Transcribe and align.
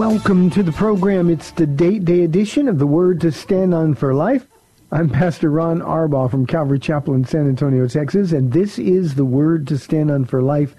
Welcome 0.00 0.48
to 0.52 0.62
the 0.62 0.72
program. 0.72 1.28
It's 1.28 1.50
the 1.50 1.66
date 1.66 2.06
day 2.06 2.22
edition 2.22 2.68
of 2.68 2.78
the 2.78 2.86
Word 2.86 3.20
to 3.20 3.30
Stand 3.30 3.74
On 3.74 3.94
for 3.94 4.14
Life. 4.14 4.46
I'm 4.90 5.10
Pastor 5.10 5.50
Ron 5.50 5.82
Arbaugh 5.82 6.28
from 6.28 6.46
Calvary 6.46 6.80
Chapel 6.80 7.14
in 7.14 7.24
San 7.24 7.46
Antonio, 7.46 7.86
Texas, 7.86 8.32
and 8.32 8.50
this 8.50 8.76
is 8.76 9.14
the 9.14 9.26
Word 9.26 9.68
to 9.68 9.78
Stand 9.78 10.10
On 10.10 10.24
for 10.24 10.42
Life, 10.42 10.74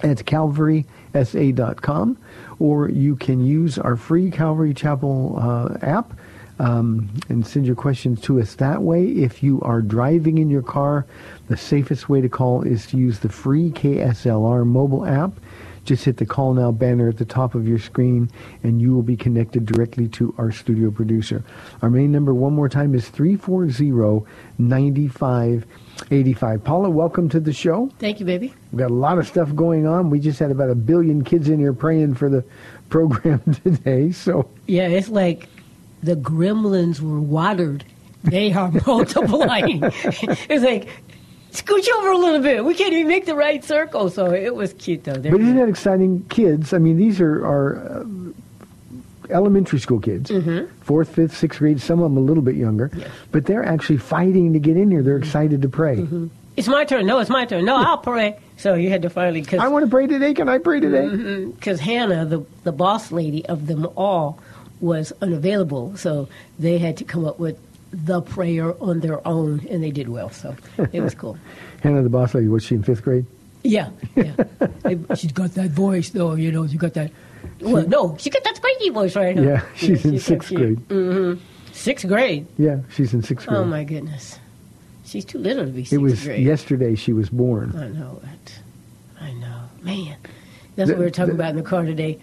at 0.02 0.16
calvarysa.com, 0.18 2.18
or 2.60 2.88
you 2.90 3.16
can 3.16 3.44
use 3.44 3.78
our 3.78 3.96
free 3.96 4.30
Calvary 4.30 4.72
Chapel 4.72 5.36
uh, 5.40 5.76
app 5.82 6.12
um, 6.60 7.10
and 7.30 7.44
send 7.44 7.66
your 7.66 7.74
questions 7.74 8.20
to 8.20 8.38
us 8.38 8.54
that 8.56 8.82
way. 8.82 9.06
If 9.06 9.42
you 9.42 9.60
are 9.62 9.80
driving 9.80 10.38
in 10.38 10.50
your 10.50 10.62
car, 10.62 11.06
the 11.48 11.56
safest 11.56 12.08
way 12.10 12.20
to 12.20 12.28
call 12.28 12.62
is 12.62 12.86
to 12.88 12.98
use 12.98 13.20
the 13.20 13.30
free 13.30 13.70
KSLR 13.70 14.66
mobile 14.66 15.06
app. 15.06 15.32
Just 15.86 16.04
hit 16.04 16.18
the 16.18 16.26
call 16.26 16.52
now 16.52 16.70
banner 16.70 17.08
at 17.08 17.16
the 17.16 17.24
top 17.24 17.54
of 17.54 17.66
your 17.66 17.78
screen 17.78 18.30
and 18.62 18.82
you 18.82 18.94
will 18.94 19.02
be 19.02 19.16
connected 19.16 19.64
directly 19.64 20.06
to 20.08 20.34
our 20.36 20.52
studio 20.52 20.90
producer. 20.90 21.42
Our 21.80 21.88
main 21.88 22.12
number 22.12 22.34
one 22.34 22.52
more 22.52 22.68
time 22.68 22.94
is 22.94 23.08
340-9585. 25.96 26.64
Paula, 26.64 26.90
welcome 26.90 27.28
to 27.28 27.40
the 27.40 27.52
show. 27.52 27.90
Thank 27.98 28.20
you, 28.20 28.26
baby. 28.26 28.54
We've 28.72 28.78
got 28.78 28.90
a 28.90 28.94
lot 28.94 29.18
of 29.18 29.26
stuff 29.26 29.54
going 29.54 29.86
on. 29.86 30.10
We 30.10 30.20
just 30.20 30.38
had 30.38 30.50
about 30.50 30.70
a 30.70 30.74
billion 30.74 31.24
kids 31.24 31.48
in 31.48 31.58
here 31.58 31.72
praying 31.72 32.14
for 32.14 32.28
the 32.28 32.44
program 32.88 33.40
today. 33.64 34.12
So 34.12 34.48
Yeah, 34.66 34.88
it's 34.88 35.08
like 35.08 35.48
the 36.02 36.16
gremlins 36.16 37.00
were 37.00 37.20
watered. 37.20 37.84
They 38.24 38.52
are 38.52 38.70
multiplying. 38.86 39.80
it's 39.84 40.64
like, 40.64 40.88
scooch 41.52 41.88
over 41.98 42.10
a 42.10 42.18
little 42.18 42.40
bit. 42.40 42.64
We 42.64 42.74
can't 42.74 42.92
even 42.92 43.08
make 43.08 43.26
the 43.26 43.36
right 43.36 43.62
circle. 43.64 44.10
So 44.10 44.32
it 44.32 44.54
was 44.54 44.72
cute, 44.74 45.04
though. 45.04 45.14
They're 45.14 45.32
But 45.32 45.40
isn't 45.40 45.56
that 45.56 45.68
exciting? 45.68 46.24
Kids, 46.28 46.72
I 46.72 46.78
mean, 46.78 46.96
these 46.96 47.20
are, 47.20 47.44
are 47.44 48.00
uh, 48.00 48.04
elementary 49.30 49.78
school 49.78 50.00
kids, 50.00 50.30
fourth, 50.82 51.08
fifth, 51.14 51.36
sixth 51.36 51.58
grade, 51.58 51.80
some 51.80 51.98
of 52.00 52.04
them 52.04 52.16
a 52.16 52.20
little 52.20 52.42
bit 52.42 52.56
younger, 52.56 52.88
Mm-hmm. 52.88 53.00
Yes. 53.00 53.10
but 53.32 53.46
they're 53.46 53.64
actually 53.64 53.98
fighting 53.98 54.52
to 54.52 54.58
get 54.58 54.76
in 54.76 54.90
here. 54.90 55.02
They're 55.02 55.16
excited 55.18 55.62
to 55.62 55.68
pray. 55.68 55.96
Mm-hmm. 55.96 56.26
It's 56.56 56.68
my 56.68 56.84
turn. 56.84 57.06
No, 57.06 57.18
it's 57.20 57.30
my 57.30 57.44
turn. 57.46 57.64
No, 57.64 57.76
I'll 57.76 57.98
pray. 57.98 58.36
So 58.56 58.74
you 58.74 58.90
had 58.90 59.02
to 59.02 59.10
finally, 59.10 59.44
I 59.58 59.68
want 59.68 59.84
to 59.84 59.90
pray 59.90 60.06
today. 60.06 60.34
Can 60.34 60.48
I 60.48 60.58
pray 60.58 60.80
today? 60.80 61.46
because 61.46 61.80
Hannah, 61.80 62.24
the, 62.26 62.44
the 62.64 62.72
boss 62.72 63.10
lady 63.12 63.46
of 63.46 63.66
them 63.66 63.86
all, 63.96 64.38
was 64.80 65.12
unavailable. 65.22 65.96
So 65.96 66.28
they 66.58 66.76
had 66.78 66.96
to 66.98 67.04
come 67.04 67.24
up 67.24 67.38
with 67.38 67.58
the 67.92 68.20
prayer 68.20 68.74
on 68.82 69.00
their 69.00 69.26
own, 69.26 69.66
and 69.70 69.82
they 69.82 69.90
did 69.90 70.08
well. 70.08 70.30
So 70.30 70.54
it 70.92 71.00
was 71.00 71.14
cool. 71.14 71.38
Hannah, 71.82 72.02
the 72.02 72.10
boss 72.10 72.34
lady, 72.34 72.48
was 72.48 72.62
she 72.64 72.74
in 72.74 72.82
fifth 72.82 73.02
grade? 73.04 73.24
Yeah, 73.62 73.90
yeah. 74.16 74.34
she's 75.16 75.32
got 75.32 75.52
that 75.54 75.70
voice, 75.70 76.10
though. 76.10 76.34
You 76.34 76.50
know, 76.52 76.66
she 76.66 76.76
got 76.76 76.94
that. 76.94 77.10
Well, 77.60 77.86
no, 77.86 78.16
she 78.18 78.30
got 78.30 78.42
that 78.44 78.56
squeaky 78.56 78.90
voice 78.90 79.14
right 79.16 79.34
now. 79.36 79.42
Yeah, 79.42 79.62
she's 79.76 80.04
in 80.04 80.18
so 80.18 80.34
sixth 80.34 80.54
grade. 80.54 81.38
Sixth 81.72 82.06
grade. 82.08 82.46
Yeah, 82.58 82.80
she's 82.94 83.12
in 83.14 83.22
sixth 83.22 83.46
grade. 83.46 83.58
Oh 83.58 83.64
my 83.64 83.84
goodness, 83.84 84.38
she's 85.04 85.24
too 85.24 85.38
little 85.38 85.64
to 85.66 85.70
be 85.70 85.84
sixth 85.84 85.92
it 85.94 85.98
was 85.98 86.24
grade. 86.24 86.44
yesterday 86.44 86.94
she 86.94 87.12
was 87.12 87.28
born. 87.30 87.74
I 87.76 87.88
know 87.88 88.20
it. 88.34 88.58
I 89.20 89.32
know, 89.34 89.62
man. 89.82 90.16
That's 90.76 90.88
The- 90.88 90.94
what 90.94 90.98
we 91.00 91.04
were 91.06 91.10
talking 91.10 91.36
the- 91.36 91.40
about 91.42 91.50
in 91.50 91.56
the 91.56 91.62
car 91.62 91.84
today. 91.84 92.18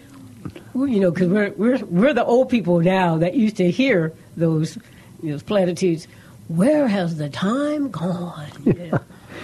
You 0.74 1.00
know, 1.00 1.10
because 1.10 1.28
we're 1.28 1.50
we're 1.56 1.78
we're 1.86 2.14
the 2.14 2.24
old 2.24 2.48
people 2.50 2.80
now 2.80 3.16
that 3.18 3.34
used 3.34 3.56
to 3.56 3.70
hear 3.70 4.12
those 4.36 4.78
those 5.22 5.42
platitudes. 5.42 6.06
Where 6.48 6.88
has 6.88 7.18
the 7.18 7.28
time 7.28 7.90
gone? 7.90 8.46
Yeah. 8.64 8.98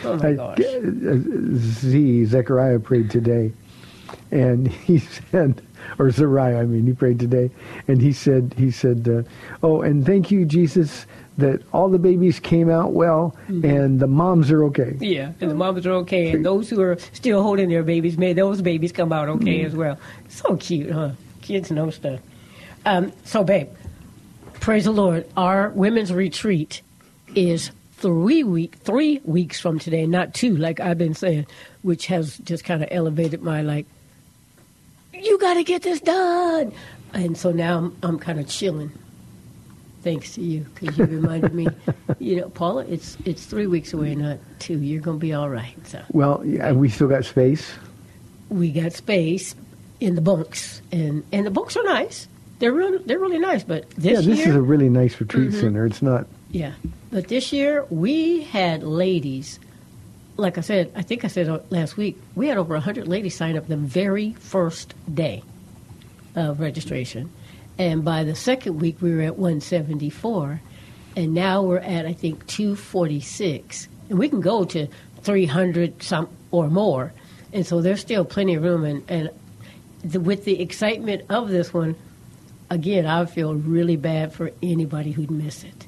Oh 0.05 0.17
my 0.17 0.29
I- 0.29 0.33
gosh. 0.35 0.59
uh, 0.61 1.57
Z, 1.57 2.25
Zechariah 2.27 2.79
prayed 2.79 3.11
today, 3.11 3.53
and 4.31 4.69
he 4.87 4.99
said, 4.99 5.61
or 5.99 6.07
Zariah, 6.07 6.61
I 6.61 6.65
mean, 6.65 6.87
he 6.87 6.93
prayed 6.93 7.19
today, 7.19 7.51
and 7.89 8.01
he 8.01 8.13
said, 8.13 8.55
he 8.57 8.71
said, 8.71 9.09
uh, 9.09 9.23
oh, 9.63 9.83
and 9.83 10.05
thank 10.05 10.31
you, 10.31 10.45
Jesus, 10.45 11.07
that 11.39 11.63
all 11.73 11.89
the 11.89 11.99
babies 11.99 12.39
came 12.41 12.71
out 12.71 12.93
well, 12.93 13.37
and 13.49 13.99
the 14.01 14.07
moms 14.07 14.51
are 14.51 14.63
okay. 14.65 14.97
Yeah, 15.01 15.33
and 15.41 15.51
the 15.51 15.55
moms 15.55 15.87
are 15.87 15.93
okay, 15.93 16.31
and 16.31 16.45
those 16.45 16.71
who 16.71 16.81
are 16.81 16.97
still 17.13 17.43
holding 17.43 17.69
their 17.69 17.83
babies, 17.83 18.17
may 18.17 18.33
those 18.33 18.63
babies 18.63 18.93
come 18.93 19.13
out 19.13 19.29
okay 19.29 19.61
Mm. 19.61 19.67
as 19.67 19.75
well. 19.75 19.99
So 20.29 20.57
cute, 20.57 20.91
huh? 20.91 21.11
Kids 21.43 21.71
know 21.71 21.91
stuff. 21.91 22.21
Um, 22.87 23.13
so, 23.25 23.43
babe, 23.45 23.69
praise 24.61 24.85
the 24.85 24.93
Lord. 24.93 25.27
Our 25.37 25.71
women's 25.71 26.13
retreat 26.13 26.83
is 27.35 27.71
three 27.97 28.45
week 28.45 28.75
three 28.77 29.21
weeks 29.25 29.59
from 29.61 29.79
today, 29.79 30.07
not 30.07 30.35
two, 30.35 30.57
like 30.57 30.79
I've 30.81 30.99
been 30.99 31.15
saying, 31.15 31.47
which 31.83 32.07
has 32.07 32.39
just 32.39 32.65
kind 32.65 32.83
of 32.83 32.89
elevated 32.93 33.43
my 33.43 33.63
like. 33.63 33.87
You 35.25 35.39
got 35.39 35.55
to 35.55 35.65
get 35.65 35.83
this 35.83 36.01
done, 36.01 36.73
and 37.13 37.37
so 37.37 37.51
now 37.51 37.79
I'm, 37.79 37.97
I'm 38.03 38.19
kind 38.19 38.39
of 38.39 38.47
chilling. 38.49 38.93
Thanks 40.03 40.35
to 40.35 40.43
you, 40.43 40.67
because 40.75 40.99
you 40.99 41.05
reminded 41.07 41.55
me. 41.55 41.67
You 42.21 42.37
know, 42.37 42.49
Paula, 42.49 42.85
it's 42.87 43.19
it's 43.27 43.45
three 43.45 43.67
weeks 43.67 43.93
away, 43.93 44.15
not 44.15 44.39
two. 44.59 44.79
You're 44.79 45.01
gonna 45.03 45.19
be 45.19 45.35
all 45.35 45.51
right. 45.51 45.75
So 45.87 46.01
Well, 46.13 46.43
yeah, 46.47 46.73
we 46.73 46.89
still 46.89 47.09
got 47.09 47.25
space. 47.25 47.71
we 48.49 48.71
got 48.71 48.93
space 48.93 49.55
in 50.01 50.15
the 50.15 50.21
bunks, 50.23 50.81
and 50.93 51.23
and 51.33 51.45
the 51.45 51.51
bunks 51.51 51.77
are 51.77 51.83
nice. 51.83 52.29
They're 52.61 52.73
really 52.73 52.99
they're 52.99 53.19
really 53.19 53.39
nice. 53.41 53.63
But 53.65 53.91
this 53.91 54.05
yeah, 54.05 54.17
this 54.19 54.27
year, 54.27 54.37
Mm-hmm. 54.37 54.51
is 54.51 54.57
a 54.57 54.63
really 54.63 54.89
nice 54.89 55.21
retreat 55.21 55.53
center. 55.53 55.85
It's 55.85 56.01
not. 56.03 56.27
yeah. 56.51 56.73
But 57.11 57.29
this 57.29 57.53
year 57.53 57.85
we 57.91 58.43
had 58.43 58.83
ladies. 58.85 59.59
Like 60.37 60.59
I 60.59 60.63
said, 60.63 60.93
I 60.97 61.03
think 61.03 61.25
I 61.25 61.29
said 61.29 61.49
uh, 61.49 61.61
last 61.71 61.97
week, 61.97 62.21
we 62.35 62.49
had 62.49 62.59
over 62.59 62.75
100 62.75 63.07
ladies 63.07 63.37
sign 63.37 63.57
up 63.57 63.69
the 63.69 63.77
very 63.77 64.33
first 64.35 64.95
day 65.13 65.43
of 66.35 66.61
registration. 66.61 67.31
And 67.79 68.05
by 68.05 68.25
the 68.25 68.35
second 68.35 68.81
week, 68.81 69.01
we 69.01 69.15
were 69.15 69.23
at 69.23 69.37
174. 69.39 70.61
And 71.17 71.35
now 71.35 71.63
we're 71.63 71.79
at, 71.79 72.07
I 72.07 72.13
think, 72.13 72.47
246. 72.47 73.89
And 74.11 74.19
we 74.19 74.29
can 74.29 74.41
go 74.41 74.65
to 74.65 74.89
300 75.23 76.03
some 76.03 76.29
or 76.51 76.69
more. 76.69 77.13
And 77.53 77.67
so 77.67 77.81
there's 77.81 78.01
still 78.01 78.25
plenty 78.25 78.55
of 78.55 78.63
room. 78.63 78.85
And, 78.85 79.05
and 79.09 79.31
the, 80.03 80.21
with 80.21 80.45
the 80.45 80.61
excitement 80.61 81.23
of 81.31 81.49
this 81.49 81.73
one, 81.73 81.97
again, 82.71 83.07
I 83.07 83.25
feel 83.27 83.55
really 83.55 83.97
bad 83.97 84.33
for 84.33 84.51
anybody 84.63 85.13
who'd 85.13 85.31
miss 85.31 85.65
it. 85.65 85.87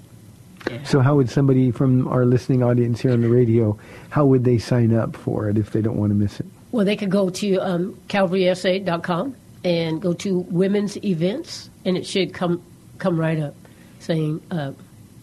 So 0.84 1.00
how 1.00 1.16
would 1.16 1.30
somebody 1.30 1.70
from 1.70 2.08
our 2.08 2.24
listening 2.24 2.62
audience 2.62 3.00
here 3.00 3.12
on 3.12 3.20
the 3.22 3.28
radio, 3.28 3.78
how 4.10 4.26
would 4.26 4.44
they 4.44 4.58
sign 4.58 4.94
up 4.94 5.16
for 5.16 5.48
it 5.48 5.58
if 5.58 5.72
they 5.72 5.80
don't 5.80 5.96
want 5.96 6.10
to 6.10 6.14
miss 6.14 6.40
it? 6.40 6.46
Well, 6.72 6.84
they 6.84 6.96
could 6.96 7.10
go 7.10 7.30
to 7.30 7.56
um, 7.58 7.98
calvarysa.com 8.08 9.36
and 9.64 10.00
go 10.00 10.12
to 10.14 10.38
women's 10.50 10.96
events, 11.04 11.70
and 11.84 11.96
it 11.96 12.06
should 12.06 12.32
come 12.32 12.62
come 12.98 13.18
right 13.18 13.38
up 13.38 13.54
saying 13.98 14.40
uh, 14.50 14.72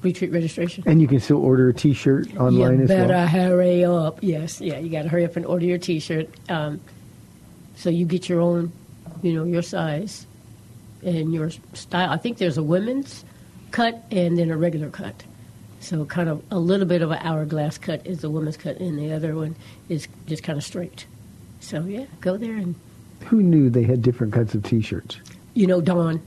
retreat 0.02 0.32
registration. 0.32 0.84
And 0.86 1.02
you 1.02 1.08
can 1.08 1.20
still 1.20 1.44
order 1.44 1.70
a 1.70 1.74
T-shirt 1.74 2.36
online 2.38 2.78
you 2.78 2.84
as 2.84 2.88
better 2.88 3.26
hurry 3.26 3.86
up. 3.86 4.20
Yes, 4.22 4.62
yeah, 4.62 4.80
you 4.80 4.90
got 4.90 5.04
to 5.04 5.10
hurry 5.10 5.26
up 5.26 5.36
and 5.36 5.46
order 5.46 5.66
your 5.66 5.78
T-shirt. 5.78 6.30
Um, 6.50 6.82
so 7.76 7.90
you 7.90 8.06
get 8.06 8.30
your 8.30 8.42
own, 8.42 8.72
you 9.22 9.34
know, 9.34 9.44
your 9.44 9.62
size 9.62 10.28
and 11.04 11.34
your 11.34 11.50
style. 11.74 12.10
I 12.10 12.18
think 12.18 12.38
there's 12.38 12.58
a 12.58 12.64
women's 12.64 13.24
cut 13.72 14.04
and 14.12 14.38
then 14.38 14.52
a 14.52 14.58
regular 14.58 14.90
cut. 14.90 15.24
So 15.84 16.06
kind 16.06 16.30
of 16.30 16.42
a 16.50 16.58
little 16.58 16.86
bit 16.86 17.02
of 17.02 17.12
an 17.12 17.20
hourglass 17.22 17.78
cut 17.78 18.08
is 18.08 18.22
the 18.22 18.30
woman's 18.30 18.56
cut, 18.56 18.78
and 18.80 18.98
the 18.98 19.12
other 19.12 19.36
one 19.36 19.56
is 19.90 20.08
just 20.28 20.42
kind 20.42 20.58
of 20.58 20.64
straight. 20.64 21.06
So 21.60 21.82
yeah, 21.82 22.06
go 22.22 22.38
there 22.38 22.56
and 22.56 22.76
Who 23.26 23.44
knew 23.44 23.70
they 23.70 23.84
had 23.84 24.02
different 24.02 24.32
cuts 24.34 24.56
of 24.56 24.64
T-shirts? 24.64 25.18
you 25.56 25.68
know 25.68 25.82
Dawn. 25.82 26.22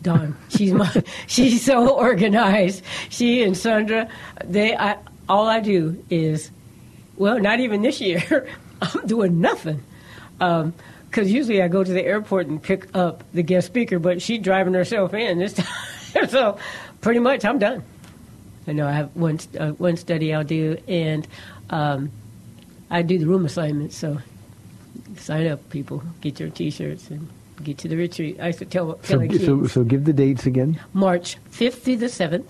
Dawn, 0.00 0.34
she's 0.48 0.72
my, 0.72 0.90
she's 1.28 1.62
so 1.62 1.88
organized. 1.94 2.82
She 3.10 3.42
and 3.42 3.56
Sandra, 3.56 4.08
they, 4.44 4.74
I, 4.74 4.96
all 5.28 5.46
I 5.46 5.60
do 5.60 6.02
is, 6.10 6.50
well, 7.16 7.38
not 7.38 7.60
even 7.60 7.82
this 7.82 8.00
year. 8.00 8.48
I'm 8.82 9.06
doing 9.06 9.40
nothing, 9.40 9.84
um, 10.40 10.72
because 11.08 11.30
usually 11.30 11.62
I 11.62 11.68
go 11.68 11.84
to 11.84 11.92
the 11.92 12.02
airport 12.04 12.46
and 12.48 12.60
pick 12.60 12.88
up 12.96 13.22
the 13.32 13.42
guest 13.42 13.66
speaker, 13.68 13.98
but 14.00 14.20
she's 14.22 14.40
driving 14.40 14.74
herself 14.74 15.14
in 15.14 15.38
this 15.38 15.52
time. 16.14 16.28
so, 16.28 16.58
pretty 17.00 17.20
much, 17.20 17.44
I'm 17.44 17.58
done. 17.60 17.84
I 18.66 18.72
know 18.72 18.86
I 18.86 18.92
have 18.92 19.14
one 19.16 19.38
uh, 19.58 19.70
one 19.72 19.96
study 19.96 20.32
I'll 20.32 20.44
do, 20.44 20.76
and 20.86 21.26
um, 21.70 22.10
I 22.90 23.02
do 23.02 23.18
the 23.18 23.26
room 23.26 23.44
assignments. 23.44 23.96
So, 23.96 24.18
sign 25.16 25.46
up, 25.48 25.68
people. 25.70 26.02
Get 26.20 26.38
your 26.38 26.50
T-shirts 26.50 27.10
and 27.10 27.28
get 27.64 27.78
to 27.78 27.88
the 27.88 27.96
retreat. 27.96 28.38
I 28.40 28.52
tell, 28.52 28.94
tell 28.94 28.98
So, 29.02 29.18
the 29.18 29.38
so, 29.38 29.66
so 29.66 29.84
give 29.84 30.04
the 30.04 30.12
dates 30.12 30.46
again. 30.46 30.80
March 30.92 31.36
5th 31.50 31.82
through 31.82 31.96
the 31.96 32.06
7th. 32.06 32.46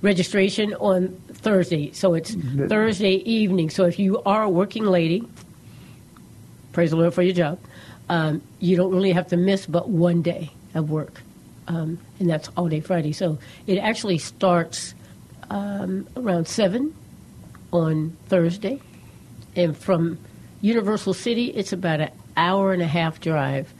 Registration 0.00 0.74
on 0.74 1.08
Thursday. 1.32 1.90
So 1.92 2.14
it's 2.14 2.34
That- 2.34 2.68
Thursday 2.68 3.16
evening. 3.28 3.68
So 3.68 3.84
if 3.84 3.98
you 3.98 4.22
are 4.22 4.44
a 4.44 4.48
working 4.48 4.84
lady, 4.84 5.26
praise 6.72 6.90
the 6.90 6.96
Lord 6.96 7.14
for 7.14 7.22
your 7.22 7.34
job, 7.34 7.58
um, 8.08 8.40
you 8.60 8.76
don't 8.76 8.92
really 8.94 9.10
have 9.12 9.26
to 9.28 9.36
miss 9.36 9.66
but 9.66 9.88
one 9.88 10.22
day 10.22 10.50
of 10.74 10.88
work. 10.90 11.20
Um, 11.66 11.98
and 12.20 12.30
that's 12.30 12.48
all 12.56 12.68
day 12.68 12.80
Friday. 12.80 13.12
So 13.12 13.38
it 13.66 13.76
actually 13.78 14.18
starts 14.18 14.94
um, 15.50 16.08
around 16.16 16.48
7 16.48 16.94
on 17.72 18.16
Thursday. 18.26 18.80
And 19.56 19.76
from 19.76 20.18
Universal 20.60 21.14
City, 21.14 21.46
it's 21.46 21.72
about 21.72 22.00
an 22.00 22.10
hour 22.36 22.72
and 22.72 22.82
a 22.82 22.86
half 22.86 23.20
drive. 23.20 23.72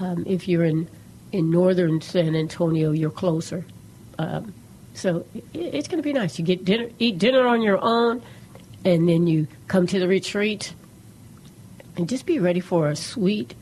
Um, 0.00 0.24
if 0.26 0.48
you're 0.48 0.64
in, 0.64 0.88
in 1.32 1.50
northern 1.50 2.00
San 2.00 2.34
Antonio, 2.34 2.92
you're 2.92 3.10
closer. 3.10 3.64
Um, 4.18 4.54
so 4.94 5.24
it, 5.34 5.44
it's 5.54 5.88
going 5.88 5.98
to 5.98 6.02
be 6.02 6.12
nice. 6.12 6.38
You 6.38 6.44
get 6.44 6.64
dinner, 6.64 6.88
eat 6.98 7.18
dinner 7.18 7.46
on 7.46 7.62
your 7.62 7.78
own, 7.82 8.22
and 8.84 9.08
then 9.08 9.26
you 9.26 9.46
come 9.68 9.86
to 9.86 9.98
the 9.98 10.08
retreat, 10.08 10.74
and 11.96 12.08
just 12.08 12.26
be 12.26 12.38
ready 12.38 12.60
for 12.60 12.88
a 12.88 12.96
sweet 12.96 13.54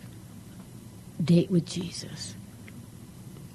date 1.23 1.51
with 1.51 1.67
Jesus 1.67 2.35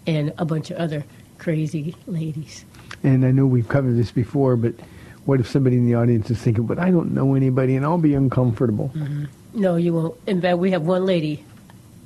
and 0.06 0.34
a 0.38 0.46
bunch 0.46 0.70
of 0.72 0.78
other 0.78 1.04
crazy 1.38 1.96
ladies. 2.06 2.66
And 3.06 3.24
I 3.24 3.30
know 3.30 3.46
we've 3.46 3.68
covered 3.68 3.98
this 3.98 4.10
before, 4.10 4.56
but 4.56 4.74
what 5.26 5.40
if 5.40 5.48
somebody 5.48 5.78
in 5.78 5.86
the 5.86 5.94
audience 5.94 6.32
is 6.32 6.40
thinking, 6.40 6.66
"But 6.66 6.80
I 6.80 6.90
don't 6.90 7.14
know 7.14 7.36
anybody, 7.36 7.76
and 7.76 7.86
I'll 7.86 8.00
be 8.00 8.16
uncomfortable." 8.16 8.92
Mm-hmm. 8.96 9.26
No, 9.54 9.76
you 9.76 9.94
won't. 9.94 10.16
In 10.26 10.42
fact, 10.42 10.58
we 10.58 10.72
have 10.72 10.82
one 10.82 11.06
lady 11.06 11.46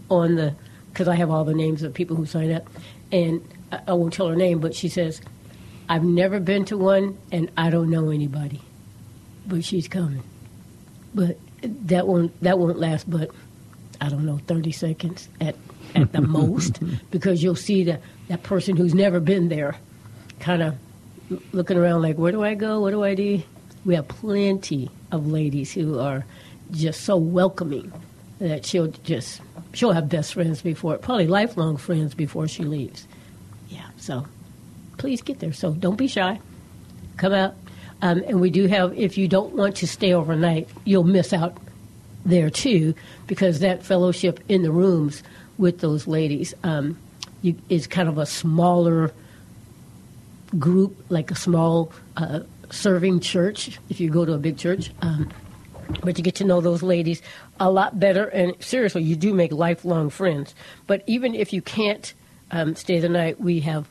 on 0.10 0.36
the 0.36 0.54
because 0.92 1.08
I 1.08 1.16
have 1.16 1.32
all 1.32 1.46
the 1.46 1.54
names 1.54 1.84
of 1.84 1.94
people 1.94 2.18
who 2.18 2.26
sign 2.26 2.52
up, 2.52 2.68
and 3.14 3.42
I, 3.72 3.80
I 3.88 3.94
won't 3.94 4.14
tell 4.14 4.28
her 4.28 4.36
name, 4.36 4.60
but 4.60 4.76
she 4.76 4.90
says, 4.90 5.22
"I've 5.88 6.04
never 6.04 6.38
been 6.42 6.66
to 6.66 6.78
one, 6.78 7.18
and 7.32 7.50
I 7.56 7.70
don't 7.70 7.90
know 7.90 8.10
anybody, 8.10 8.62
but 9.48 9.64
she's 9.64 9.88
coming." 9.88 10.24
But 11.16 11.38
that 11.62 12.08
won't 12.08 12.38
that 12.42 12.60
won't 12.60 12.78
last, 12.78 13.10
but 13.10 13.32
I 14.02 14.10
don't 14.10 14.26
know, 14.26 14.42
thirty 14.48 14.74
seconds 14.74 15.30
at 15.40 15.56
at 15.96 16.12
the 16.12 16.22
most, 16.40 16.82
because 17.10 17.42
you'll 17.42 17.56
see 17.56 17.86
that 17.86 18.02
that 18.28 18.44
person 18.44 18.76
who's 18.76 18.94
never 18.94 19.22
been 19.22 19.48
there, 19.48 19.78
kind 20.42 20.62
of 20.62 20.76
looking 21.52 21.78
around 21.78 22.02
like, 22.02 22.18
where 22.18 22.32
do 22.32 22.44
I 22.44 22.56
go? 22.56 22.80
What 22.82 22.92
do 22.92 23.04
I 23.04 23.16
do? 23.16 23.42
We 23.86 23.96
have 23.96 24.08
plenty 24.08 24.90
of 25.12 25.28
ladies 25.28 25.72
who 25.74 26.00
are 26.00 26.26
just 26.72 27.02
so 27.02 27.18
welcoming 27.18 27.92
that 28.40 28.66
she'll 28.66 28.88
just 28.88 29.42
she'll 29.74 29.92
have 29.92 30.10
best 30.10 30.34
friends 30.34 30.62
before 30.62 30.98
probably 30.98 31.28
lifelong 31.28 31.78
friends 31.78 32.14
before 32.14 32.48
she 32.48 32.64
leaves. 32.64 33.08
Yeah, 33.70 33.88
so 33.98 34.26
please 34.98 35.22
get 35.22 35.40
there. 35.40 35.54
So 35.54 35.74
don't 35.74 35.98
be 35.98 36.08
shy. 36.08 36.40
Come 37.18 37.34
out. 37.34 37.56
Um, 38.02 38.24
and 38.28 38.40
we 38.40 38.50
do 38.50 38.68
have, 38.68 38.98
if 38.98 39.18
you 39.18 39.28
don't 39.28 39.54
want 39.56 39.76
to 39.78 39.88
stay 39.88 40.14
overnight, 40.14 40.70
you'll 40.86 41.04
miss 41.04 41.34
out 41.34 41.58
there 42.26 42.50
too, 42.50 42.94
because 43.28 43.60
that 43.60 43.84
fellowship 43.84 44.40
in 44.48 44.62
the 44.64 44.72
rooms 44.72 45.22
with 45.58 45.80
those 45.80 46.08
ladies 46.08 46.54
um, 46.64 46.98
you, 47.42 47.56
is 47.68 47.88
kind 47.88 48.08
of 48.08 48.18
a 48.18 48.26
smaller 48.26 49.12
group, 50.58 51.06
like 51.10 51.32
a 51.32 51.36
small 51.36 51.92
uh, 52.18 52.42
serving 52.72 53.20
church, 53.20 53.80
if 53.90 54.00
you 54.00 54.10
go 54.10 54.26
to 54.26 54.34
a 54.34 54.38
big 54.38 54.58
church. 54.58 54.92
Um, 55.02 55.30
but 56.04 56.18
you 56.18 56.24
get 56.24 56.36
to 56.36 56.44
know 56.44 56.62
those 56.62 56.84
ladies 56.84 57.22
a 57.60 57.70
lot 57.70 58.00
better, 58.00 58.26
and 58.26 58.56
seriously, 58.60 59.04
you 59.04 59.16
do 59.16 59.34
make 59.34 59.52
lifelong 59.52 60.10
friends. 60.10 60.54
But 60.88 61.04
even 61.08 61.34
if 61.34 61.52
you 61.52 61.62
can't 61.62 62.14
um, 62.52 62.76
stay 62.76 63.00
the 63.00 63.10
night, 63.10 63.42
we 63.42 63.60
have 63.62 63.88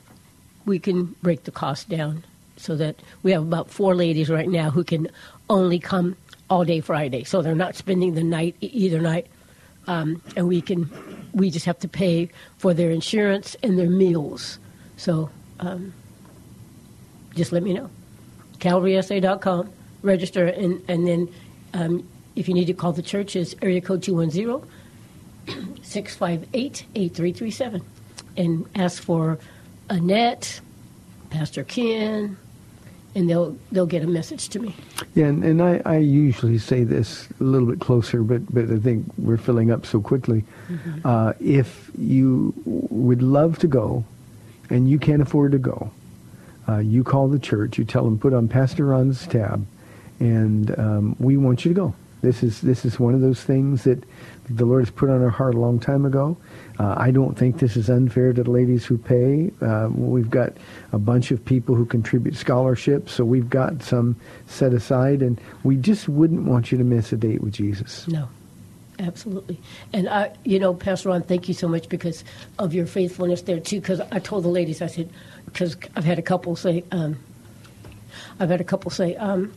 we 0.65 0.79
can 0.79 1.17
break 1.23 1.45
the 1.45 1.51
cost 1.51 1.89
down 1.89 2.25
so 2.57 2.77
that 2.77 2.97
we 3.23 3.33
have 3.33 3.43
about 3.43 3.71
four 3.71 3.95
ladies 3.95 4.29
right 4.29 4.49
now 4.49 4.71
who 4.71 4.85
can 4.85 5.09
only 5.49 5.79
come 5.79 6.17
all 6.51 6.65
day 6.65 6.81
Friday, 6.81 7.25
so 7.25 7.43
they're 7.43 7.55
not 7.55 7.75
spending 7.75 8.15
the 8.15 8.23
night 8.23 8.57
either 8.61 9.01
night, 9.01 9.27
um, 9.87 10.23
and 10.37 10.49
we 10.49 10.61
can 10.61 10.91
we 11.33 11.51
just 11.51 11.67
have 11.67 11.79
to 11.81 11.89
pay 11.89 12.31
for 12.59 12.75
their 12.75 12.91
insurance 12.91 13.57
and 13.63 13.79
their 13.79 13.91
meals. 13.91 14.59
So 14.97 15.31
um, 15.61 15.93
just 17.38 17.52
let 17.52 17.62
me 17.62 17.73
know. 17.73 17.88
CalvarySA.com, 18.58 19.71
register, 20.02 20.47
and, 20.47 20.83
and 20.88 21.07
then 21.07 21.28
um, 21.73 22.07
if 22.37 22.49
you 22.49 22.54
need 22.54 22.66
to 22.66 22.75
call 22.75 22.92
the 22.92 23.02
church, 23.02 23.37
it's 23.37 23.54
area 23.62 23.80
code 23.80 24.02
210 24.02 24.68
658 25.83 26.85
8337 26.95 27.83
and 28.37 28.66
ask 28.75 29.02
for 29.02 29.38
Annette, 29.88 30.61
Pastor 31.30 31.64
Ken, 31.64 32.37
and 33.14 33.28
they'll, 33.28 33.57
they'll 33.73 33.87
get 33.87 34.02
a 34.02 34.07
message 34.07 34.49
to 34.50 34.61
me. 34.61 34.75
Yeah, 35.14 35.26
and, 35.26 35.42
and 35.45 35.62
I, 35.62 35.80
I 35.85 35.97
usually 35.97 36.59
say 36.59 36.85
this 36.85 37.28
a 37.40 37.45
little 37.45 37.66
bit 37.66 37.80
closer, 37.80 38.23
but, 38.23 38.52
but 38.52 38.71
I 38.71 38.78
think 38.78 39.07
we're 39.18 39.38
filling 39.38 39.71
up 39.71 39.87
so 39.87 40.00
quickly. 40.00 40.45
Uh, 41.04 41.33
if 41.40 41.90
you 41.99 42.54
would 42.64 43.23
love 43.23 43.59
to 43.61 43.66
go 43.66 44.04
and 44.71 44.88
you 44.88 44.99
can't 44.99 45.23
afford 45.23 45.52
to 45.52 45.59
go, 45.59 45.90
uh, 46.69 46.79
you 46.79 47.03
call 47.03 47.29
the 47.29 47.39
church, 47.39 47.79
you 47.79 47.85
tell 47.85 48.05
them, 48.05 48.19
put 48.19 48.35
on 48.35 48.49
Pastor 48.49 48.85
Ron's 48.85 49.27
tab, 49.27 49.67
and 50.21 50.79
um, 50.79 51.17
we 51.19 51.37
want 51.37 51.65
you 51.65 51.71
to 51.73 51.75
go. 51.75 51.95
This 52.21 52.43
is, 52.43 52.61
this 52.63 52.85
is 52.85 52.99
one 52.99 53.15
of 53.15 53.21
those 53.21 53.43
things 53.45 53.85
that 53.85 54.03
the 54.51 54.65
Lord 54.65 54.83
has 54.83 54.91
put 54.91 55.09
on 55.09 55.23
our 55.23 55.31
heart 55.31 55.55
a 55.55 55.59
long 55.61 55.79
time 55.79 56.05
ago. 56.05 56.37
Uh, 56.79 56.95
I 56.97 57.13
don't 57.13 57.39
think 57.39 57.59
this 57.59 57.77
is 57.77 57.89
unfair 57.89 58.33
to 58.33 58.43
the 58.43 58.51
ladies 58.51 58.85
who 58.85 58.99
pay. 58.99 59.53
Uh, 59.61 59.89
we've 59.93 60.31
got 60.31 60.53
a 60.93 60.99
bunch 60.99 61.31
of 61.31 61.45
people 61.45 61.77
who 61.77 61.85
contribute 61.85 62.35
scholarships, 62.35 63.13
so 63.13 63.25
we've 63.25 63.49
got 63.49 63.83
some 63.83 64.17
set 64.47 64.73
aside, 64.73 65.23
and 65.23 65.41
we 65.63 65.77
just 65.77 66.09
wouldn't 66.09 66.45
want 66.45 66.73
you 66.73 66.79
to 66.79 66.85
miss 66.85 67.13
a 67.13 67.17
date 67.17 67.41
with 67.41 67.53
Jesus. 67.53 68.09
No, 68.09 68.29
absolutely. 68.99 69.61
And 69.93 70.09
I, 70.09 70.33
you 70.45 70.59
know, 70.59 70.75
Pastor 70.75 71.11
Ron, 71.11 71.23
thank 71.23 71.47
you 71.47 71.55
so 71.55 71.69
much 71.69 71.89
because 71.89 72.25
of 72.59 72.75
your 72.75 72.87
faithfulness 72.87 73.43
there 73.43 73.61
too. 73.61 73.81
Because 73.81 74.01
I 74.01 74.19
told 74.19 74.43
the 74.43 74.49
ladies, 74.49 74.83
I 74.83 74.87
said, 74.89 75.11
because 75.52 75.76
I've 75.97 76.05
had 76.05 76.19
a 76.19 76.23
couple 76.23 76.55
say, 76.57 76.85
um, 76.93 77.17
I've 78.40 78.50
had 78.50 78.61
a 78.61 78.64
couple 78.64 78.90
say, 78.90 79.17
um, 79.17 79.52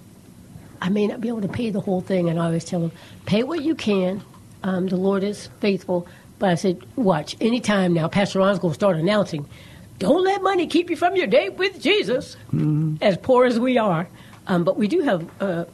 I 0.81 0.89
may 0.89 1.07
not 1.07 1.21
be 1.21 1.27
able 1.27 1.41
to 1.41 1.47
pay 1.47 1.69
the 1.69 1.79
whole 1.79 2.01
thing, 2.01 2.29
and 2.29 2.39
I 2.39 2.45
always 2.45 2.65
tell 2.65 2.79
them, 2.79 2.91
pay 3.25 3.43
what 3.43 3.61
you 3.61 3.75
can. 3.75 4.21
Um, 4.63 4.87
the 4.87 4.97
Lord 4.97 5.23
is 5.23 5.47
faithful. 5.59 6.07
But 6.39 6.49
I 6.49 6.55
said, 6.55 6.83
watch, 6.95 7.35
anytime 7.39 7.93
now, 7.93 8.07
Pastor 8.07 8.39
Ron's 8.39 8.57
going 8.57 8.71
to 8.71 8.75
start 8.75 8.95
announcing, 8.97 9.47
don't 9.99 10.23
let 10.23 10.41
money 10.41 10.65
keep 10.65 10.89
you 10.89 10.95
from 10.95 11.15
your 11.15 11.27
date 11.27 11.53
with 11.53 11.79
Jesus, 11.79 12.35
as 13.01 13.17
poor 13.17 13.45
as 13.45 13.59
we 13.59 13.77
are. 13.77 14.07
Um, 14.47 14.63
but 14.63 14.75
we 14.75 14.87
do 14.87 15.01
have 15.01 15.29
uh, 15.39 15.65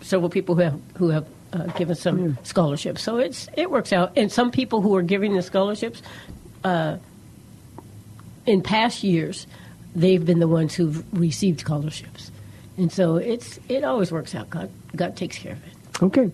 several 0.00 0.30
people 0.30 0.54
who 0.54 0.62
have 0.62 0.80
who 0.96 1.10
have 1.10 1.26
uh, 1.52 1.66
given 1.76 1.94
some 1.94 2.38
scholarships, 2.42 3.02
so 3.02 3.18
it's 3.18 3.48
it 3.54 3.70
works 3.70 3.92
out. 3.92 4.12
And 4.16 4.32
some 4.32 4.50
people 4.50 4.80
who 4.80 4.96
are 4.96 5.02
giving 5.02 5.34
the 5.34 5.42
scholarships 5.42 6.00
uh, 6.64 6.96
in 8.46 8.62
past 8.62 9.02
years, 9.02 9.46
they've 9.94 10.24
been 10.24 10.40
the 10.40 10.48
ones 10.48 10.74
who've 10.74 11.04
received 11.18 11.60
scholarships. 11.60 12.30
And 12.76 12.90
so 12.90 13.16
it's 13.16 13.58
it 13.68 13.84
always 13.84 14.10
works 14.10 14.34
out. 14.34 14.50
God 14.50 14.70
God 14.96 15.16
takes 15.16 15.38
care 15.38 15.52
of 15.52 15.66
it. 15.66 15.72
Okay. 16.02 16.30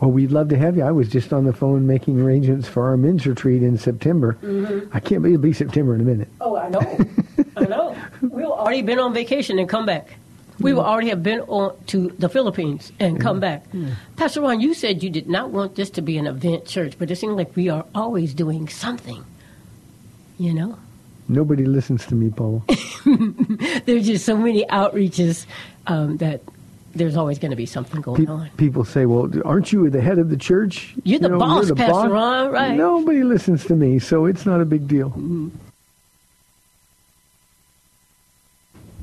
Well, 0.00 0.10
we'd 0.10 0.30
love 0.30 0.48
to 0.50 0.58
have 0.58 0.76
you. 0.76 0.84
I 0.84 0.90
was 0.90 1.08
just 1.08 1.32
on 1.32 1.44
the 1.44 1.52
phone 1.52 1.86
making 1.86 2.20
arrangements 2.20 2.68
for 2.68 2.88
our 2.88 2.96
men's 2.96 3.26
retreat 3.26 3.62
in 3.62 3.76
September. 3.76 4.38
Mm-hmm. 4.42 4.96
I 4.96 5.00
can't 5.00 5.22
believe 5.22 5.34
it'll 5.34 5.42
be 5.42 5.52
September 5.52 5.94
in 5.94 6.00
a 6.00 6.04
minute. 6.04 6.28
Oh, 6.40 6.56
I 6.56 6.68
know. 6.68 6.98
I 7.56 7.64
know. 7.64 7.96
We've 8.22 8.46
already 8.46 8.82
been 8.82 8.98
on 8.98 9.12
vacation 9.12 9.58
and 9.58 9.68
come 9.68 9.84
back. 9.84 10.08
We 10.60 10.72
will 10.72 10.84
already 10.84 11.08
have 11.08 11.22
been 11.22 11.40
on 11.40 11.76
to 11.88 12.10
the 12.18 12.28
Philippines 12.28 12.92
and 13.00 13.20
come 13.20 13.40
mm-hmm. 13.40 13.84
back. 13.84 13.96
Pastor 14.16 14.40
Ron, 14.40 14.60
you 14.60 14.74
said 14.74 15.02
you 15.02 15.10
did 15.10 15.28
not 15.28 15.50
want 15.50 15.74
this 15.74 15.90
to 15.90 16.02
be 16.02 16.16
an 16.18 16.26
event 16.26 16.66
church, 16.66 16.94
but 16.98 17.10
it 17.10 17.16
seems 17.16 17.34
like 17.34 17.54
we 17.56 17.68
are 17.68 17.84
always 17.94 18.32
doing 18.32 18.68
something. 18.68 19.24
You 20.38 20.54
know? 20.54 20.78
Nobody 21.32 21.64
listens 21.64 22.04
to 22.06 22.14
me, 22.14 22.30
Paul. 22.30 22.62
There's 23.86 24.06
just 24.06 24.26
so 24.26 24.36
many 24.36 24.64
outreaches 24.66 25.46
um, 25.86 26.18
that 26.18 26.42
there's 26.94 27.16
always 27.16 27.38
going 27.38 27.50
to 27.52 27.56
be 27.56 27.64
something 27.64 28.02
going 28.02 28.26
Pe- 28.26 28.30
on. 28.32 28.50
people 28.58 28.84
say, 28.84 29.06
"Well, 29.06 29.30
aren't 29.46 29.72
you 29.72 29.88
the 29.88 30.02
head 30.02 30.18
of 30.18 30.28
the 30.28 30.36
church? 30.36 30.94
You're 31.04 31.20
the 31.20 31.30
You 31.30 31.38
boss, 31.38 31.72
Pastor 31.72 32.10
Ron, 32.10 32.50
right? 32.52 32.76
Nobody 32.76 33.24
listens 33.24 33.64
to 33.66 33.74
me, 33.74 33.98
so 33.98 34.26
it's 34.26 34.44
not 34.44 34.60
a 34.60 34.66
big 34.66 34.86
deal. 34.88 35.10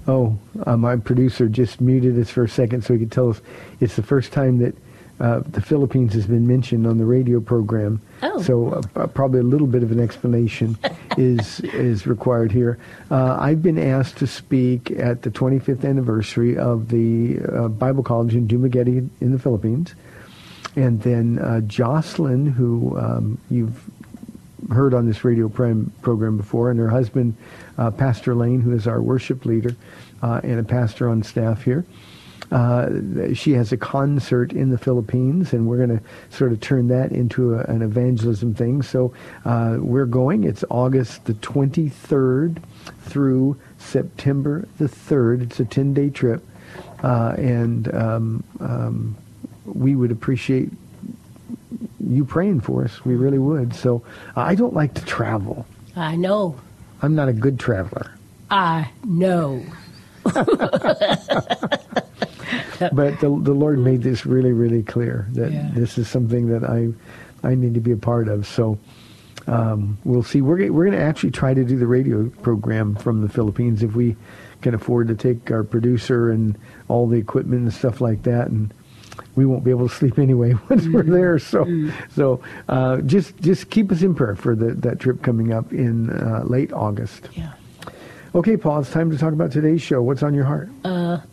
Oh, 0.07 0.37
uh, 0.67 0.77
my 0.77 0.97
producer 0.97 1.47
just 1.49 1.81
muted 1.81 2.17
us 2.19 2.29
for 2.29 2.43
a 2.43 2.49
second 2.49 2.83
so 2.83 2.93
he 2.93 2.99
could 2.99 3.11
tell 3.11 3.29
us 3.31 3.41
it's 3.79 3.95
the 3.95 4.03
first 4.03 4.31
time 4.31 4.59
that 4.59 4.75
uh, 5.19 5.41
the 5.51 5.61
Philippines 5.61 6.13
has 6.13 6.25
been 6.25 6.47
mentioned 6.47 6.87
on 6.87 6.97
the 6.97 7.05
radio 7.05 7.39
program. 7.39 8.01
Oh. 8.23 8.41
So 8.41 8.69
uh, 8.69 8.81
uh, 8.95 9.07
probably 9.07 9.39
a 9.39 9.43
little 9.43 9.67
bit 9.67 9.83
of 9.83 9.91
an 9.91 9.99
explanation 9.99 10.77
is 11.17 11.59
is 11.61 12.07
required 12.07 12.51
here. 12.51 12.77
Uh, 13.11 13.37
I've 13.39 13.61
been 13.61 13.79
asked 13.79 14.17
to 14.17 14.27
speak 14.27 14.91
at 14.91 15.21
the 15.23 15.31
25th 15.31 15.85
anniversary 15.85 16.57
of 16.57 16.89
the 16.89 17.39
uh, 17.51 17.67
Bible 17.67 18.03
College 18.03 18.35
in 18.35 18.47
Dumaguete 18.47 19.09
in 19.19 19.31
the 19.31 19.39
Philippines. 19.39 19.95
And 20.75 21.01
then 21.01 21.39
uh, 21.39 21.61
Jocelyn, 21.61 22.45
who 22.45 22.97
um, 22.97 23.37
you've 23.49 23.89
heard 24.71 24.93
on 24.93 25.07
this 25.07 25.23
radio 25.23 25.49
prim- 25.49 25.91
program 26.01 26.37
before, 26.37 26.69
and 26.69 26.79
her 26.79 26.89
husband, 26.89 27.35
uh, 27.77 27.91
Pastor 27.91 28.35
Lane, 28.35 28.61
who 28.61 28.73
is 28.73 28.87
our 28.87 29.01
worship 29.01 29.45
leader 29.45 29.75
uh, 30.21 30.41
and 30.43 30.59
a 30.59 30.63
pastor 30.63 31.09
on 31.09 31.23
staff 31.23 31.63
here. 31.63 31.85
Uh, 32.51 33.33
she 33.33 33.53
has 33.53 33.71
a 33.71 33.77
concert 33.77 34.53
in 34.53 34.69
the 34.69 34.77
Philippines, 34.77 35.53
and 35.53 35.67
we're 35.67 35.77
going 35.77 35.97
to 35.97 36.03
sort 36.35 36.51
of 36.51 36.59
turn 36.59 36.87
that 36.87 37.11
into 37.11 37.55
a, 37.55 37.59
an 37.65 37.81
evangelism 37.81 38.53
thing. 38.53 38.81
So 38.81 39.13
uh, 39.45 39.77
we're 39.79 40.05
going. 40.05 40.43
It's 40.43 40.63
August 40.69 41.25
the 41.25 41.33
23rd 41.35 42.61
through 43.01 43.59
September 43.77 44.67
the 44.77 44.85
3rd. 44.85 45.43
It's 45.43 45.59
a 45.59 45.65
10-day 45.65 46.09
trip, 46.09 46.43
uh, 47.03 47.35
and 47.37 47.93
um, 47.93 48.43
um, 48.59 49.15
we 49.65 49.95
would 49.95 50.11
appreciate 50.11 50.71
you 51.99 52.25
praying 52.25 52.61
for 52.61 52.83
us. 52.83 53.05
We 53.05 53.15
really 53.15 53.37
would. 53.37 53.75
So 53.75 54.03
I 54.35 54.55
don't 54.55 54.73
like 54.73 54.95
to 54.95 55.05
travel. 55.05 55.67
I 55.95 56.15
know. 56.15 56.55
I'm 57.01 57.15
not 57.15 57.29
a 57.29 57.33
good 57.33 57.59
traveler. 57.59 58.11
I 58.49 58.89
know. 59.05 59.63
but 62.93 63.19
the 63.19 63.29
the 63.41 63.53
Lord 63.53 63.79
made 63.79 64.01
this 64.03 64.25
really 64.25 64.51
really 64.53 64.83
clear 64.83 65.27
that 65.33 65.51
Yeah. 65.51 65.69
this 65.73 65.97
is 65.97 66.07
something 66.07 66.47
that 66.49 66.63
I 66.63 66.89
I 67.47 67.55
need 67.55 67.73
to 67.75 67.79
be 67.79 67.91
a 67.91 67.97
part 67.97 68.27
of. 68.27 68.45
So 68.47 68.77
um, 69.47 69.97
we'll 70.03 70.23
see. 70.23 70.41
We're 70.41 70.71
we're 70.71 70.85
going 70.85 70.97
to 70.97 71.03
actually 71.03 71.31
try 71.31 71.53
to 71.53 71.63
do 71.63 71.77
the 71.77 71.87
radio 71.87 72.29
program 72.41 72.95
from 72.95 73.21
the 73.21 73.29
Philippines 73.29 73.81
if 73.83 73.95
we 73.95 74.15
can 74.61 74.73
afford 74.75 75.07
to 75.07 75.15
take 75.15 75.49
our 75.51 75.63
producer 75.63 76.29
and 76.31 76.57
all 76.89 77.07
the 77.07 77.17
equipment 77.17 77.61
and 77.63 77.73
stuff 77.73 78.01
like 78.01 78.23
that 78.23 78.47
and. 78.49 78.73
We 79.35 79.45
won't 79.45 79.63
be 79.63 79.69
able 79.71 79.87
to 79.87 79.93
sleep 79.95 80.17
anyway 80.27 80.53
once 80.69 80.85
we're 80.87 81.03
there. 81.03 81.39
So, 81.39 81.65
so 82.09 82.41
uh, 82.67 82.97
just 83.01 83.37
just 83.41 83.69
keep 83.69 83.89
us 83.91 84.01
in 84.01 84.13
prayer 84.15 84.35
for 84.35 84.53
the, 84.55 84.73
that 84.75 84.99
trip 84.99 85.21
coming 85.21 85.53
up 85.53 85.71
in 85.71 86.09
uh, 86.09 86.43
late 86.45 86.73
August. 86.73 87.29
Yeah. 87.33 87.53
Okay, 88.35 88.57
Paul, 88.57 88.81
it's 88.81 88.91
time 88.91 89.09
to 89.09 89.17
talk 89.17 89.33
about 89.33 89.51
today's 89.51 89.81
show. 89.81 90.03
What's 90.03 90.21
on 90.21 90.35
your 90.35 90.45
heart? 90.45 90.69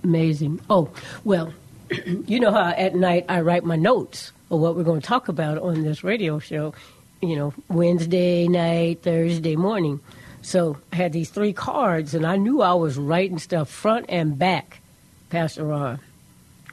Amazing. 0.02 0.60
Oh, 0.70 0.90
well, 1.24 1.52
you 2.06 2.40
know 2.40 2.50
how 2.50 2.70
at 2.70 2.94
night 2.94 3.26
I 3.28 3.42
write 3.42 3.64
my 3.64 3.76
notes 3.76 4.32
of 4.50 4.60
what 4.60 4.76
we're 4.76 4.82
going 4.82 5.02
to 5.02 5.06
talk 5.06 5.28
about 5.28 5.58
on 5.58 5.82
this 5.82 6.02
radio 6.02 6.38
show, 6.38 6.72
you 7.20 7.36
know, 7.36 7.52
Wednesday 7.68 8.48
night, 8.48 9.02
Thursday 9.02 9.56
morning. 9.56 10.00
So 10.40 10.78
I 10.90 10.96
had 10.96 11.12
these 11.12 11.28
three 11.28 11.52
cards, 11.52 12.14
and 12.14 12.24
I 12.24 12.36
knew 12.36 12.62
I 12.62 12.72
was 12.72 12.96
writing 12.96 13.38
stuff 13.38 13.68
front 13.68 14.06
and 14.08 14.38
back, 14.38 14.80
Pastor 15.28 15.64
Ron. 15.64 16.00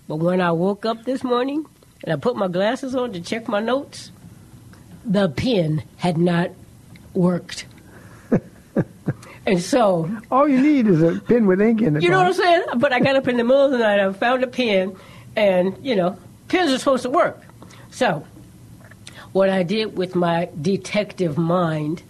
But 0.08 0.18
when 0.18 0.40
I 0.40 0.54
woke 0.54 0.86
up 0.86 1.04
this 1.04 1.24
morning 1.24 1.66
and 2.02 2.14
I 2.14 2.16
put 2.16 2.38
my 2.38 2.48
glasses 2.48 2.96
on 2.96 3.12
to 3.12 3.20
check 3.20 3.50
my 3.50 3.60
notes, 3.60 4.12
the 5.04 5.28
pen 5.28 5.84
had 5.98 6.18
not 6.18 6.52
worked. 7.14 7.66
and 9.46 9.62
so 9.62 10.10
All 10.32 10.48
you 10.48 10.62
need 10.62 10.88
is 10.88 11.02
a 11.02 11.20
pen 11.20 11.46
with 11.46 11.62
ink 11.62 11.82
in 11.82 11.98
it. 11.98 12.04
you 12.04 12.10
know 12.10 12.20
what 12.20 12.28
I'm 12.28 12.34
saying? 12.34 12.64
But 12.78 12.94
I 12.94 13.00
got 13.00 13.16
up 13.16 13.28
in 13.28 13.38
the 13.38 13.44
middle 13.44 13.66
of 13.66 13.72
the 13.72 13.78
night, 13.78 14.00
I 14.00 14.12
found 14.14 14.44
a 14.44 14.48
pen, 14.48 14.96
and, 15.36 15.78
you 15.82 15.96
know, 15.96 16.18
pens 16.48 16.72
are 16.72 16.78
supposed 16.78 17.04
to 17.04 17.10
work. 17.10 17.42
So, 17.92 18.26
what 19.34 19.50
I 19.50 19.64
did 19.64 19.98
with 19.98 20.16
my 20.16 20.50
detective 20.62 21.38
mind 21.38 22.04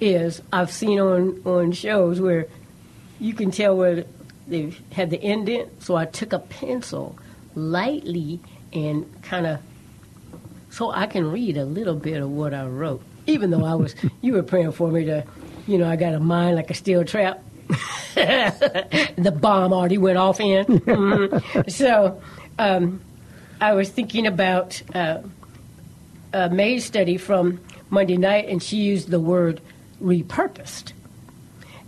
is 0.00 0.40
I've 0.52 0.70
seen 0.70 1.00
on, 1.00 1.42
on 1.44 1.72
shows 1.72 2.20
where 2.20 2.46
you 3.18 3.34
can 3.34 3.50
tell 3.50 3.76
where 3.76 4.04
they've 4.46 4.80
had 4.92 5.10
the 5.10 5.20
indent, 5.24 5.82
so 5.82 5.96
I 5.96 6.06
took 6.06 6.32
a 6.32 6.38
pencil 6.38 7.18
lightly 7.54 8.40
and 8.72 9.06
kind 9.22 9.46
of 9.46 9.60
so 10.70 10.90
I 10.90 11.06
can 11.06 11.30
read 11.30 11.56
a 11.56 11.64
little 11.64 11.94
bit 11.96 12.22
of 12.22 12.30
what 12.30 12.54
I 12.54 12.66
wrote. 12.66 13.02
Even 13.26 13.50
though 13.50 13.64
I 13.64 13.74
was, 13.74 13.94
you 14.20 14.34
were 14.34 14.42
praying 14.42 14.72
for 14.72 14.90
me 14.90 15.04
to, 15.06 15.24
you 15.68 15.78
know, 15.78 15.88
I 15.88 15.96
got 15.96 16.14
a 16.14 16.20
mind 16.20 16.56
like 16.56 16.70
a 16.70 16.74
steel 16.74 17.04
trap. 17.04 17.42
the 18.14 19.36
bomb 19.38 19.72
already 19.72 19.98
went 19.98 20.16
off 20.18 20.40
in. 20.40 20.64
Mhm. 20.64 21.70
So 21.70 22.20
um, 22.58 23.00
I 23.60 23.74
was 23.74 23.90
thinking 23.90 24.26
about 24.26 24.80
uh, 24.94 25.18
a 26.32 26.48
May's 26.48 26.84
study 26.86 27.18
from 27.18 27.60
Monday 27.90 28.16
night, 28.16 28.48
and 28.48 28.62
she 28.62 28.78
used 28.78 29.10
the 29.10 29.20
word 29.20 29.60
repurposed. 30.02 30.92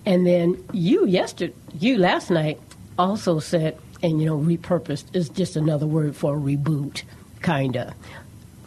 And 0.05 0.27
then 0.27 0.63
you 0.73 1.07
yesterday, 1.07 1.55
you 1.79 1.97
last 1.99 2.31
night 2.31 2.61
also 2.99 3.39
said, 3.41 3.79
and 4.03 4.21
you 4.21 4.27
know, 4.27 4.39
repurposed 4.39 5.05
is 5.15 5.29
just 5.31 5.57
another 5.57 5.87
word 5.87 6.15
for 6.15 6.37
reboot, 6.37 7.03
kind 7.41 7.77
of, 7.77 7.95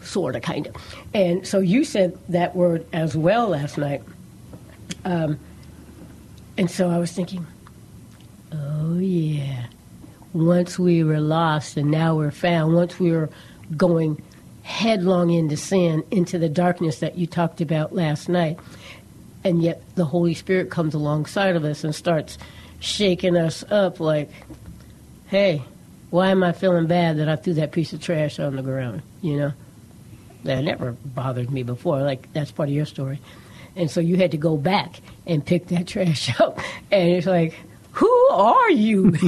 sort 0.02 0.34
of, 0.36 0.42
kind 0.42 0.66
of. 0.66 0.76
And 1.12 1.46
so 1.46 1.58
you 1.60 1.84
said 1.84 2.18
that 2.28 2.54
word 2.56 2.86
as 2.92 3.16
well 3.16 3.48
last 3.48 3.78
night. 3.78 4.02
Um, 5.04 5.38
and 6.56 6.70
so 6.70 6.90
I 6.90 6.98
was 6.98 7.12
thinking, 7.12 7.46
oh 8.52 8.98
yeah, 8.98 9.66
once 10.32 10.78
we 10.78 11.04
were 11.04 11.20
lost 11.20 11.76
and 11.76 11.90
now 11.90 12.16
we're 12.16 12.30
found, 12.30 12.74
once 12.74 12.98
we 12.98 13.12
were 13.12 13.28
going 13.76 14.22
headlong 14.62 15.30
into 15.30 15.56
sin, 15.56 16.02
into 16.10 16.38
the 16.38 16.48
darkness 16.48 17.00
that 17.00 17.18
you 17.18 17.26
talked 17.26 17.60
about 17.60 17.94
last 17.94 18.28
night, 18.28 18.58
and 19.42 19.62
yet 19.62 19.82
the 19.94 20.06
Holy 20.06 20.34
Spirit 20.34 20.70
comes 20.70 20.94
alongside 20.94 21.54
of 21.56 21.64
us 21.64 21.84
and 21.84 21.94
starts 21.94 22.38
shaking 22.80 23.36
us 23.36 23.62
up 23.70 24.00
like, 24.00 24.30
hey, 25.26 25.62
why 26.10 26.28
am 26.28 26.42
I 26.42 26.52
feeling 26.52 26.86
bad 26.86 27.18
that 27.18 27.28
I 27.28 27.36
threw 27.36 27.54
that 27.54 27.72
piece 27.72 27.92
of 27.92 28.00
trash 28.00 28.38
on 28.38 28.56
the 28.56 28.62
ground? 28.62 29.02
You 29.20 29.36
know? 29.36 29.52
That 30.44 30.62
never 30.62 30.92
bothered 30.92 31.50
me 31.50 31.62
before. 31.62 32.02
Like, 32.02 32.30
that's 32.34 32.52
part 32.52 32.68
of 32.68 32.74
your 32.74 32.84
story. 32.84 33.18
And 33.76 33.90
so 33.90 34.00
you 34.00 34.16
had 34.16 34.30
to 34.32 34.36
go 34.36 34.56
back 34.56 35.00
and 35.26 35.44
pick 35.44 35.66
that 35.68 35.86
trash 35.86 36.38
up. 36.40 36.58
And 36.90 37.10
it's 37.10 37.26
like, 37.26 37.54
who 37.92 38.28
are 38.30 38.70
you? 38.70 39.12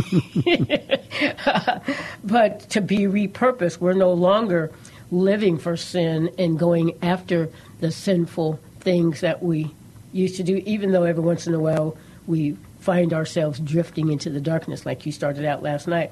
but 2.25 2.61
to 2.71 2.81
be 2.81 2.99
repurposed, 3.05 3.79
we're 3.79 3.93
no 3.93 4.13
longer 4.13 4.73
living 5.11 5.57
for 5.57 5.77
sin 5.77 6.31
and 6.39 6.59
going 6.59 6.99
after 7.03 7.49
the 7.81 7.93
sinful 7.93 8.59
things 8.81 9.21
that 9.21 9.43
we 9.43 9.73
used 10.13 10.37
to 10.37 10.43
do, 10.43 10.63
even 10.67 10.91
though 10.93 11.05
every 11.05 11.23
once 11.23 11.47
in 11.47 11.55
a 11.55 11.61
while 11.61 11.97
we 12.27 12.57
find 12.81 13.13
ourselves 13.13 13.59
drifting 13.61 14.11
into 14.11 14.31
the 14.31 14.41
darkness 14.41 14.87
like 14.87 15.07
you 15.07 15.13
started 15.13 15.45
out 15.45 15.63
last 15.63 15.87
night. 15.87 16.11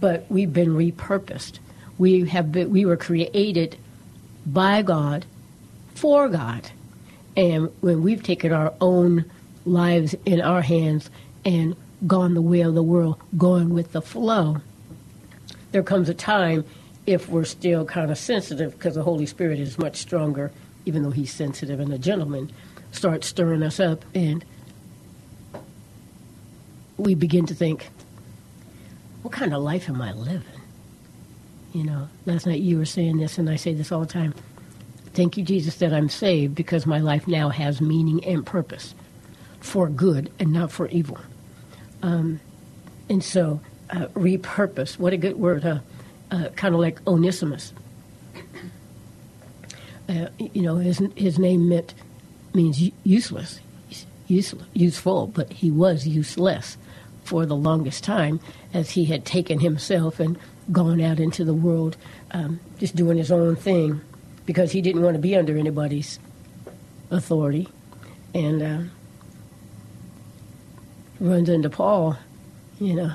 But 0.00 0.26
we've 0.28 0.52
been 0.52 0.70
repurposed. 0.74 1.58
We 1.98 2.26
have 2.26 2.52
been, 2.52 2.70
we 2.70 2.84
were 2.84 2.96
created 2.96 3.76
by 4.46 4.82
God 4.82 5.26
for 5.94 6.28
God. 6.28 6.70
And 7.36 7.70
when 7.80 8.02
we've 8.02 8.22
taken 8.22 8.52
our 8.52 8.74
own 8.80 9.24
lives 9.64 10.14
in 10.26 10.40
our 10.40 10.62
hands 10.62 11.10
and 11.44 11.76
gone 12.06 12.34
the 12.34 12.42
way 12.42 12.60
of 12.60 12.74
the 12.74 12.82
world, 12.82 13.20
going 13.38 13.70
with 13.70 13.92
the 13.92 14.02
flow, 14.02 14.58
there 15.70 15.82
comes 15.82 16.08
a 16.08 16.14
time 16.14 16.64
if 17.06 17.28
we're 17.28 17.44
still 17.44 17.84
kind 17.84 18.10
of 18.10 18.18
sensitive, 18.18 18.72
because 18.72 18.94
the 18.94 19.02
Holy 19.02 19.26
Spirit 19.26 19.58
is 19.58 19.78
much 19.78 19.96
stronger, 19.96 20.52
even 20.84 21.02
though 21.02 21.10
He's 21.10 21.32
sensitive 21.32 21.80
and 21.80 21.92
a 21.92 21.98
gentleman, 21.98 22.52
starts 22.92 23.26
stirring 23.26 23.62
us 23.62 23.80
up 23.80 24.04
and 24.14 24.44
we 26.98 27.14
begin 27.14 27.46
to 27.46 27.54
think, 27.54 27.88
what 29.22 29.32
kind 29.32 29.54
of 29.54 29.62
life 29.62 29.88
am 29.88 30.00
I 30.02 30.12
living? 30.12 30.42
You 31.72 31.84
know, 31.84 32.08
last 32.26 32.46
night 32.46 32.60
you 32.60 32.78
were 32.78 32.84
saying 32.84 33.16
this, 33.16 33.38
and 33.38 33.48
I 33.48 33.56
say 33.56 33.72
this 33.72 33.90
all 33.90 34.00
the 34.00 34.06
time. 34.06 34.34
Thank 35.14 35.36
you, 35.36 35.44
Jesus, 35.44 35.76
that 35.76 35.92
I'm 35.92 36.08
saved 36.08 36.54
because 36.54 36.86
my 36.86 36.98
life 36.98 37.28
now 37.28 37.50
has 37.50 37.80
meaning 37.80 38.24
and 38.24 38.46
purpose 38.46 38.94
for 39.60 39.88
good 39.88 40.32
and 40.38 40.52
not 40.52 40.72
for 40.72 40.88
evil. 40.88 41.18
Um, 42.02 42.40
and 43.10 43.22
so, 43.22 43.60
uh, 43.90 44.06
repurpose, 44.14 44.98
what 44.98 45.12
a 45.12 45.18
good 45.18 45.36
word, 45.36 45.64
huh? 45.64 45.80
Uh, 46.30 46.48
kind 46.56 46.74
of 46.74 46.80
like 46.80 47.06
Onesimus. 47.06 47.72
Uh, 50.08 50.26
you 50.38 50.62
know, 50.62 50.76
his, 50.76 51.00
his 51.14 51.38
name 51.38 51.68
meant 51.68 51.94
means 52.54 52.90
useless, 53.04 53.60
useless, 54.26 54.66
useful, 54.74 55.28
but 55.28 55.52
he 55.52 55.70
was 55.70 56.06
useless 56.06 56.76
for 57.22 57.46
the 57.46 57.56
longest 57.56 58.02
time 58.02 58.40
as 58.74 58.90
he 58.90 59.04
had 59.04 59.24
taken 59.24 59.60
himself 59.60 60.18
and 60.20 60.38
gone 60.70 61.00
out 61.00 61.20
into 61.20 61.44
the 61.44 61.54
world 61.54 61.96
um, 62.32 62.58
just 62.78 62.96
doing 62.96 63.16
his 63.16 63.30
own 63.30 63.54
thing 63.56 64.00
because 64.46 64.72
he 64.72 64.80
didn't 64.80 65.02
want 65.02 65.14
to 65.14 65.20
be 65.20 65.36
under 65.36 65.56
anybody's 65.56 66.18
authority. 67.10 67.68
And 68.34 68.62
uh, 68.62 68.82
runs 71.20 71.48
into 71.48 71.70
Paul, 71.70 72.16
you 72.80 72.94
know, 72.94 73.12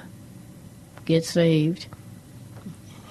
get 1.05 1.25
saved. 1.25 1.87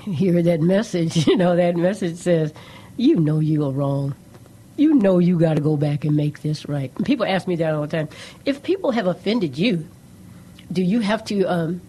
Hear 0.03 0.43
that 0.43 0.61
message, 0.61 1.27
you 1.27 1.37
know, 1.37 1.57
that 1.57 1.77
message 1.77 2.17
says, 2.17 2.53
you 2.97 3.17
know 3.17 3.41
you 3.41 3.65
are 3.65 3.73
wrong. 3.73 4.15
You 4.77 4.95
know 4.95 5.19
you 5.19 5.39
got 5.39 5.55
to 5.55 5.61
go 5.61 5.77
back 5.77 6.05
and 6.05 6.17
make 6.17 6.43
this 6.43 6.69
right. 6.69 6.93
And 6.97 7.05
people 7.05 7.27
ask 7.27 7.49
me 7.49 7.57
that 7.57 7.75
all 7.75 7.83
the 7.83 7.89
time. 7.89 8.09
If 8.45 8.63
people 8.63 8.91
have 8.93 9.07
offended 9.07 9.59
you, 9.59 9.89
do 10.71 10.83
you 10.83 11.01
have 11.01 11.25
to 11.27 11.45
um, 11.45 11.81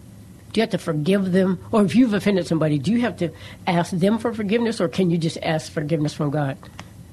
do 0.52 0.60
you 0.60 0.62
have 0.62 0.70
to 0.70 0.78
forgive 0.78 1.32
them, 1.32 1.58
or 1.72 1.84
if 1.84 1.94
you've 1.94 2.14
offended 2.14 2.46
somebody, 2.46 2.78
do 2.78 2.92
you 2.92 3.00
have 3.02 3.16
to 3.18 3.30
ask 3.66 3.92
them 3.92 4.18
for 4.18 4.32
forgiveness, 4.32 4.80
or 4.80 4.88
can 4.88 5.10
you 5.10 5.18
just 5.18 5.38
ask 5.42 5.70
forgiveness 5.70 6.14
from 6.14 6.30
God? 6.30 6.56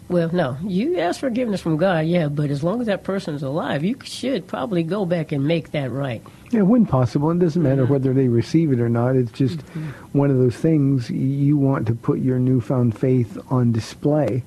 Well, 0.08 0.30
no, 0.32 0.56
you 0.64 1.00
ask 1.00 1.20
forgiveness 1.20 1.62
from 1.62 1.78
God, 1.78 2.06
yeah, 2.06 2.28
but 2.28 2.52
as 2.52 2.64
long 2.64 2.80
as 2.80 2.88
that 2.88 3.04
person's 3.04 3.42
alive, 3.42 3.84
you 3.84 3.98
should 4.04 4.46
probably 4.46 4.84
go 4.84 5.06
back 5.06 5.32
and 5.32 5.48
make 5.48 5.72
that 5.72 5.92
right. 5.92 6.22
Yeah, 6.52 6.62
when 6.62 6.86
possible. 6.86 7.32
It 7.32 7.40
doesn't 7.40 7.62
matter 7.62 7.86
whether 7.86 8.14
they 8.14 8.28
receive 8.28 8.72
it 8.72 8.80
or 8.80 8.88
not. 8.88 9.16
It's 9.16 9.32
just 9.32 9.58
mm-hmm. 9.58 9.90
one 10.18 10.30
of 10.30 10.38
those 10.38 10.56
things 10.56 11.10
you 11.10 11.58
want 11.58 11.88
to 11.88 11.96
put 11.96 12.20
your 12.20 12.38
newfound 12.38 12.98
faith 12.98 13.38
on 13.50 13.72
display. 13.72 14.44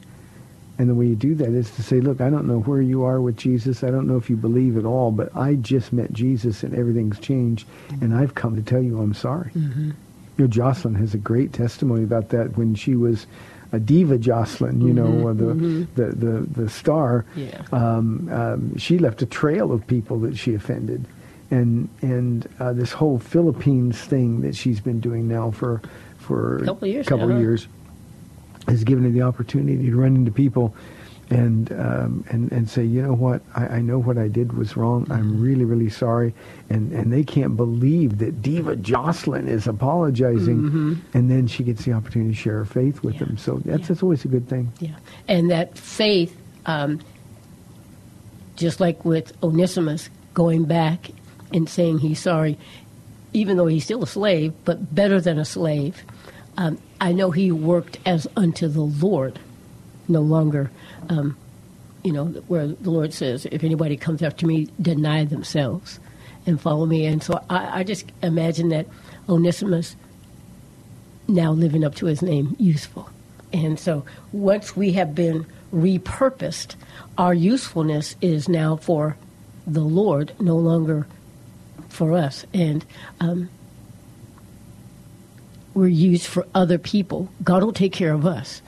And 0.78 0.88
the 0.88 0.94
way 0.94 1.06
you 1.06 1.16
do 1.16 1.35
that 1.35 1.49
is 1.49 1.70
to 1.73 1.82
say, 1.82 2.00
look, 2.00 2.20
I 2.20 2.30
don't 2.30 2.47
know 2.47 2.61
where 2.61 2.80
you 2.80 3.02
are 3.02 3.20
with 3.20 3.37
Jesus. 3.37 3.82
I 3.82 3.90
don't 3.90 4.06
know 4.06 4.16
if 4.16 4.30
you 4.30 4.37
believe 4.37 4.76
at 4.76 4.85
all, 4.85 5.11
but 5.11 5.35
I 5.37 5.54
just 5.54 5.92
met 5.92 6.12
Jesus 6.12 6.62
and 6.62 6.73
everything's 6.73 7.18
changed. 7.18 7.66
And 8.00 8.14
I've 8.14 8.37
come 8.37 8.54
to 8.54 8.62
tell 8.62 8.80
you 8.80 9.00
I'm 9.00 9.12
sorry. 9.14 9.50
You 9.54 10.44
know, 10.44 10.47
Jocelyn 10.47 10.94
has 10.94 11.14
a 11.14 11.18
great 11.18 11.52
testimony 11.52 12.04
about 12.04 12.28
that 12.28 12.56
when 12.56 12.76
she 12.76 12.94
was 12.94 13.26
a 13.73 13.80
diva 13.80 14.18
Jocelyn, 14.18 14.80
you 14.80 14.92
know, 14.92 15.28
uh, 15.28 15.32
the, 15.32 15.87
the, 15.97 16.06
the, 16.14 16.47
the 16.62 16.68
star. 16.70 17.26
Yeah. 17.35 17.61
Um, 17.73 18.28
um, 18.32 18.78
she 18.78 18.99
left 18.99 19.20
a 19.20 19.26
trail 19.26 19.73
of 19.73 19.85
people 19.85 20.20
that 20.20 20.38
she 20.38 20.54
offended. 20.54 21.06
And, 21.50 21.88
and 22.02 22.49
uh, 22.61 22.73
this 22.73 22.92
whole 22.92 23.18
Philippines 23.18 23.99
thing 24.00 24.42
that 24.42 24.54
she's 24.54 24.80
been 24.80 25.00
doing 25.00 25.26
now 25.26 25.50
for, 25.50 25.82
for 26.18 26.58
a 26.58 26.64
Couple 26.66 26.87
years 26.87 27.06
couple 27.08 27.28
now, 27.28 27.38
years 27.38 27.66
has 28.69 28.85
given 28.85 29.05
her 29.05 29.11
the 29.11 29.23
opportunity 29.23 29.91
to 29.91 29.97
run 29.97 30.15
into 30.15 30.31
people 30.31 30.75
and 31.31 31.71
um, 31.73 32.25
and 32.31 32.51
and 32.53 32.71
say, 32.71 32.83
you 32.85 33.03
know 33.03 33.13
what, 33.13 33.43
I, 33.55 33.67
I 33.67 33.81
know 33.83 33.99
what 33.99 34.17
I 34.17 34.29
did 34.29 34.57
was 34.57 34.79
wrong. 34.79 35.03
Mm-hmm. 35.05 35.13
I'm 35.13 35.43
really 35.43 35.65
really 35.67 35.91
sorry, 35.91 36.33
and 36.71 36.91
and 36.93 37.13
they 37.13 37.23
can't 37.23 37.55
believe 37.55 38.17
that 38.19 38.41
Diva 38.41 38.77
Jocelyn 38.77 39.47
is 39.47 39.67
apologizing, 39.67 41.03
and 41.13 41.31
then 41.31 41.47
she 41.47 41.65
gets 41.65 41.85
the 41.85 41.93
opportunity 41.93 42.31
to 42.31 42.37
share 42.37 42.59
her 42.59 42.65
faith 42.65 43.02
with 43.02 43.17
Mm-hmm. 43.17 43.25
Yeah. 43.25 43.28
them. 43.28 43.37
So 43.39 43.54
that's 43.65 43.81
Yeah. 43.83 43.87
that's 43.89 44.02
always 44.02 44.25
a 44.25 44.28
good 44.28 44.49
thing. 44.49 44.73
Yeah, 44.81 44.97
and 45.28 45.50
that 45.50 45.76
faith, 45.76 46.35
um, 46.65 47.00
just 48.57 48.81
like 48.81 49.04
with 49.04 49.33
Onesimus, 49.43 50.09
going 50.33 50.65
back 50.65 51.11
and 51.52 51.69
saying 51.69 51.99
he's 51.99 52.21
sorry, 52.21 52.57
even 53.35 53.59
though 53.59 53.67
he's 53.67 53.85
still 53.85 54.02
a 54.02 54.07
slave, 54.07 54.54
but 54.65 54.95
better 54.95 55.21
than 55.21 55.39
a 55.39 55.45
slave. 55.45 56.02
Um, 56.57 56.78
I 57.00 57.13
know 57.13 57.30
he 57.30 57.52
worked 57.52 57.99
as 58.04 58.26
unto 58.37 58.69
the 58.69 58.82
Lord, 58.82 59.39
no 60.08 60.21
longer, 60.21 60.71
um, 61.08 61.37
you 62.02 62.13
know, 62.13 62.26
where 62.49 62.67
the 62.67 62.91
Lord 62.91 63.13
says, 63.13 63.47
if 63.47 63.63
anybody 63.63 63.97
comes 63.97 64.23
after 64.23 64.47
me, 64.47 64.69
deny 64.80 65.25
themselves 65.25 66.00
and 66.47 66.61
follow 66.61 66.87
me. 66.87 67.06
And 67.06 67.23
so 67.23 67.43
I, 67.49 67.80
I 67.80 67.84
just 67.84 68.11
imagine 68.23 68.71
that 68.71 68.87
Onesimus 69.28 69.97
now 71.28 71.52
living 71.52 71.84
up 71.84 71.95
to 71.97 72.06
his 72.06 72.23
name, 72.23 72.56
useful. 72.58 73.11
And 73.52 73.78
so 73.78 74.04
once 74.32 74.76
we 74.76 74.93
have 74.93 75.15
been 75.15 75.47
repurposed, 75.73 76.75
our 77.17 77.34
usefulness 77.34 78.17
is 78.21 78.49
now 78.49 78.76
for 78.76 79.17
the 79.67 79.82
Lord, 79.82 80.32
no 80.41 80.56
longer 80.56 81.06
for 81.89 82.15
us. 82.15 82.45
And 82.54 82.84
um, 83.21 83.50
we're 85.75 85.89
used 85.89 86.26
for 86.26 86.47
other 86.54 86.78
people. 86.78 87.28
God 87.43 87.63
will 87.63 87.73
take 87.73 87.93
care 87.93 88.13
of 88.13 88.26
us, 88.26 88.63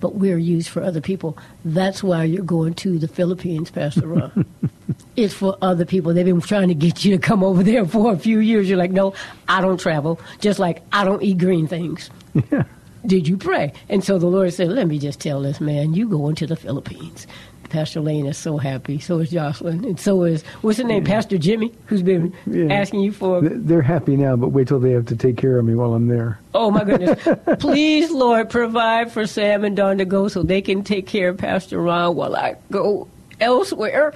but 0.00 0.14
we're 0.14 0.38
used 0.38 0.68
for 0.68 0.82
other 0.82 1.00
people. 1.00 1.36
That's 1.64 2.02
why 2.02 2.24
you're 2.24 2.44
going 2.44 2.74
to 2.74 2.98
the 2.98 3.08
Philippines, 3.08 3.70
Pastor 3.70 4.06
Ron. 4.06 4.44
it's 5.16 5.34
for 5.34 5.56
other 5.62 5.84
people. 5.84 6.14
They've 6.14 6.24
been 6.26 6.40
trying 6.40 6.68
to 6.68 6.74
get 6.74 7.04
you 7.04 7.16
to 7.16 7.18
come 7.18 7.42
over 7.42 7.62
there 7.62 7.84
for 7.86 8.12
a 8.12 8.18
few 8.18 8.38
years. 8.38 8.68
You're 8.68 8.78
like, 8.78 8.90
no, 8.90 9.14
I 9.48 9.60
don't 9.60 9.80
travel. 9.80 10.20
Just 10.40 10.58
like 10.58 10.82
I 10.92 11.04
don't 11.04 11.22
eat 11.22 11.38
green 11.38 11.66
things. 11.66 12.10
Yeah. 12.50 12.64
Did 13.04 13.26
you 13.26 13.36
pray? 13.36 13.72
And 13.88 14.04
so 14.04 14.18
the 14.18 14.28
Lord 14.28 14.52
said, 14.52 14.68
let 14.68 14.86
me 14.86 14.98
just 14.98 15.20
tell 15.20 15.42
this 15.42 15.60
man, 15.60 15.92
you 15.94 16.08
going 16.08 16.36
to 16.36 16.46
the 16.46 16.54
Philippines. 16.54 17.26
Pastor 17.72 18.00
Lane 18.00 18.26
is 18.26 18.36
so 18.36 18.58
happy. 18.58 18.98
So 19.00 19.18
is 19.18 19.30
Jocelyn. 19.30 19.84
And 19.84 19.98
so 19.98 20.22
is, 20.24 20.42
what's 20.60 20.76
the 20.78 20.84
name? 20.84 21.04
Pastor 21.04 21.38
Jimmy, 21.38 21.72
who's 21.86 22.02
been 22.02 22.34
Yeah. 22.46 22.72
asking 22.72 23.00
you 23.00 23.12
for 23.12 23.40
Th- 23.40 23.52
They're 23.56 23.80
happy 23.82 24.16
now, 24.16 24.36
but 24.36 24.48
wait 24.48 24.68
till 24.68 24.78
they 24.78 24.90
have 24.90 25.06
to 25.06 25.16
take 25.16 25.36
care 25.38 25.58
of 25.58 25.64
me 25.64 25.74
while 25.74 25.94
I'm 25.94 26.06
there. 26.08 26.38
Oh 26.54 26.70
my 26.70 26.84
goodness. 26.84 27.18
Please, 27.60 28.10
Lord, 28.10 28.50
provide 28.50 29.10
for 29.10 29.26
Sam 29.26 29.64
and 29.64 29.74
Don 29.74 29.96
to 29.98 30.04
go 30.04 30.28
so 30.28 30.42
they 30.42 30.60
can 30.60 30.84
take 30.84 31.06
care 31.06 31.30
of 31.30 31.38
Pastor 31.38 31.80
Ron 31.80 32.14
while 32.14 32.36
I 32.36 32.56
go 32.70 33.08
elsewhere. 33.40 34.12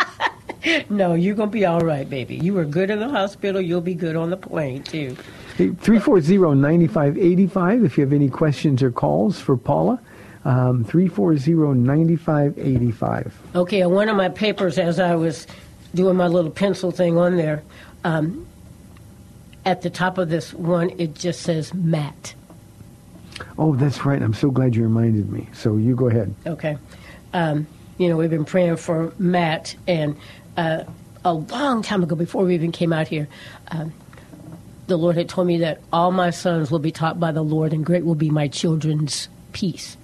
no, 0.90 1.14
you're 1.14 1.34
going 1.34 1.48
to 1.50 1.52
be 1.52 1.66
all 1.66 1.80
right, 1.80 2.08
baby. 2.08 2.36
You 2.36 2.54
were 2.54 2.64
good 2.64 2.88
in 2.90 2.98
the 3.00 3.08
hospital. 3.08 3.60
You'll 3.60 3.80
be 3.82 3.94
good 3.94 4.16
on 4.16 4.30
the 4.30 4.36
plane, 4.36 4.82
too. 4.82 5.16
Hey, 5.56 5.68
340-9585 5.68 7.84
if 7.84 7.96
you 7.98 8.04
have 8.04 8.12
any 8.12 8.28
questions 8.30 8.82
or 8.82 8.90
calls 8.90 9.38
for 9.40 9.56
Paula. 9.56 10.00
Um, 10.46 10.84
340-9585. 10.84 13.32
Okay, 13.56 13.82
on 13.82 13.92
one 13.92 14.08
of 14.08 14.16
my 14.16 14.28
papers, 14.28 14.78
as 14.78 15.00
I 15.00 15.16
was 15.16 15.48
doing 15.92 16.16
my 16.16 16.28
little 16.28 16.52
pencil 16.52 16.92
thing 16.92 17.18
on 17.18 17.36
there, 17.36 17.64
um, 18.04 18.46
at 19.64 19.82
the 19.82 19.90
top 19.90 20.18
of 20.18 20.28
this 20.28 20.54
one, 20.54 20.90
it 20.98 21.14
just 21.14 21.42
says 21.42 21.74
Matt. 21.74 22.36
Oh, 23.58 23.74
that's 23.74 24.04
right. 24.04 24.22
I'm 24.22 24.34
so 24.34 24.52
glad 24.52 24.76
you 24.76 24.84
reminded 24.84 25.32
me. 25.32 25.48
So 25.52 25.76
you 25.76 25.96
go 25.96 26.06
ahead. 26.06 26.32
Okay. 26.46 26.78
Um, 27.32 27.66
you 27.98 28.08
know, 28.08 28.16
we've 28.16 28.30
been 28.30 28.44
praying 28.44 28.76
for 28.76 29.12
Matt, 29.18 29.74
and 29.88 30.16
uh, 30.56 30.84
a 31.24 31.32
long 31.32 31.82
time 31.82 32.04
ago, 32.04 32.14
before 32.14 32.44
we 32.44 32.54
even 32.54 32.70
came 32.70 32.92
out 32.92 33.08
here, 33.08 33.26
um, 33.72 33.92
the 34.86 34.96
Lord 34.96 35.16
had 35.16 35.28
told 35.28 35.48
me 35.48 35.58
that 35.58 35.80
all 35.92 36.12
my 36.12 36.30
sons 36.30 36.70
will 36.70 36.78
be 36.78 36.92
taught 36.92 37.18
by 37.18 37.32
the 37.32 37.42
Lord, 37.42 37.72
and 37.72 37.84
great 37.84 38.04
will 38.04 38.14
be 38.14 38.30
my 38.30 38.46
children's 38.46 39.28
peace. 39.52 39.96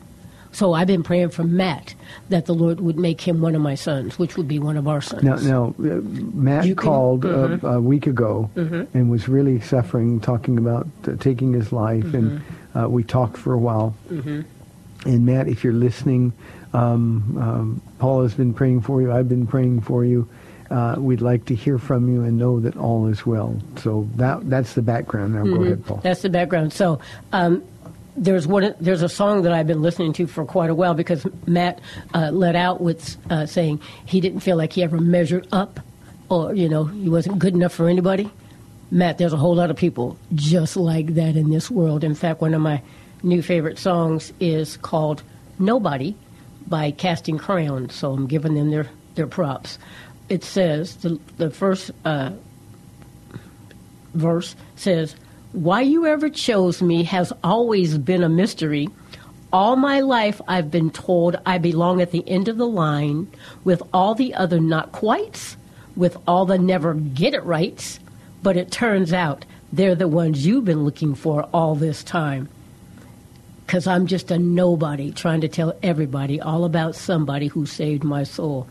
So 0.53 0.75
I've 0.75 0.87
been 0.87 1.03
praying 1.03 1.31
for 1.31 1.45
Matt 1.45 1.95
that 2.29 2.47
the 2.47 2.55
Lord 2.55 2.81
would 2.81 2.99
make 2.99 3.21
him 3.21 3.41
one 3.41 3.55
of 3.55 3.63
my 3.63 3.75
sons, 3.75 4.19
which 4.19 4.37
would 4.37 4.47
be 4.49 4.59
one 4.59 4.77
of 4.77 4.87
our 4.87 5.01
sons. 5.01 5.23
Now, 5.23 5.37
now 5.37 5.75
uh, 5.79 6.01
Matt 6.35 6.67
You 6.67 6.75
called 6.75 7.25
uh, 7.25 7.59
a 7.63 7.81
week 7.81 8.07
ago 8.07 8.51
and 8.55 9.11
was 9.11 9.29
really 9.29 9.61
suffering, 9.61 10.21
talking 10.21 10.59
about 10.59 10.87
uh, 11.09 11.17
taking 11.19 11.53
his 11.55 11.73
life, 11.73 12.13
and 12.15 12.43
uh, 12.79 12.89
we 12.89 13.03
talked 13.03 13.37
for 13.39 13.53
a 13.55 13.59
while. 13.59 13.95
And 15.05 15.27
Matt, 15.27 15.49
if 15.49 15.65
you're 15.65 15.73
listening, 15.73 16.33
um, 16.75 17.37
um, 17.41 17.83
Paul 17.99 18.23
has 18.23 18.35
been 18.35 18.55
praying 18.55 18.83
for 18.83 19.03
you. 19.03 19.11
I've 19.13 19.29
been 19.29 19.47
praying 19.47 19.81
for 19.81 20.05
you. 20.05 20.29
Uh, 20.71 20.95
we'd 20.99 21.21
like 21.21 21.45
to 21.47 21.55
hear 21.55 21.77
from 21.77 22.09
you 22.09 22.23
and 22.23 22.39
know 22.39 22.61
that 22.61 22.77
all 22.77 23.07
is 23.09 23.27
well. 23.27 23.61
So 23.77 24.09
that 24.17 24.49
that's 24.49 24.75
the 24.75 24.81
background. 24.81 25.35
Now 25.35 25.45
go 25.45 25.63
ahead, 25.63 25.85
Paul. 25.85 26.01
That's 26.03 26.23
the 26.23 26.31
background. 26.31 26.73
So 26.73 26.99
um, 27.33 27.63
there's 28.17 28.47
one. 28.47 28.75
There's 28.81 29.03
a 29.03 29.09
song 29.09 29.43
that 29.43 29.53
I've 29.53 29.67
been 29.67 29.83
listening 29.83 30.13
to 30.15 30.27
for 30.27 30.45
quite 30.45 30.71
a 30.71 30.75
while 30.75 30.95
because 30.95 31.27
Matt 31.47 31.81
uh, 32.15 32.31
let 32.31 32.55
out 32.55 32.81
with 32.81 33.17
uh, 33.31 33.47
saying 33.47 33.81
he 34.07 34.21
didn't 34.21 34.41
feel 34.41 34.57
like 34.57 34.73
he 34.73 34.83
ever 34.83 34.99
measured 34.99 35.49
up, 35.53 35.81
or 36.29 36.55
you 36.55 36.69
know 36.69 36.85
he 36.85 37.09
wasn't 37.09 37.39
good 37.39 37.55
enough 37.55 37.73
for 37.73 37.89
anybody. 37.89 38.31
Matt, 38.91 39.19
there's 39.19 39.33
a 39.33 39.39
whole 39.39 39.55
lot 39.55 39.71
of 39.71 39.77
people 39.77 40.19
just 40.35 40.77
like 40.77 41.15
that 41.15 41.37
in 41.37 41.51
this 41.51 41.71
world. 41.71 42.05
In 42.05 42.15
fact, 42.15 42.41
one 42.43 42.53
of 42.53 42.61
my 42.61 42.83
new 43.23 43.41
favorite 43.41 43.79
songs 43.79 44.33
is 44.41 44.77
called 44.77 45.23
"Nobody" 45.59 46.15
by 46.67 46.91
Casting 46.91 47.39
Crowns. 47.39 47.95
So 47.95 48.13
I'm 48.13 48.27
giving 48.27 48.55
them 48.55 48.71
their 48.71 48.89
their 49.15 49.27
props. 49.27 49.79
It 50.29 50.45
says 50.45 50.97
the 50.97 51.19
the 51.39 51.51
first. 51.51 51.91
Uh, 52.05 52.33
verse 54.15 54.55
says, 54.77 55.17
Why 55.53 55.83
you 55.83 56.07
ever 56.07 56.31
chose 56.31 56.81
me 56.81 57.05
has 57.05 57.31
always 57.45 57.99
been 57.99 58.23
a 58.23 58.29
mystery. 58.31 58.89
All 59.53 59.77
my 59.77 60.01
life 60.01 60.41
I've 60.49 60.71
been 60.71 60.91
told 60.91 61.37
I 61.45 61.59
belong 61.59 62.01
at 62.01 62.11
the 62.11 62.27
end 62.27 62.49
of 62.49 62.57
the 62.57 62.67
line 62.67 63.31
with 63.63 63.83
all 63.93 64.15
the 64.15 64.33
other 64.33 64.61
not 64.61 64.93
quites, 64.93 65.59
with 65.95 66.17
all 66.27 66.47
the 66.47 66.57
never 66.57 66.95
get 66.95 67.35
it 67.35 67.45
rights, 67.45 68.01
but 68.43 68.57
it 68.57 68.71
turns 68.71 69.13
out 69.13 69.45
they're 69.71 69.95
the 69.95 70.09
ones 70.09 70.47
you've 70.47 70.65
been 70.65 70.85
looking 70.85 71.15
for 71.15 71.43
all 71.53 71.75
this 71.75 72.03
time. 72.03 72.49
Because 73.67 73.87
I'm 73.87 74.07
just 74.07 74.31
a 74.31 74.39
nobody 74.39 75.13
trying 75.13 75.43
to 75.43 75.49
tell 75.49 75.75
everybody 75.83 76.41
all 76.41 76.65
about 76.65 76.95
somebody 76.95 77.49
who 77.49 77.67
saved 77.67 78.05
my 78.05 78.23
soul. 78.25 78.67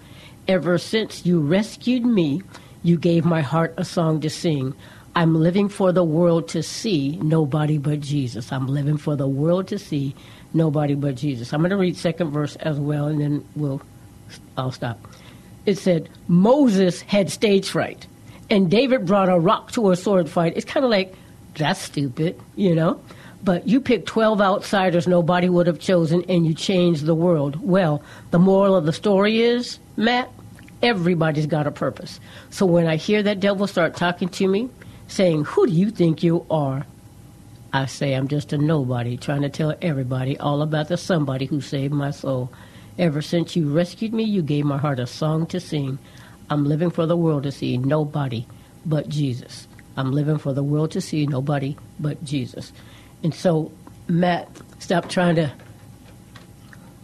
Ever 0.47 0.79
since 0.79 1.27
you 1.27 1.41
rescued 1.41 2.05
me, 2.05 2.41
you 2.81 2.97
gave 2.97 3.23
my 3.23 3.41
heart 3.41 3.75
a 3.77 3.85
song 3.85 4.19
to 4.21 4.31
sing. 4.31 4.73
I'm 5.15 5.35
living 5.35 5.67
for 5.67 5.91
the 5.91 6.03
world 6.03 6.47
to 6.49 6.63
see 6.63 7.17
nobody 7.21 7.77
but 7.77 7.99
Jesus. 7.99 8.51
I'm 8.51 8.67
living 8.67 8.97
for 8.97 9.15
the 9.15 9.27
world 9.27 9.67
to 9.69 9.79
see 9.79 10.15
nobody 10.53 10.95
but 10.95 11.15
Jesus. 11.15 11.53
I'm 11.53 11.61
going 11.61 11.71
to 11.71 11.77
read 11.77 11.97
second 11.97 12.31
verse 12.31 12.55
as 12.57 12.79
well, 12.79 13.07
and 13.07 13.19
then 13.19 13.45
we'll 13.55 13.81
I'll 14.57 14.71
stop. 14.71 14.99
It 15.65 15.77
said 15.77 16.09
Moses 16.27 17.01
had 17.01 17.29
stage 17.29 17.69
fright, 17.69 18.07
and 18.49 18.71
David 18.71 19.05
brought 19.05 19.29
a 19.29 19.37
rock 19.37 19.71
to 19.73 19.91
a 19.91 19.95
sword 19.95 20.29
fight. 20.29 20.53
It's 20.55 20.65
kind 20.65 20.85
of 20.85 20.91
like 20.91 21.13
that's 21.55 21.81
stupid, 21.81 22.39
you 22.55 22.73
know. 22.73 23.01
But 23.43 23.67
you 23.67 23.81
picked 23.81 24.07
12 24.07 24.39
outsiders 24.39 25.07
nobody 25.07 25.49
would 25.49 25.67
have 25.67 25.79
chosen, 25.79 26.23
and 26.29 26.45
you 26.45 26.53
changed 26.53 27.05
the 27.05 27.15
world. 27.15 27.59
Well, 27.61 28.01
the 28.29 28.39
moral 28.39 28.75
of 28.75 28.85
the 28.85 28.93
story 28.93 29.41
is, 29.41 29.79
Matt, 29.97 30.29
everybody's 30.83 31.47
got 31.47 31.67
a 31.67 31.71
purpose. 31.71 32.19
So 32.51 32.65
when 32.65 32.87
I 32.87 32.97
hear 32.97 33.23
that 33.23 33.39
devil 33.39 33.65
start 33.67 33.95
talking 33.95 34.29
to 34.29 34.47
me, 34.47 34.69
saying, 35.11 35.45
Who 35.45 35.67
do 35.67 35.73
you 35.73 35.91
think 35.91 36.23
you 36.23 36.45
are? 36.49 36.85
I 37.73 37.85
say, 37.85 38.13
I'm 38.13 38.27
just 38.27 38.53
a 38.53 38.57
nobody 38.57 39.17
trying 39.17 39.43
to 39.43 39.49
tell 39.49 39.75
everybody 39.81 40.37
all 40.37 40.61
about 40.61 40.87
the 40.87 40.97
somebody 40.97 41.45
who 41.45 41.61
saved 41.61 41.93
my 41.93 42.11
soul. 42.11 42.51
Ever 42.97 43.21
since 43.21 43.55
you 43.55 43.71
rescued 43.71 44.13
me, 44.13 44.23
you 44.23 44.41
gave 44.41 44.65
my 44.65 44.77
heart 44.77 44.99
a 44.99 45.07
song 45.07 45.45
to 45.47 45.59
sing. 45.59 45.97
I'm 46.49 46.65
living 46.65 46.89
for 46.89 47.05
the 47.05 47.15
world 47.15 47.43
to 47.43 47.51
see 47.51 47.77
nobody 47.77 48.45
but 48.85 49.07
Jesus. 49.07 49.67
I'm 49.95 50.11
living 50.11 50.37
for 50.37 50.53
the 50.53 50.63
world 50.63 50.91
to 50.91 51.01
see 51.01 51.25
nobody 51.25 51.77
but 51.99 52.21
Jesus. 52.23 52.73
And 53.23 53.33
so, 53.33 53.71
Matt, 54.07 54.49
stop 54.79 55.09
trying 55.09 55.35
to 55.35 55.51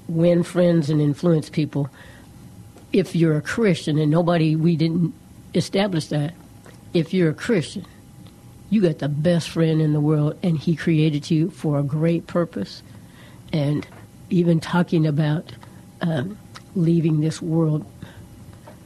win 0.10 0.44
friends 0.44 0.90
and 0.90 1.02
influence 1.02 1.50
people. 1.50 1.90
If 2.92 3.16
you're 3.16 3.38
a 3.38 3.42
Christian, 3.42 3.98
and 3.98 4.12
nobody, 4.12 4.56
we 4.56 4.76
didn't 4.76 5.14
establish 5.54 6.08
that, 6.08 6.34
if 6.94 7.14
you're 7.14 7.30
a 7.30 7.34
Christian, 7.34 7.86
you 8.70 8.82
got 8.82 9.00
the 9.00 9.10
best 9.10 9.50
friend 9.50 9.82
in 9.82 9.94
the 9.94 10.02
world, 10.02 10.38
and 10.44 10.58
he 10.58 10.76
created 10.76 11.32
you 11.32 11.50
for 11.50 11.80
a 11.80 11.84
great 11.84 12.28
purpose. 12.28 12.84
And 13.54 13.88
even 14.30 14.60
talking 14.60 15.08
about 15.08 15.54
um, 16.02 16.38
leaving 16.76 17.22
this 17.22 17.42
world, 17.42 17.86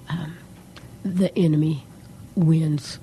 um, 0.09 0.37
the 1.03 1.35
enemy 1.37 1.83
wins 2.35 2.99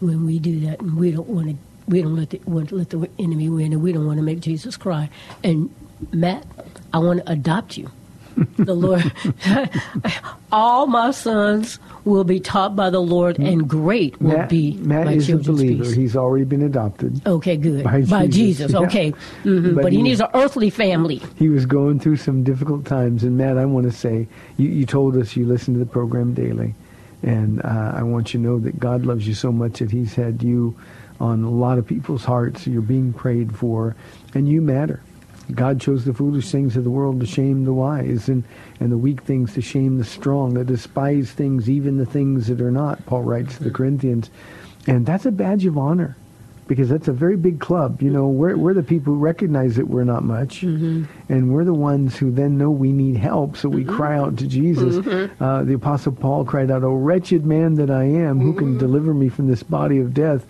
when 0.00 0.26
we 0.26 0.38
do 0.38 0.60
that, 0.60 0.80
and 0.80 0.96
we 0.96 1.10
don't 1.12 1.28
want 1.28 1.48
to. 1.48 1.56
We 1.88 2.02
don't 2.02 2.16
let 2.16 2.30
the 2.30 2.40
want 2.46 2.70
to 2.70 2.74
let 2.74 2.90
the 2.90 3.08
enemy 3.18 3.48
win, 3.48 3.72
and 3.72 3.80
we 3.80 3.92
don't 3.92 4.06
want 4.06 4.18
to 4.18 4.22
make 4.22 4.40
Jesus 4.40 4.76
cry. 4.76 5.08
And 5.44 5.72
Matt, 6.12 6.44
I 6.92 6.98
want 6.98 7.24
to 7.24 7.32
adopt 7.32 7.76
you. 7.78 7.90
The 8.56 8.74
Lord, 8.74 9.12
all 10.52 10.86
my 10.86 11.10
sons 11.10 11.78
will 12.04 12.24
be 12.24 12.38
taught 12.40 12.76
by 12.76 12.90
the 12.90 13.00
Lord, 13.00 13.38
and 13.38 13.68
great 13.68 14.20
will 14.20 14.38
Matt, 14.38 14.48
be 14.48 14.74
Matt 14.74 15.06
my 15.06 15.12
is 15.14 15.28
a 15.30 15.36
believer. 15.38 15.84
peace. 15.84 15.92
He's 15.94 16.16
already 16.16 16.44
been 16.44 16.62
adopted. 16.62 17.26
Okay, 17.26 17.56
good. 17.56 17.84
By 17.84 18.02
By, 18.02 18.26
Jesus, 18.26 18.68
Jesus. 18.68 18.72
yeah. 18.72 18.80
Okay. 18.86 19.10
hmm 19.42 19.74
But 19.74 19.82
But, 19.82 19.92
he- 19.92 19.98
he 19.98 20.02
needs 20.04 20.20
an 20.20 20.28
earthly 20.34 20.70
family. 20.70 21.20
He 21.36 21.48
was 21.48 21.66
going 21.66 21.98
through 21.98 22.16
some 22.18 22.44
difficult 22.44 22.84
times. 22.84 23.24
And 23.24 23.36
Matt, 23.36 23.58
I 23.58 23.64
want 23.64 23.86
to 23.86 23.92
say, 23.92 24.28
you, 24.56 24.68
you 24.68 24.86
told 24.86 25.16
us 25.16 25.34
you 25.36 25.46
listen 25.46 25.74
to 25.74 25.80
the 25.80 25.86
program 25.86 26.34
daily. 26.34 26.74
And 27.22 27.60
uh, 27.64 27.92
I 27.96 28.02
want 28.02 28.34
you 28.34 28.40
to 28.40 28.46
know 28.46 28.58
that 28.60 28.78
God 28.78 29.04
loves 29.06 29.26
you 29.26 29.34
so 29.34 29.50
much 29.50 29.78
that 29.80 29.90
he's 29.90 30.14
had 30.14 30.42
you 30.42 30.78
on 31.18 31.42
a 31.42 31.50
lot 31.50 31.78
of 31.78 31.86
people's 31.86 32.24
hearts. 32.24 32.66
You're 32.66 32.82
being 32.82 33.12
prayed 33.14 33.56
for, 33.56 33.96
and 34.34 34.46
you 34.48 34.60
matter. 34.60 35.00
God 35.54 35.80
chose 35.80 36.04
the 36.04 36.14
foolish 36.14 36.50
things 36.50 36.76
of 36.76 36.84
the 36.84 36.90
world 36.90 37.20
to 37.20 37.26
shame 37.26 37.64
the 37.64 37.72
wise, 37.72 38.28
and, 38.28 38.44
and 38.80 38.90
the 38.90 38.98
weak 38.98 39.22
things 39.22 39.54
to 39.54 39.62
shame 39.62 39.98
the 39.98 40.04
strong, 40.04 40.54
the 40.54 40.64
despised 40.64 41.30
things, 41.30 41.70
even 41.70 41.98
the 41.98 42.06
things 42.06 42.48
that 42.48 42.60
are 42.60 42.70
not, 42.70 43.04
Paul 43.06 43.22
writes 43.22 43.56
to 43.56 43.64
the 43.64 43.68
mm-hmm. 43.70 43.76
Corinthians. 43.76 44.30
And 44.86 45.06
that's 45.06 45.26
a 45.26 45.32
badge 45.32 45.66
of 45.66 45.78
honor 45.78 46.16
because 46.66 46.88
that's 46.88 47.06
a 47.06 47.12
very 47.12 47.36
big 47.36 47.60
club. 47.60 48.02
You 48.02 48.10
know, 48.10 48.26
we're, 48.26 48.56
we're 48.56 48.74
the 48.74 48.82
people 48.82 49.14
who 49.14 49.20
recognize 49.20 49.76
that 49.76 49.86
we're 49.86 50.04
not 50.04 50.24
much, 50.24 50.62
mm-hmm. 50.62 51.04
and 51.28 51.52
we're 51.52 51.64
the 51.64 51.74
ones 51.74 52.16
who 52.16 52.30
then 52.30 52.58
know 52.58 52.70
we 52.70 52.92
need 52.92 53.16
help, 53.16 53.56
so 53.56 53.68
we 53.68 53.84
cry 53.84 54.16
mm-hmm. 54.16 54.24
out 54.24 54.38
to 54.38 54.46
Jesus. 54.46 55.06
Uh, 55.40 55.62
the 55.62 55.74
Apostle 55.74 56.12
Paul 56.12 56.44
cried 56.44 56.70
out, 56.70 56.82
"O 56.82 56.94
wretched 56.94 57.46
man 57.46 57.74
that 57.74 57.90
I 57.90 58.04
am, 58.04 58.40
who 58.40 58.52
can 58.52 58.78
deliver 58.78 59.14
me 59.14 59.28
from 59.28 59.46
this 59.46 59.62
body 59.62 59.98
of 59.98 60.12
death?" 60.12 60.44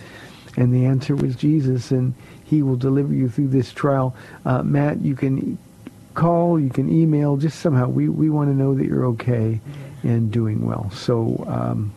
And 0.56 0.72
the 0.72 0.86
answer 0.86 1.14
was 1.14 1.36
Jesus, 1.36 1.90
and 1.90 2.14
He 2.44 2.62
will 2.62 2.76
deliver 2.76 3.12
you 3.12 3.28
through 3.28 3.48
this 3.48 3.72
trial. 3.72 4.16
Uh, 4.44 4.62
Matt, 4.62 5.00
you 5.02 5.14
can 5.14 5.58
call, 6.14 6.58
you 6.58 6.70
can 6.70 6.90
email, 6.90 7.36
just 7.36 7.60
somehow. 7.60 7.88
We, 7.88 8.08
we 8.08 8.30
want 8.30 8.48
to 8.50 8.54
know 8.54 8.74
that 8.74 8.86
you're 8.86 9.06
okay 9.06 9.60
and 10.02 10.30
doing 10.30 10.66
well. 10.66 10.90
So 10.90 11.44
um, 11.46 11.92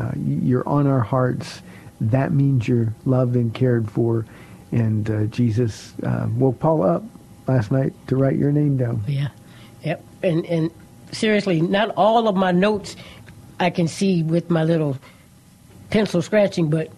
uh, 0.00 0.12
you're 0.16 0.66
on 0.68 0.86
our 0.86 1.00
hearts. 1.00 1.62
That 2.00 2.32
means 2.32 2.68
you're 2.68 2.94
loved 3.04 3.34
and 3.36 3.52
cared 3.52 3.90
for. 3.90 4.24
And 4.72 5.10
uh, 5.10 5.24
Jesus 5.26 5.92
uh, 6.02 6.28
woke 6.36 6.58
Paul 6.58 6.82
up 6.82 7.02
last 7.46 7.70
night 7.70 7.92
to 8.08 8.16
write 8.16 8.36
your 8.36 8.52
name 8.52 8.76
down. 8.76 9.02
Yeah. 9.06 9.28
Yep. 9.82 10.04
And 10.22 10.46
and 10.46 10.70
seriously, 11.12 11.60
not 11.60 11.90
all 11.96 12.26
of 12.26 12.34
my 12.34 12.52
notes 12.52 12.96
I 13.60 13.70
can 13.70 13.86
see 13.86 14.22
with 14.22 14.50
my 14.50 14.64
little 14.64 14.96
pencil 15.90 16.22
scratching, 16.22 16.70
but 16.70 16.90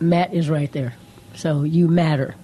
Matt 0.00 0.32
is 0.32 0.48
right 0.48 0.70
there. 0.72 0.94
So 1.34 1.62
you 1.62 1.88
matter. 1.88 2.34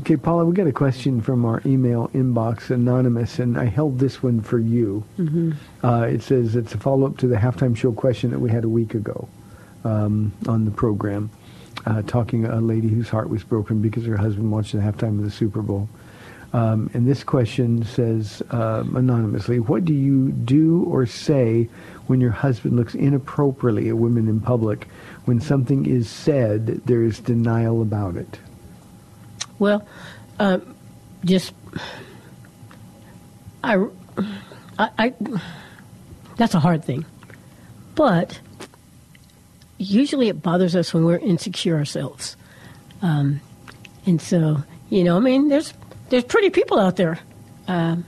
Okay, 0.00 0.16
Paula, 0.16 0.44
we 0.44 0.54
got 0.54 0.66
a 0.66 0.72
question 0.72 1.20
from 1.20 1.44
our 1.44 1.60
email 1.66 2.08
inbox, 2.14 2.70
anonymous, 2.70 3.38
and 3.38 3.58
I 3.58 3.66
held 3.66 3.98
this 3.98 4.22
one 4.22 4.40
for 4.40 4.58
you. 4.58 5.04
Mm-hmm. 5.18 5.52
Uh, 5.84 6.02
it 6.02 6.22
says 6.22 6.56
it's 6.56 6.72
a 6.72 6.78
follow-up 6.78 7.18
to 7.18 7.26
the 7.26 7.36
halftime 7.36 7.76
show 7.76 7.92
question 7.92 8.30
that 8.30 8.38
we 8.38 8.50
had 8.50 8.64
a 8.64 8.68
week 8.68 8.94
ago 8.94 9.28
um, 9.84 10.32
on 10.48 10.64
the 10.64 10.70
program, 10.70 11.28
uh, 11.86 12.02
talking 12.02 12.46
a 12.46 12.60
lady 12.60 12.88
whose 12.88 13.08
heart 13.08 13.28
was 13.28 13.42
broken 13.42 13.82
because 13.82 14.06
her 14.06 14.16
husband 14.16 14.50
watched 14.50 14.72
the 14.72 14.78
halftime 14.78 15.18
of 15.18 15.24
the 15.24 15.30
Super 15.30 15.60
Bowl. 15.60 15.88
Um, 16.52 16.90
and 16.94 17.06
this 17.06 17.22
question 17.22 17.84
says 17.84 18.42
um, 18.50 18.96
anonymously, 18.96 19.60
what 19.60 19.84
do 19.84 19.92
you 19.92 20.32
do 20.32 20.84
or 20.84 21.04
say 21.06 21.68
when 22.10 22.20
your 22.20 22.32
husband 22.32 22.74
looks 22.74 22.96
inappropriately 22.96 23.88
at 23.88 23.96
women 23.96 24.26
in 24.26 24.40
public? 24.40 24.88
When 25.26 25.40
something 25.40 25.86
is 25.86 26.10
said, 26.10 26.66
there 26.84 27.04
is 27.04 27.20
denial 27.20 27.82
about 27.82 28.16
it. 28.16 28.40
Well, 29.60 29.86
um, 30.40 30.74
just 31.24 31.54
I, 33.62 33.86
I, 34.76 34.90
I, 34.98 35.14
that's 36.36 36.54
a 36.54 36.58
hard 36.58 36.84
thing, 36.84 37.06
but 37.94 38.40
usually 39.78 40.28
it 40.28 40.42
bothers 40.42 40.74
us 40.74 40.92
when 40.92 41.04
we're 41.04 41.18
insecure 41.18 41.76
ourselves, 41.76 42.36
um, 43.02 43.40
and 44.04 44.20
so 44.20 44.64
you 44.88 45.04
know, 45.04 45.16
I 45.16 45.20
mean, 45.20 45.48
there's 45.48 45.72
there's 46.08 46.24
pretty 46.24 46.50
people 46.50 46.80
out 46.80 46.96
there, 46.96 47.20
um, 47.68 48.04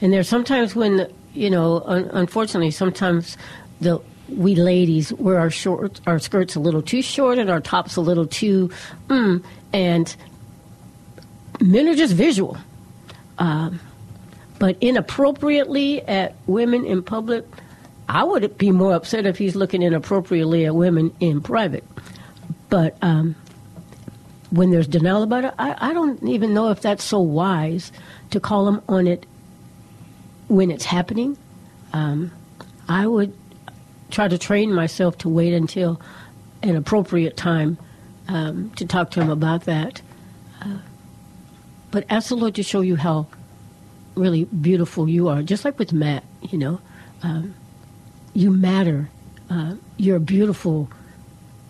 and 0.00 0.14
there's 0.14 0.28
sometimes 0.28 0.74
when 0.74 1.12
you 1.38 1.48
know, 1.48 1.82
un- 1.86 2.10
unfortunately, 2.12 2.70
sometimes 2.70 3.36
the 3.80 4.00
we 4.28 4.54
ladies 4.54 5.12
wear 5.14 5.38
our 5.38 5.50
short 5.50 6.00
our 6.06 6.18
skirts 6.18 6.54
a 6.54 6.60
little 6.60 6.82
too 6.82 7.00
short 7.00 7.38
and 7.38 7.48
our 7.48 7.60
tops 7.60 7.96
a 7.96 8.00
little 8.00 8.26
too, 8.26 8.70
mm, 9.08 9.42
and 9.72 10.16
men 11.60 11.88
are 11.88 11.94
just 11.94 12.14
visual. 12.14 12.56
Um, 13.38 13.80
but 14.58 14.76
inappropriately 14.80 16.02
at 16.02 16.34
women 16.46 16.84
in 16.84 17.02
public, 17.02 17.44
I 18.08 18.24
would 18.24 18.58
be 18.58 18.72
more 18.72 18.94
upset 18.94 19.24
if 19.24 19.38
he's 19.38 19.54
looking 19.54 19.82
inappropriately 19.82 20.66
at 20.66 20.74
women 20.74 21.14
in 21.20 21.40
private. 21.40 21.84
But 22.68 22.96
um, 23.00 23.36
when 24.50 24.72
there's 24.72 24.88
denial 24.88 25.22
about 25.22 25.44
it, 25.44 25.54
I, 25.58 25.90
I 25.90 25.92
don't 25.92 26.20
even 26.24 26.52
know 26.52 26.70
if 26.70 26.80
that's 26.80 27.04
so 27.04 27.20
wise 27.20 27.92
to 28.30 28.40
call 28.40 28.66
him 28.66 28.82
on 28.88 29.06
it 29.06 29.24
when 30.48 30.70
it's 30.70 30.84
happening. 30.84 31.36
Um, 31.92 32.32
I 32.88 33.06
would 33.06 33.36
try 34.10 34.28
to 34.28 34.38
train 34.38 34.72
myself 34.72 35.18
to 35.18 35.28
wait 35.28 35.52
until 35.52 36.00
an 36.62 36.76
appropriate 36.76 37.36
time 37.36 37.78
um, 38.28 38.70
to 38.76 38.86
talk 38.86 39.10
to 39.12 39.20
him 39.20 39.30
about 39.30 39.64
that. 39.64 40.02
Uh, 40.60 40.78
but 41.90 42.04
ask 42.10 42.28
the 42.28 42.36
Lord 42.36 42.54
to 42.56 42.62
show 42.62 42.80
you 42.80 42.96
how 42.96 43.26
really 44.14 44.44
beautiful 44.44 45.08
you 45.08 45.28
are. 45.28 45.42
Just 45.42 45.64
like 45.64 45.78
with 45.78 45.92
Matt, 45.92 46.24
you 46.42 46.58
know, 46.58 46.80
um, 47.22 47.54
you 48.34 48.50
matter. 48.50 49.08
Uh, 49.50 49.76
you're 49.96 50.18
beautiful 50.18 50.90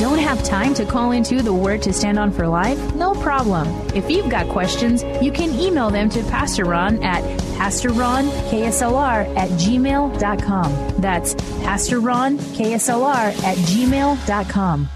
Don't 0.05 0.19
have 0.19 0.45
time 0.45 0.75
to 0.75 0.85
call 0.85 1.13
into 1.13 1.41
the 1.41 1.55
Word 1.55 1.81
to 1.81 1.91
Stand 1.91 2.19
On 2.19 2.31
for 2.31 2.47
Life? 2.47 2.95
No 2.95 3.15
problem. 3.15 3.67
If 3.95 4.11
you've 4.11 4.29
got 4.29 4.47
questions, 4.51 5.03
you 5.23 5.33
can 5.33 5.59
email 5.59 5.89
them 5.89 6.11
to 6.11 6.23
Pastor 6.25 6.67
Ron 6.67 7.03
at 7.03 7.23
PastorRonKSLR 7.57 9.35
at 9.35 9.49
gmail.com. 9.49 11.01
That's 11.01 11.33
Pastor 11.63 12.01
Ron, 12.01 12.37
KSLR 12.37 13.45
at 13.45 13.57
gmail.com. 13.57 14.89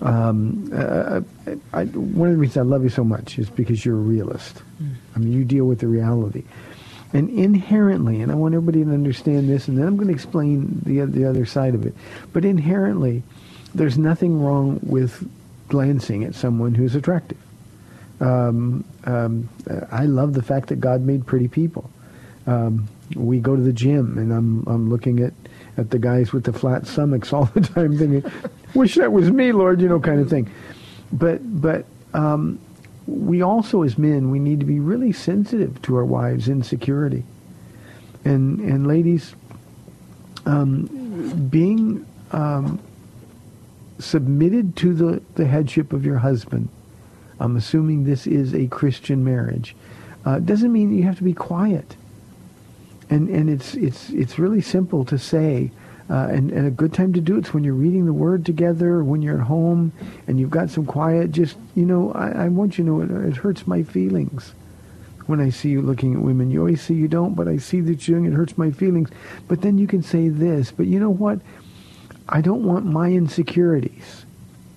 Um, 0.00 0.70
uh, 0.72 1.20
I, 1.72 1.84
one 1.86 2.28
of 2.28 2.34
the 2.34 2.40
reasons 2.40 2.56
I 2.58 2.62
love 2.62 2.84
you 2.84 2.90
so 2.90 3.02
much 3.02 3.38
is 3.38 3.50
because 3.50 3.84
you're 3.84 3.96
a 3.96 4.00
realist. 4.00 4.62
I 5.16 5.18
mean, 5.18 5.32
you 5.32 5.44
deal 5.44 5.64
with 5.64 5.80
the 5.80 5.88
reality. 5.88 6.44
And 7.12 7.30
inherently, 7.30 8.20
and 8.20 8.30
I 8.30 8.34
want 8.34 8.54
everybody 8.54 8.84
to 8.84 8.90
understand 8.90 9.48
this, 9.48 9.66
and 9.66 9.78
then 9.78 9.86
I'm 9.86 9.96
going 9.96 10.08
to 10.08 10.14
explain 10.14 10.82
the, 10.84 11.06
the 11.06 11.24
other 11.24 11.46
side 11.46 11.74
of 11.74 11.86
it. 11.86 11.94
But 12.32 12.44
inherently, 12.44 13.22
there's 13.74 13.96
nothing 13.96 14.42
wrong 14.42 14.78
with 14.82 15.28
glancing 15.68 16.24
at 16.24 16.34
someone 16.34 16.74
who's 16.74 16.94
attractive. 16.94 17.38
Um, 18.20 18.84
um, 19.04 19.48
I 19.90 20.06
love 20.06 20.34
the 20.34 20.42
fact 20.42 20.68
that 20.68 20.80
God 20.80 21.02
made 21.02 21.26
pretty 21.26 21.48
people. 21.48 21.90
Um, 22.46 22.88
we 23.14 23.38
go 23.38 23.54
to 23.54 23.62
the 23.62 23.72
gym, 23.72 24.18
and 24.18 24.32
I'm 24.32 24.64
I'm 24.66 24.90
looking 24.90 25.20
at, 25.20 25.32
at 25.76 25.90
the 25.90 25.98
guys 25.98 26.32
with 26.32 26.44
the 26.44 26.52
flat 26.52 26.86
stomachs 26.86 27.32
all 27.32 27.46
the 27.46 27.60
time, 27.60 27.96
thinking, 27.96 28.30
"Wish 28.74 28.96
that 28.96 29.12
was 29.12 29.30
me, 29.30 29.52
Lord," 29.52 29.80
you 29.80 29.88
know, 29.88 30.00
kind 30.00 30.20
of 30.20 30.28
thing. 30.28 30.50
But 31.12 31.40
but 31.60 31.86
um, 32.14 32.58
we 33.06 33.42
also, 33.42 33.82
as 33.82 33.96
men, 33.96 34.30
we 34.30 34.38
need 34.38 34.60
to 34.60 34.66
be 34.66 34.80
really 34.80 35.12
sensitive 35.12 35.80
to 35.82 35.96
our 35.96 36.04
wives' 36.04 36.48
insecurity, 36.48 37.24
and 38.24 38.60
and 38.60 38.86
ladies, 38.86 39.34
um, 40.44 41.48
being 41.50 42.04
um, 42.32 42.80
submitted 43.98 44.76
to 44.76 44.94
the, 44.94 45.22
the 45.34 45.46
headship 45.46 45.92
of 45.92 46.04
your 46.04 46.18
husband. 46.18 46.68
I'm 47.40 47.56
assuming 47.56 48.04
this 48.04 48.26
is 48.26 48.54
a 48.54 48.66
Christian 48.68 49.24
marriage. 49.24 49.76
Uh, 50.24 50.38
doesn't 50.38 50.72
mean 50.72 50.96
you 50.96 51.04
have 51.04 51.18
to 51.18 51.24
be 51.24 51.34
quiet. 51.34 51.96
And 53.10 53.28
and 53.28 53.48
it's 53.48 53.74
it's 53.74 54.10
it's 54.10 54.38
really 54.38 54.60
simple 54.60 55.04
to 55.06 55.18
say, 55.18 55.70
uh, 56.10 56.28
and, 56.30 56.50
and 56.50 56.66
a 56.66 56.70
good 56.70 56.92
time 56.92 57.12
to 57.14 57.20
do 57.20 57.38
it's 57.38 57.54
when 57.54 57.64
you're 57.64 57.72
reading 57.72 58.04
the 58.04 58.12
Word 58.12 58.44
together, 58.44 59.02
when 59.02 59.22
you're 59.22 59.40
at 59.40 59.46
home, 59.46 59.92
and 60.26 60.38
you've 60.38 60.50
got 60.50 60.68
some 60.68 60.84
quiet. 60.84 61.32
Just 61.32 61.56
you 61.74 61.86
know, 61.86 62.12
I, 62.12 62.44
I 62.44 62.48
want 62.48 62.76
you 62.76 62.84
to 62.84 62.90
know 62.90 63.00
it, 63.00 63.28
it 63.28 63.36
hurts 63.36 63.66
my 63.66 63.82
feelings 63.82 64.52
when 65.28 65.40
I 65.40 65.50
see 65.50 65.68
you 65.68 65.82
looking 65.82 66.14
at 66.14 66.20
women. 66.20 66.50
You 66.50 66.60
always 66.60 66.82
say 66.82 66.94
you 66.94 67.08
don't, 67.08 67.34
but 67.34 67.48
I 67.48 67.58
see 67.58 67.80
that 67.82 68.08
you're 68.08 68.18
doing 68.18 68.30
it. 68.30 68.36
hurts 68.36 68.58
my 68.58 68.70
feelings. 68.70 69.10
But 69.46 69.62
then 69.62 69.78
you 69.78 69.86
can 69.86 70.02
say 70.02 70.28
this. 70.28 70.70
But 70.70 70.86
you 70.86 70.98
know 70.98 71.10
what? 71.10 71.40
I 72.28 72.40
don't 72.40 72.64
want 72.64 72.84
my 72.84 73.10
insecurities 73.10 74.24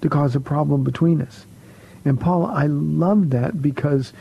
to 0.02 0.10
cause 0.10 0.36
a 0.36 0.39
problem 0.39 0.84
between 0.84 1.21
us. 1.21 1.45
And 2.06 2.20
Paula, 2.20 2.52
I 2.54 2.68
love 2.68 3.30
that 3.30 3.62
because 3.62 4.14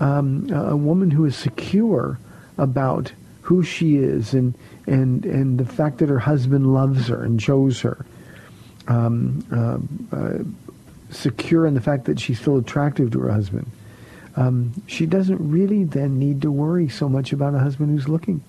um, 0.00 0.50
a 0.50 0.76
woman 0.76 1.10
who 1.10 1.24
is 1.24 1.36
secure 1.36 2.18
about 2.58 3.12
who 3.42 3.62
she 3.62 3.96
is 3.96 4.34
and 4.34 4.54
and 4.86 5.24
and 5.24 5.58
the 5.58 5.64
fact 5.64 5.98
that 5.98 6.08
her 6.08 6.18
husband 6.18 6.72
loves 6.72 7.08
her 7.08 7.22
and 7.22 7.38
chose 7.38 7.80
her, 7.80 8.04
um, 8.88 9.44
uh, 9.52 10.16
uh, 10.16 10.38
secure 11.10 11.66
in 11.66 11.74
the 11.74 11.80
fact 11.80 12.04
that 12.06 12.18
she's 12.18 12.40
still 12.40 12.58
attractive 12.58 13.10
to 13.12 13.20
her 13.20 13.30
husband, 13.30 13.70
um, 14.36 14.72
she 14.86 15.06
doesn't 15.06 15.38
really 15.38 15.84
then 15.84 16.18
need 16.18 16.42
to 16.42 16.50
worry 16.50 16.88
so 16.88 17.08
much 17.08 17.32
about 17.32 17.54
a 17.54 17.58
husband 17.58 17.90
who's 17.90 18.08
looking. 18.08 18.42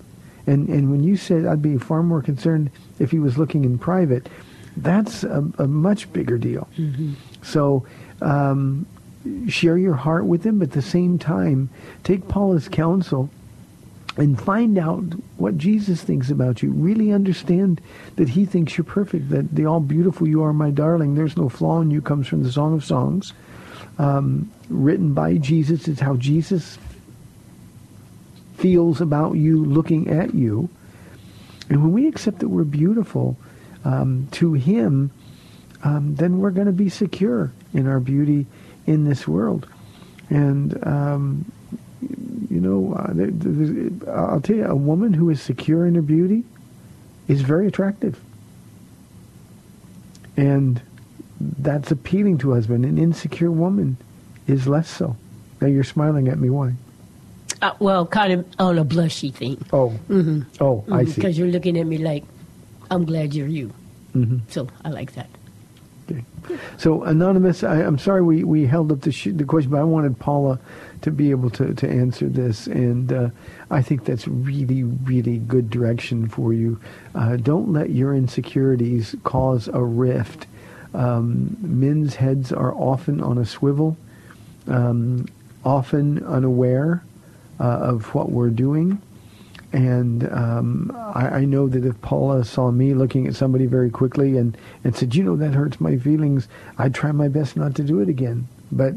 And 0.45 0.67
and 0.69 0.91
when 0.91 1.03
you 1.03 1.17
said 1.17 1.45
I'd 1.45 1.61
be 1.61 1.77
far 1.77 2.03
more 2.03 2.21
concerned 2.21 2.71
if 2.99 3.11
he 3.11 3.19
was 3.19 3.37
looking 3.37 3.65
in 3.65 3.77
private, 3.77 4.29
that's 4.77 5.23
a, 5.23 5.43
a 5.59 5.67
much 5.67 6.11
bigger 6.13 6.37
deal. 6.37 6.67
So 7.41 7.85
um, 8.21 8.85
share 9.47 9.77
your 9.77 9.95
heart 9.95 10.25
with 10.25 10.45
him, 10.45 10.59
but 10.59 10.69
at 10.69 10.73
the 10.73 10.81
same 10.81 11.19
time, 11.19 11.69
take 12.03 12.27
Paula's 12.27 12.67
counsel 12.67 13.29
and 14.17 14.39
find 14.41 14.77
out 14.77 15.03
what 15.37 15.57
Jesus 15.57 16.01
thinks 16.01 16.29
about 16.29 16.63
you. 16.63 16.71
Really 16.71 17.11
understand 17.11 17.79
that 18.15 18.29
he 18.29 18.45
thinks 18.45 18.77
you're 18.77 18.85
perfect, 18.85 19.29
that 19.29 19.53
the 19.55 19.65
all 19.65 19.79
beautiful 19.79 20.27
you 20.27 20.43
are, 20.43 20.53
my 20.53 20.71
darling. 20.71 21.15
There's 21.15 21.37
no 21.37 21.49
flaw 21.49 21.81
in 21.81 21.91
you 21.91 22.01
comes 22.01 22.27
from 22.27 22.43
the 22.43 22.51
Song 22.51 22.73
of 22.73 22.83
Songs, 22.83 23.33
um, 23.99 24.51
written 24.69 25.13
by 25.13 25.37
Jesus. 25.37 25.87
It's 25.87 25.99
how 25.99 26.15
Jesus 26.15 26.79
feels 28.55 29.01
about 29.01 29.33
you 29.33 29.63
looking 29.63 30.09
at 30.09 30.33
you. 30.33 30.67
And 31.69 31.83
when 31.83 31.93
we 31.93 32.07
accept 32.07 32.39
that 32.39 32.49
we're 32.49 32.63
beautiful 32.63 33.37
um, 33.85 34.27
to 34.31 34.53
him, 34.53 35.11
um, 35.83 36.15
then 36.15 36.39
we're 36.39 36.51
going 36.51 36.67
to 36.67 36.73
be 36.73 36.89
secure 36.89 37.51
in 37.73 37.87
our 37.87 37.99
beauty 37.99 38.45
in 38.85 39.05
this 39.05 39.27
world. 39.27 39.67
And, 40.29 40.85
um, 40.85 41.51
you 42.49 42.59
know, 42.59 42.93
uh, 42.93 43.11
there's- 43.13 43.91
I'll 44.07 44.41
tell 44.41 44.55
you, 44.55 44.65
a 44.65 44.75
woman 44.75 45.13
who 45.13 45.29
is 45.29 45.41
secure 45.41 45.85
in 45.85 45.95
her 45.95 46.01
beauty 46.01 46.43
is 47.27 47.41
very 47.41 47.67
attractive. 47.67 48.19
And 50.35 50.81
that's 51.39 51.91
appealing 51.91 52.37
to 52.39 52.51
a 52.51 52.55
husband. 52.55 52.85
An 52.85 52.97
insecure 52.97 53.51
woman 53.51 53.97
is 54.47 54.67
less 54.67 54.89
so. 54.89 55.15
Now 55.61 55.67
you're 55.67 55.83
smiling 55.83 56.27
at 56.27 56.39
me. 56.39 56.49
Why? 56.49 56.73
Uh, 57.61 57.73
well, 57.79 58.05
kind 58.05 58.33
of 58.33 58.45
on 58.59 58.77
a 58.77 58.85
blushy 58.85 59.33
thing. 59.33 59.57
Oh, 59.73 59.93
oh, 60.61 60.83
I 60.91 61.05
see. 61.05 61.15
Because 61.15 61.37
you're 61.37 61.47
looking 61.47 61.77
at 61.77 61.87
me 61.87 61.97
like, 61.97 62.23
I'm 62.91 63.03
glad 63.03 63.33
you're 63.33 63.47
you. 63.47 63.73
Mm-hmm. 64.15 64.37
So 64.49 64.67
I 64.85 64.89
like 64.89 65.13
that. 65.13 65.29
So, 66.77 67.03
Anonymous, 67.03 67.63
I, 67.63 67.81
I'm 67.81 67.97
sorry 67.97 68.21
we, 68.21 68.43
we 68.43 68.65
held 68.65 68.91
up 68.91 69.01
the, 69.01 69.11
sh- 69.11 69.29
the 69.31 69.43
question, 69.43 69.71
but 69.71 69.79
I 69.79 69.83
wanted 69.83 70.17
Paula 70.19 70.59
to 71.01 71.11
be 71.11 71.31
able 71.31 71.49
to, 71.51 71.73
to 71.73 71.89
answer 71.89 72.27
this. 72.27 72.67
And 72.67 73.11
uh, 73.11 73.29
I 73.69 73.81
think 73.81 74.05
that's 74.05 74.27
really, 74.27 74.83
really 74.83 75.39
good 75.39 75.69
direction 75.69 76.27
for 76.27 76.53
you. 76.53 76.79
Uh, 77.13 77.35
don't 77.35 77.73
let 77.73 77.89
your 77.89 78.15
insecurities 78.15 79.15
cause 79.23 79.67
a 79.67 79.83
rift. 79.83 80.47
Um, 80.93 81.57
men's 81.59 82.15
heads 82.15 82.51
are 82.51 82.73
often 82.73 83.21
on 83.21 83.37
a 83.37 83.45
swivel. 83.45 83.97
Um, 84.67 85.27
often 85.65 86.23
unaware 86.25 87.03
uh, 87.59 87.63
of 87.63 88.13
what 88.15 88.31
we're 88.31 88.49
doing. 88.49 89.01
And 89.73 90.31
um, 90.31 90.95
I, 91.13 91.27
I 91.27 91.45
know 91.45 91.67
that 91.67 91.85
if 91.85 91.99
Paula 92.01 92.45
saw 92.45 92.71
me 92.71 92.93
looking 92.93 93.27
at 93.27 93.35
somebody 93.35 93.65
very 93.65 93.89
quickly 93.89 94.37
and, 94.37 94.57
and 94.83 94.95
said, 94.95 95.13
you 95.13 95.23
know, 95.23 95.35
that 95.35 95.53
hurts 95.53 95.81
my 95.81 95.97
feelings, 95.97 96.47
I'd 96.77 96.95
try 96.95 97.11
my 97.11 97.27
best 97.27 97.57
not 97.57 97.75
to 97.75 97.83
do 97.83 97.99
it 97.99 98.07
again. 98.07 98.47
But, 98.71 98.93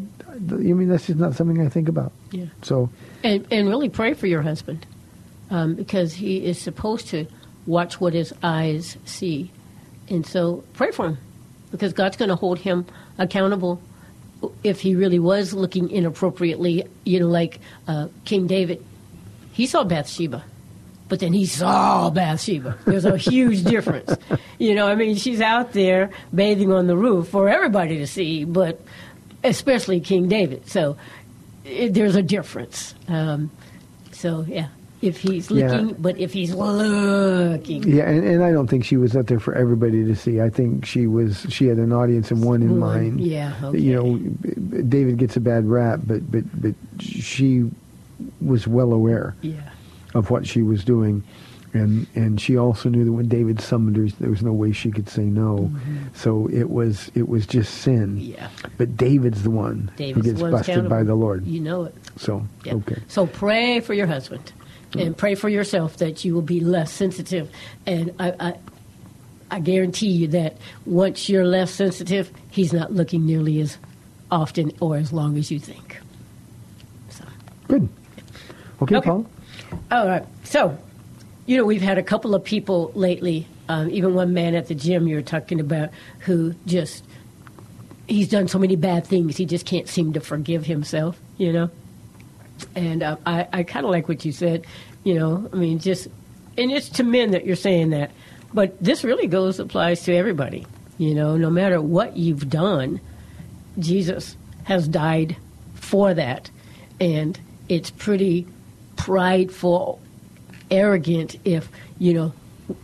you 0.59 0.75
mean, 0.77 0.89
that's 0.89 1.07
just 1.07 1.19
not 1.19 1.35
something 1.35 1.65
I 1.65 1.69
think 1.69 1.89
about. 1.89 2.13
Yeah. 2.31 2.47
So, 2.63 2.89
And, 3.25 3.47
and 3.51 3.69
really 3.69 3.89
pray 3.89 4.15
for 4.15 4.27
your 4.27 4.43
husband 4.43 4.87
um, 5.51 5.75
because 5.75 6.15
he 6.15 6.45
is 6.45 6.59
supposed 6.59 7.09
to 7.09 7.27
watch 7.67 8.01
what 8.01 8.15
his 8.15 8.33
eyes 8.43 8.97
see. 9.05 9.51
And 10.09 10.27
so 10.27 10.65
pray 10.75 10.93
for 10.93 11.07
him 11.07 11.19
because 11.71 11.93
God's 11.93 12.17
going 12.17 12.31
to 12.31 12.37
hold 12.37 12.59
him 12.59 12.87
accountable 13.19 13.81
if 14.65 14.81
he 14.81 14.95
really 14.95 15.19
was 15.19 15.53
looking 15.53 15.91
inappropriately, 15.91 16.85
you 17.05 17.21
know, 17.21 17.29
like 17.29 17.61
uh, 17.87 18.09
King 18.25 18.47
David. 18.47 18.85
He 19.53 19.67
saw 19.67 19.85
Bathsheba, 19.85 20.45
but 21.11 21.21
then 21.21 21.35
he 21.35 21.45
saw 21.45 22.09
Bathsheba. 22.09 22.79
There's 22.87 23.05
a 23.05 23.19
huge 23.19 23.65
difference. 23.65 24.17
You 24.59 24.75
know, 24.75 24.87
I 24.89 24.95
mean, 24.95 25.17
she's 25.17 25.43
out 25.43 25.75
there 25.75 26.09
bathing 26.35 26.73
on 26.73 26.87
the 26.87 26.97
roof 26.97 27.29
for 27.29 27.51
everybody 27.51 27.99
to 27.99 28.07
see, 28.07 28.45
but 28.45 28.81
especially 29.45 30.01
King 30.01 30.29
David. 30.29 30.67
So 30.69 30.97
it, 31.67 31.93
there's 31.93 32.15
a 32.17 32.23
difference. 32.23 32.95
Um, 33.09 33.51
so, 34.13 34.45
yeah. 34.49 34.69
If 35.03 35.19
he's 35.19 35.51
Yeah. 35.51 35.71
looking, 35.73 35.95
but 36.03 36.19
if 36.19 36.31
he's 36.33 36.53
looking, 36.55 37.83
yeah, 37.89 38.05
and, 38.09 38.23
and 38.23 38.45
I 38.45 38.53
don't 38.53 38.67
think 38.69 38.85
she 38.85 38.99
was 38.99 39.17
out 39.17 39.29
there 39.29 39.41
for 39.41 39.55
everybody 39.55 40.05
to 40.05 40.15
see. 40.15 40.43
I 40.43 40.51
think 40.51 40.85
she 40.85 41.07
was, 41.07 41.47
she 41.49 41.67
had 41.69 41.79
an 41.79 41.91
audience 41.91 42.31
and 42.31 42.45
one 42.45 42.61
in 42.63 42.73
One, 42.73 42.81
mind. 42.81 43.21
yeah, 43.23 43.71
You 43.73 43.95
know, 43.95 44.83
David 44.83 45.17
gets 45.17 45.37
a 45.37 45.41
bad 45.41 45.65
rap, 45.67 46.01
but, 46.07 46.31
but, 46.31 46.45
but 46.61 46.75
she 46.99 47.71
was 48.43 48.67
well 48.69 48.93
aware. 48.93 49.35
yeah. 49.41 49.55
Of 50.15 50.31
what 50.31 50.47
she 50.47 50.63
was 50.63 50.85
doing. 50.85 51.23
And 51.73 52.07
and 52.17 52.41
she 52.41 52.57
also 52.57 52.89
knew 52.89 53.05
that 53.05 53.13
when 53.13 53.29
David 53.29 53.61
summoned 53.61 53.97
her, 53.97 54.07
there 54.19 54.31
was 54.31 54.43
no 54.43 54.53
way 54.53 54.73
she 54.73 54.91
could 54.91 55.09
say 55.09 55.23
no. 55.23 55.71
So 56.15 56.49
it 56.49 56.69
was 56.69 57.13
it 57.15 57.29
was 57.29 57.47
just 57.47 57.73
sin. 57.83 58.17
Mm-hmm. 58.17 58.33
Yeah. 58.33 58.49
But 58.77 58.97
David's 58.97 59.45
the 59.45 59.51
one 59.53 59.93
David's 59.97 60.27
who 60.27 60.33
gets 60.33 60.43
busted 60.43 60.75
by 60.89 60.97
accountable. 60.97 61.05
the 61.07 61.15
Lord. 61.15 61.47
You 61.47 61.61
know 61.61 61.85
it. 61.85 61.95
So 62.17 62.45
Yeah. 62.65 62.75
okay. 62.75 62.97
So 63.07 63.27
pray 63.29 63.79
for 63.79 63.95
your 63.95 64.09
husband, 64.09 64.53
and 64.99 65.17
pray 65.17 65.37
for 65.37 65.49
yourself 65.49 65.99
that 65.99 66.25
you 66.25 66.35
will 66.35 66.43
be 66.43 66.59
less 66.59 66.91
sensitive. 66.91 67.49
And 67.87 68.13
I, 68.19 68.35
I, 68.41 68.55
I 69.53 69.61
guarantee 69.61 70.09
you 70.11 70.27
that 70.29 70.57
once 70.87 71.29
you're 71.29 71.47
less 71.47 71.71
sensitive, 71.71 72.33
he's 72.51 72.73
not 72.73 72.93
looking 72.93 73.25
nearly 73.25 73.61
as 73.61 73.79
often 74.33 74.73
or 74.81 74.97
as 74.97 75.13
long 75.13 75.37
as 75.39 75.53
you 75.53 75.61
think. 75.61 76.01
So, 77.11 77.25
Good. 77.69 77.89
Okay, 78.83 78.97
Okay. 78.97 79.07
Paul. 79.07 79.27
All 79.91 80.07
right. 80.07 80.25
So, 80.45 80.77
you 81.47 81.57
know, 81.57 81.65
we've 81.65 81.83
had 81.83 81.99
a 81.99 82.03
couple 82.03 82.35
of 82.35 82.45
people 82.45 82.93
lately. 82.95 83.47
Um, 83.69 83.91
even 83.91 84.15
one 84.15 84.35
man 84.35 84.55
at 84.55 84.67
the 84.69 84.75
gym 84.75 85.07
you 85.07 85.17
were 85.17 85.23
talking 85.23 85.61
about 85.61 85.91
who 86.21 86.55
just 86.67 87.05
he's 88.09 88.29
done 88.29 88.49
so 88.49 88.59
many 88.59 88.75
bad 88.75 89.07
things 89.07 89.37
he 89.37 89.47
just 89.47 89.65
can't 89.65 89.89
seem 89.89 90.13
to 90.15 90.21
forgive 90.21 90.67
himself. 90.67 91.21
You 91.39 91.53
know. 91.53 91.71
And 92.75 93.03
uh, 93.03 93.17
I, 93.25 93.49
I 93.53 93.63
kind 93.63 93.87
of 93.87 93.93
like 93.93 94.09
what 94.09 94.25
you 94.25 94.33
said. 94.33 94.67
You 95.05 95.15
know, 95.15 95.49
I 95.53 95.57
mean, 95.57 95.79
just, 95.79 96.09
and 96.59 96.71
it's 96.71 96.89
to 96.91 97.05
men 97.05 97.31
that 97.31 97.47
you're 97.47 97.57
saying 97.57 97.91
that. 97.91 98.11
But 98.53 98.79
this 98.83 99.05
really 99.05 99.27
goes, 99.27 99.59
applies 99.59 100.03
to 100.03 100.15
everybody. 100.15 100.67
You 100.99 101.15
know, 101.15 101.37
no 101.37 101.49
matter 101.49 101.81
what 101.81 102.17
you've 102.17 102.51
done, 102.51 103.01
Jesus 103.79 104.37
has 104.65 104.87
died 104.87 105.37
for 105.75 106.13
that. 106.13 106.51
And 107.01 107.41
it's 107.69 107.91
pretty 107.91 108.47
prideful, 109.05 110.01
arrogant 110.71 111.37
if, 111.45 111.69
you 111.99 112.13
know, 112.13 112.33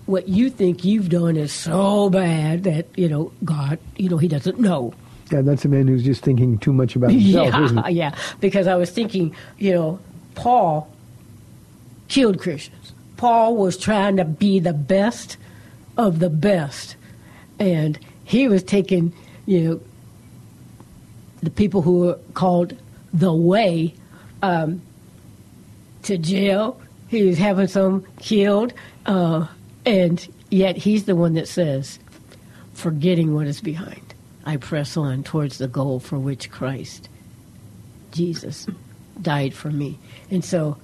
what 0.07 0.29
you 0.29 0.51
think 0.51 0.85
you've 0.85 1.09
done 1.09 1.37
is 1.37 1.53
so 1.53 2.11
bad 2.11 2.65
that, 2.65 2.87
you 2.97 3.09
know, 3.09 3.33
God, 3.45 3.79
you 3.97 4.09
know, 4.09 4.17
he 4.17 4.29
doesn't 4.29 4.59
know. 4.59 4.95
Yeah, 5.31 5.43
that's 5.43 5.65
a 5.65 5.69
man 5.69 5.89
who's 5.89 6.05
just 6.05 6.23
thinking 6.23 6.59
too 6.59 6.73
much 6.73 6.97
about 6.97 7.11
himself, 7.13 7.55
isn't 7.65 7.79
Yeah, 7.79 7.89
yeah. 7.89 8.15
Because 8.41 8.67
I 8.67 8.77
was 8.77 8.91
thinking, 8.91 9.35
you 9.59 9.75
know, 9.75 10.01
Paul 10.35 10.91
killed 12.09 12.41
Christians. 12.41 12.93
Paul 13.17 13.57
was 13.57 13.77
trying 13.77 14.17
to 14.17 14.25
be 14.25 14.59
the 14.59 14.73
best 14.73 15.37
of 15.97 16.19
the 16.19 16.31
best, 16.31 16.97
and 17.59 17.99
he 18.25 18.49
was 18.49 18.63
taking, 18.63 19.13
you 19.47 19.61
know, 19.61 19.81
the 21.43 21.51
people 21.51 21.83
who 21.83 22.01
were 22.01 22.19
called 22.35 22.77
the 23.13 23.33
Way 23.33 23.95
um, 24.43 24.83
to 26.07 26.19
jail. 26.19 26.81
He 27.09 27.25
was 27.25 27.39
having 27.39 27.69
some 27.69 28.05
killed, 28.21 28.73
uh, 29.05 29.47
and 29.85 30.27
yet 30.51 30.77
he's 30.77 31.05
the 31.05 31.15
one 31.15 31.35
that 31.35 31.49
says, 31.49 31.99
forgetting 32.75 33.35
what 33.35 33.47
is 33.47 33.61
behind. 33.61 34.15
I 34.45 34.57
press 34.57 34.97
on 34.97 35.23
towards 35.23 35.59
the 35.59 35.69
goal 35.69 36.01
for 36.01 36.19
which 36.19 36.51
Christ, 36.51 37.09
Jesus, 38.13 38.67
died 39.21 39.55
for 39.55 39.71
me. 39.71 39.99
And 40.31 40.45
so, 40.45 40.79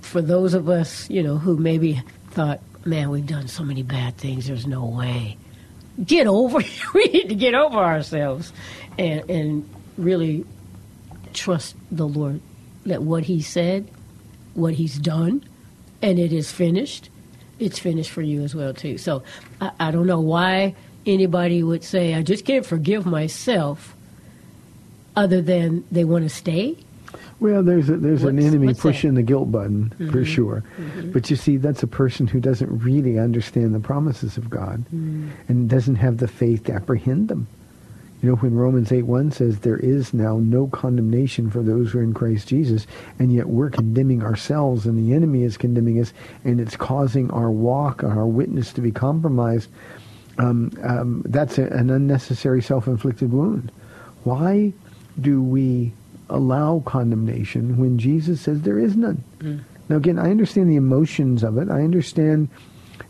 for 0.00 0.20
those 0.20 0.54
of 0.54 0.68
us, 0.68 1.08
you 1.08 1.22
know, 1.22 1.38
who 1.38 1.56
maybe 1.56 2.02
thought, 2.30 2.60
man, 2.84 3.10
we've 3.10 3.26
done 3.26 3.48
so 3.48 3.64
many 3.64 3.82
bad 3.82 4.16
things, 4.16 4.46
there's 4.46 4.66
no 4.66 4.84
way. 4.84 5.38
Get 6.04 6.26
over 6.26 6.58
We 6.94 7.04
need 7.04 7.28
to 7.28 7.34
get 7.34 7.54
over 7.54 7.78
ourselves 7.78 8.52
and, 8.98 9.28
and 9.30 9.70
really 9.96 10.44
trust 11.32 11.76
the 11.90 12.06
Lord 12.06 12.40
that 12.86 13.02
what 13.02 13.24
He 13.24 13.40
said, 13.40 13.88
what 14.54 14.74
He's 14.74 14.98
done, 14.98 15.44
and 16.02 16.18
it 16.18 16.32
is 16.32 16.50
finished, 16.52 17.10
it's 17.58 17.78
finished 17.78 18.10
for 18.10 18.22
you 18.22 18.42
as 18.42 18.54
well 18.54 18.74
too. 18.74 18.98
So 18.98 19.22
I, 19.60 19.70
I 19.80 19.90
don't 19.90 20.06
know 20.06 20.20
why 20.20 20.74
anybody 21.06 21.62
would 21.62 21.84
say 21.84 22.14
I 22.14 22.22
just 22.22 22.44
can't 22.44 22.64
forgive 22.66 23.06
myself, 23.06 23.94
other 25.16 25.40
than 25.40 25.84
they 25.92 26.04
want 26.04 26.24
to 26.24 26.28
stay. 26.30 26.76
Well, 27.40 27.62
there's 27.62 27.88
a, 27.90 27.96
there's 27.96 28.22
an 28.24 28.38
enemy 28.38 28.68
what's 28.68 28.78
that? 28.78 28.88
Mm-hmm. 28.88 28.88
pushing 28.88 29.14
the 29.14 29.22
guilt 29.22 29.50
button 29.52 29.90
for 30.10 30.24
sure, 30.24 30.62
but 31.12 31.28
you 31.30 31.36
see, 31.36 31.56
that's 31.56 31.82
a 31.82 31.86
person 31.86 32.26
who 32.26 32.40
doesn't 32.40 32.78
really 32.78 33.18
understand 33.18 33.74
the 33.74 33.80
promises 33.80 34.36
of 34.36 34.48
God 34.48 34.84
Mm. 34.94 35.30
and 35.48 35.68
doesn't 35.68 35.96
have 35.96 36.18
the 36.18 36.28
faith 36.28 36.64
to 36.64 36.72
apprehend 36.72 37.28
them. 37.28 37.46
You 38.24 38.30
know, 38.30 38.36
when 38.36 38.54
Romans 38.54 38.90
eight 38.90 39.02
one 39.02 39.30
says 39.30 39.58
there 39.58 39.76
is 39.76 40.14
now 40.14 40.38
no 40.38 40.66
condemnation 40.68 41.50
for 41.50 41.62
those 41.62 41.90
who 41.90 41.98
are 41.98 42.02
in 42.02 42.14
Christ 42.14 42.48
Jesus, 42.48 42.86
and 43.18 43.30
yet 43.30 43.50
we're 43.50 43.68
condemning 43.68 44.22
ourselves, 44.22 44.86
and 44.86 44.96
the 44.96 45.12
enemy 45.14 45.42
is 45.42 45.58
condemning 45.58 46.00
us, 46.00 46.14
and 46.42 46.58
it's 46.58 46.74
causing 46.74 47.30
our 47.32 47.50
walk, 47.50 48.02
our 48.02 48.24
witness 48.24 48.72
to 48.72 48.80
be 48.80 48.90
compromised. 48.90 49.68
Um, 50.38 50.72
um, 50.82 51.22
that's 51.26 51.58
a, 51.58 51.64
an 51.64 51.90
unnecessary 51.90 52.62
self-inflicted 52.62 53.30
wound. 53.30 53.70
Why 54.22 54.72
do 55.20 55.42
we 55.42 55.92
allow 56.30 56.82
condemnation 56.86 57.76
when 57.76 57.98
Jesus 57.98 58.40
says 58.40 58.62
there 58.62 58.78
is 58.78 58.96
none? 58.96 59.22
Now, 59.90 59.96
again, 59.96 60.18
I 60.18 60.30
understand 60.30 60.70
the 60.70 60.76
emotions 60.76 61.42
of 61.44 61.58
it. 61.58 61.68
I 61.68 61.82
understand 61.82 62.48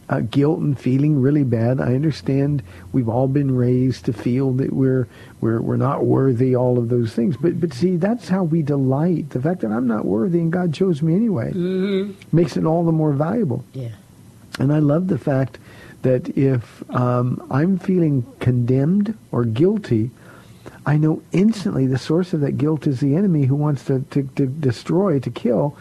uh, 0.08 0.20
guilt 0.20 0.60
and 0.60 0.78
feeling 0.78 1.20
really 1.20 1.44
bad. 1.44 1.80
I 1.80 1.94
understand 1.94 2.62
we've 2.92 3.08
all 3.08 3.28
been 3.28 3.54
raised 3.54 4.04
to 4.06 4.12
feel 4.12 4.52
that 4.54 4.72
we're 4.72 5.08
we're 5.40 5.60
we're 5.60 5.76
not 5.76 6.04
worthy. 6.04 6.54
All 6.54 6.78
of 6.78 6.88
those 6.88 7.12
things, 7.14 7.36
but 7.36 7.60
but 7.60 7.72
see, 7.72 7.96
that's 7.96 8.28
how 8.28 8.44
we 8.44 8.62
delight. 8.62 9.30
The 9.30 9.40
fact 9.40 9.60
that 9.60 9.70
I'm 9.70 9.86
not 9.86 10.04
worthy 10.04 10.40
and 10.40 10.52
God 10.52 10.74
chose 10.74 11.02
me 11.02 11.14
anyway 11.14 11.52
makes 12.32 12.56
it 12.56 12.64
all 12.64 12.84
the 12.84 12.92
more 12.92 13.12
valuable. 13.12 13.64
Yeah. 13.72 13.90
And 14.58 14.72
I 14.72 14.78
love 14.78 15.08
the 15.08 15.18
fact 15.18 15.58
that 16.02 16.36
if 16.36 16.88
um, 16.90 17.44
I'm 17.50 17.78
feeling 17.78 18.24
condemned 18.38 19.16
or 19.32 19.44
guilty, 19.44 20.10
I 20.86 20.96
know 20.96 21.22
instantly 21.32 21.86
the 21.86 21.98
source 21.98 22.32
of 22.34 22.40
that 22.42 22.58
guilt 22.58 22.86
is 22.86 23.00
the 23.00 23.16
enemy 23.16 23.46
who 23.46 23.56
wants 23.56 23.84
to, 23.86 24.00
to, 24.10 24.22
to 24.36 24.46
destroy, 24.46 25.18
to 25.18 25.30
kill, 25.30 25.76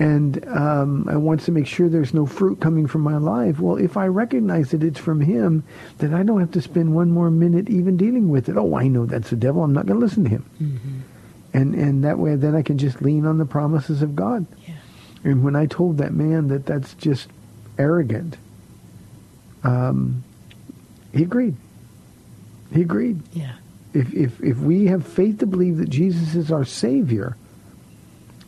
and 0.00 0.48
um, 0.48 1.06
and 1.08 1.22
wants 1.22 1.44
to 1.44 1.52
make 1.52 1.66
sure 1.66 1.88
there's 1.88 2.14
no 2.14 2.24
fruit 2.24 2.58
coming 2.58 2.86
from 2.86 3.02
my 3.02 3.18
life. 3.18 3.60
Well, 3.60 3.76
if 3.76 3.96
I 3.98 4.06
recognize 4.06 4.70
that 4.70 4.82
it's 4.82 4.98
from 4.98 5.20
him, 5.20 5.62
then 5.98 6.14
I 6.14 6.22
don't 6.22 6.40
have 6.40 6.52
to 6.52 6.62
spend 6.62 6.94
one 6.94 7.10
more 7.10 7.30
minute 7.30 7.68
even 7.68 7.98
dealing 7.98 8.30
with 8.30 8.48
it. 8.48 8.56
Oh, 8.56 8.74
I 8.74 8.88
know 8.88 9.04
that's 9.04 9.30
the 9.30 9.36
devil. 9.36 9.62
I'm 9.62 9.74
not 9.74 9.86
going 9.86 10.00
to 10.00 10.04
listen 10.04 10.24
to 10.24 10.30
him. 10.30 11.04
And 11.52 11.74
and 11.74 12.04
that 12.04 12.18
way, 12.18 12.34
then 12.34 12.56
I 12.56 12.62
can 12.62 12.78
just 12.78 13.02
lean 13.02 13.26
on 13.26 13.36
the 13.36 13.44
promises 13.44 14.00
of 14.00 14.16
God. 14.16 14.46
Yeah. 14.66 14.74
And 15.22 15.44
when 15.44 15.54
I 15.54 15.66
told 15.66 15.98
that 15.98 16.14
man 16.14 16.48
that 16.48 16.64
that's 16.64 16.94
just 16.94 17.28
arrogant, 17.76 18.38
um, 19.62 20.24
he 21.12 21.22
agreed. 21.22 21.56
He 22.72 22.80
agreed. 22.80 23.20
Yeah. 23.32 23.52
If, 23.92 24.14
if, 24.14 24.40
if 24.40 24.58
we 24.58 24.86
have 24.86 25.04
faith 25.06 25.40
to 25.40 25.46
believe 25.46 25.78
that 25.78 25.90
Jesus 25.90 26.36
is 26.36 26.52
our 26.52 26.64
Savior, 26.64 27.36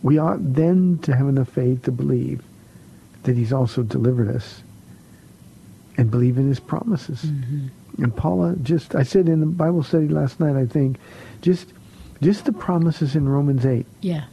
we 0.03 0.19
ought 0.19 0.39
then 0.55 0.99
to 1.03 1.15
have 1.15 1.29
enough 1.29 1.49
faith 1.49 1.83
to 1.83 1.93
believe 1.93 2.43
that 3.23 3.37
he's 3.37 3.53
also 3.53 3.83
delivered 3.83 4.35
us 4.35 4.63
and 5.97 6.11
believe 6.11 6.39
in 6.39 6.49
his 6.49 6.59
promises. 6.59 7.25
And 7.99 8.17
Paula 8.17 8.57
just, 8.63 8.95
I 8.95 9.03
said 9.03 9.29
in 9.29 9.41
the 9.41 9.47
Bible 9.47 9.83
study 9.83 10.09
last 10.09 10.41
night, 10.41 10.57
I 10.57 10.67
think, 10.67 10.99
just 11.41 11.73
just 12.21 12.45
the 12.45 12.53
promises 12.53 13.17
in 13.17 13.29
Romans 13.29 13.67
8. 13.67 13.85
Yeah. 14.01 14.25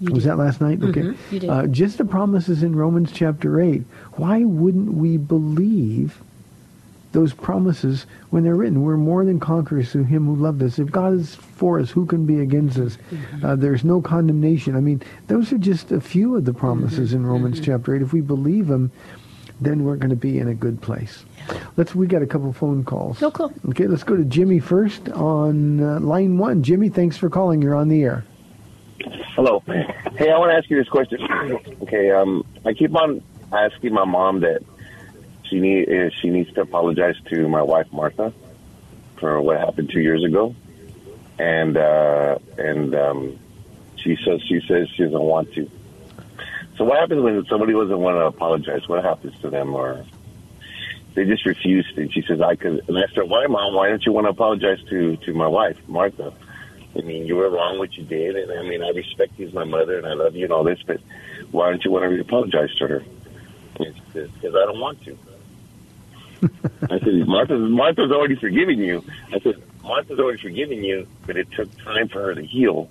Was 0.00 0.24
did. 0.24 0.30
that 0.30 0.38
last 0.38 0.60
night? 0.60 0.82
Okay. 0.82 1.02
Mhm, 1.02 1.16
you 1.30 1.38
did. 1.38 1.50
Uh, 1.50 1.66
just 1.68 1.98
the 1.98 2.04
promises 2.04 2.62
in 2.62 2.74
Romans 2.74 3.12
chapter 3.12 3.60
8. 3.60 3.82
Why 4.14 4.44
wouldn't 4.44 4.94
we 4.94 5.16
believe 5.16 6.20
those 7.12 7.32
promises 7.32 8.06
when 8.30 8.42
they're 8.44 8.54
written? 8.54 8.82
We're 8.82 8.96
more 8.96 9.24
than 9.24 9.40
conquerors 9.40 9.90
through 9.92 10.04
him 10.04 10.26
who 10.26 10.36
loved 10.36 10.62
us. 10.62 10.78
If 10.78 10.90
God 10.90 11.14
is 11.14 11.34
for 11.34 11.78
us, 11.80 11.90
who 11.90 12.06
can 12.06 12.26
be 12.26 12.40
against 12.40 12.78
us? 12.78 12.98
Mm-hmm. 13.10 13.44
Uh, 13.46 13.56
there's 13.56 13.84
no 13.84 14.00
condemnation. 14.00 14.76
I 14.76 14.80
mean, 14.80 15.02
those 15.26 15.52
are 15.52 15.58
just 15.58 15.90
a 15.92 16.00
few 16.00 16.36
of 16.36 16.44
the 16.44 16.54
promises 16.54 17.10
Mm-hmm. 17.10 17.16
in 17.24 17.26
Romans 17.26 17.60
chapter 17.60 17.94
8. 17.96 18.02
If 18.02 18.12
we 18.12 18.20
believe 18.20 18.66
them, 18.68 18.90
then 19.60 19.84
we're 19.84 19.96
going 19.96 20.10
to 20.10 20.16
be 20.16 20.38
in 20.38 20.48
a 20.48 20.54
good 20.54 20.80
place. 20.80 21.24
Let's. 21.76 21.94
We 21.94 22.06
got 22.06 22.22
a 22.22 22.26
couple 22.26 22.52
phone 22.52 22.84
calls. 22.84 23.20
No, 23.20 23.30
cool. 23.30 23.52
Okay, 23.70 23.86
let's 23.88 24.04
go 24.04 24.16
to 24.16 24.24
Jimmy 24.24 24.60
first 24.60 25.08
on 25.08 25.80
uh, 25.80 25.98
line 26.00 26.38
one. 26.38 26.62
Jimmy, 26.62 26.88
thanks 26.90 27.16
for 27.16 27.28
calling. 27.30 27.60
You're 27.62 27.74
on 27.74 27.88
the 27.88 28.02
air. 28.04 28.24
Hello. 29.34 29.62
Hey, 29.66 30.30
I 30.30 30.38
want 30.38 30.50
to 30.52 30.56
ask 30.56 30.68
you 30.70 30.76
this 30.76 30.88
question. 30.88 31.18
Okay, 31.82 32.10
um, 32.10 32.44
I 32.64 32.72
keep 32.72 32.94
on 32.94 33.22
asking 33.52 33.94
my 33.94 34.04
mom 34.04 34.40
that 34.40 34.62
she 35.48 35.60
need 35.60 36.12
she 36.20 36.30
needs 36.30 36.52
to 36.54 36.62
apologize 36.62 37.16
to 37.30 37.48
my 37.48 37.62
wife 37.62 37.86
Martha 37.92 38.32
for 39.18 39.40
what 39.40 39.58
happened 39.58 39.90
two 39.90 40.00
years 40.00 40.24
ago, 40.24 40.54
and 41.38 41.76
uh, 41.76 42.38
and 42.56 42.94
um, 42.94 43.38
she 43.96 44.16
says 44.24 44.40
she 44.48 44.60
says 44.66 44.88
she 44.94 45.04
doesn't 45.04 45.20
want 45.20 45.52
to. 45.54 45.70
So 46.76 46.84
what 46.84 47.00
happens 47.00 47.22
when 47.22 47.44
somebody 47.46 47.72
doesn't 47.72 47.98
want 47.98 48.16
to 48.16 48.26
apologize? 48.26 48.88
What 48.88 49.04
happens 49.04 49.38
to 49.40 49.50
them, 49.50 49.74
or 49.74 50.04
they 51.14 51.24
just 51.24 51.44
refuse? 51.44 51.90
And 51.96 52.12
she 52.12 52.22
says, 52.22 52.40
"I 52.40 52.54
could." 52.56 52.88
And 52.88 52.98
I 52.98 53.02
her, 53.14 53.24
"Why, 53.24 53.46
mom? 53.46 53.74
Why 53.74 53.88
don't 53.88 54.04
you 54.04 54.12
want 54.12 54.26
to 54.26 54.30
apologize 54.30 54.78
to 54.90 55.16
to 55.16 55.34
my 55.34 55.48
wife, 55.48 55.76
Martha?" 55.88 56.32
I 56.96 57.02
mean, 57.02 57.26
you 57.26 57.36
were 57.36 57.50
wrong 57.50 57.78
what 57.78 57.92
you 57.96 58.04
did, 58.04 58.34
and 58.36 58.50
I 58.50 58.62
mean, 58.62 58.82
I 58.82 58.90
respect 58.90 59.38
you 59.38 59.46
as 59.46 59.52
my 59.52 59.64
mother, 59.64 59.98
and 59.98 60.06
I 60.06 60.14
love 60.14 60.34
you 60.34 60.44
and 60.44 60.52
all 60.52 60.64
this, 60.64 60.80
but 60.86 61.00
why 61.50 61.70
don't 61.70 61.84
you 61.84 61.90
want 61.90 62.10
to 62.10 62.20
apologize 62.20 62.74
to 62.76 62.88
her? 62.88 63.04
She 63.76 63.92
says, 64.12 64.30
because 64.30 64.56
I 64.56 64.64
don't 64.64 64.80
want 64.80 65.04
to. 65.04 65.16
I 66.82 66.98
said, 66.98 67.26
Martha's, 67.26 67.70
Martha's 67.70 68.10
already 68.10 68.36
forgiven 68.36 68.78
you. 68.78 69.04
I 69.32 69.40
said, 69.40 69.62
Martha's 69.82 70.18
already 70.18 70.40
forgiven 70.40 70.84
you, 70.84 71.06
but 71.26 71.36
it 71.36 71.50
took 71.52 71.76
time 71.78 72.08
for 72.08 72.22
her 72.22 72.34
to 72.34 72.42
heal. 72.42 72.90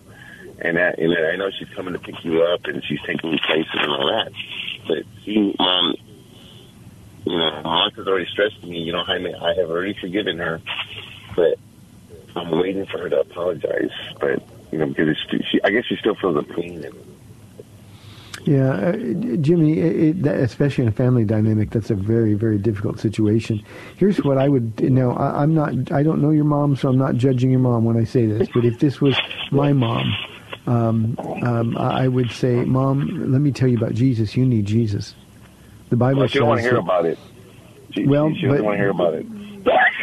And, 0.60 0.78
that, 0.78 0.98
and 1.00 1.14
I 1.14 1.36
know 1.36 1.52
she's 1.52 1.70
coming 1.70 1.94
to 1.94 2.00
pick 2.00 2.24
you 2.24 2.44
up, 2.44 2.66
and 2.66 2.84
she's 2.84 3.02
taking 3.06 3.32
you 3.32 3.40
places 3.40 3.72
and 3.74 3.92
all 3.92 4.08
that. 4.08 4.32
But 4.88 5.04
see, 5.24 5.56
Mom, 5.60 5.86
um, 5.86 5.96
you 7.26 7.38
know, 7.38 7.62
Martha's 7.64 8.08
already 8.08 8.26
stressed 8.32 8.64
me, 8.64 8.80
you 8.80 8.94
know, 8.94 9.04
Jaime, 9.04 9.34
I 9.34 9.54
have 9.56 9.70
already 9.70 9.94
forgiven 10.00 10.38
her, 10.38 10.62
but 11.36 11.60
I'm 12.36 12.52
waiting 12.52 12.86
for 12.86 13.00
her 13.00 13.10
to 13.10 13.20
apologize, 13.20 13.92
but 14.20 14.42
you 14.72 14.78
know, 14.78 14.88
because 14.88 15.18
she, 15.52 15.62
I 15.64 15.72
guess 15.72 15.86
she 15.86 15.96
still 15.98 16.16
feels 16.16 16.36
the 16.36 16.54
pain. 16.54 16.84
And, 16.86 16.96
Yeah, 18.48 18.72
uh, 18.72 18.92
Jimmy, 19.42 19.78
it, 19.78 19.96
it, 20.00 20.24
that, 20.24 20.38
especially 20.40 20.84
in 20.84 20.88
a 20.88 20.94
family 20.94 21.26
dynamic, 21.26 21.70
that's 21.72 21.90
a 21.90 21.96
very, 21.96 22.34
very 22.34 22.58
difficult 22.58 22.98
situation. 22.98 23.62
Here's 23.98 24.24
what 24.24 24.38
I 24.38 24.48
would 24.48 24.80
now. 24.90 25.12
I, 25.12 25.44
I'm 25.44 25.54
not. 25.54 25.92
I 25.92 26.02
don't 26.02 26.22
know 26.22 26.30
your 26.32 26.46
mom, 26.46 26.78
so 26.78 26.88
I'm 26.88 26.98
not 26.98 27.16
judging 27.16 27.52
your 27.52 27.60
mom 27.60 27.84
when 27.84 27.98
I 27.98 28.06
say 28.06 28.26
this. 28.26 28.48
But 28.54 28.64
if 28.64 28.80
this 28.80 29.02
was 29.02 29.20
my 29.52 29.74
mom, 29.74 30.06
um, 30.66 31.18
um, 31.44 31.78
I 31.78 32.08
would 32.08 32.32
say, 32.32 32.56
Mom, 32.64 33.32
let 33.34 33.42
me 33.42 33.52
tell 33.52 33.68
you 33.68 33.76
about 33.78 33.94
Jesus. 33.94 34.38
You 34.38 34.46
need 34.46 34.66
Jesus. 34.66 35.14
The 35.90 35.98
Bible 35.98 36.20
well, 36.20 36.28
she 36.30 36.40
don't 36.40 36.48
want 36.48 36.60
to 36.62 36.70
hear 36.70 36.78
about 36.78 37.06
it. 37.06 37.20
She, 37.92 38.06
Well, 38.08 38.30
she, 38.30 38.36
she 38.36 38.42
doesn't 38.44 38.58
but- 38.60 38.66
want 38.66 38.76
to 38.76 38.80
hear 38.82 38.90
about 38.92 39.14
it. 39.14 39.26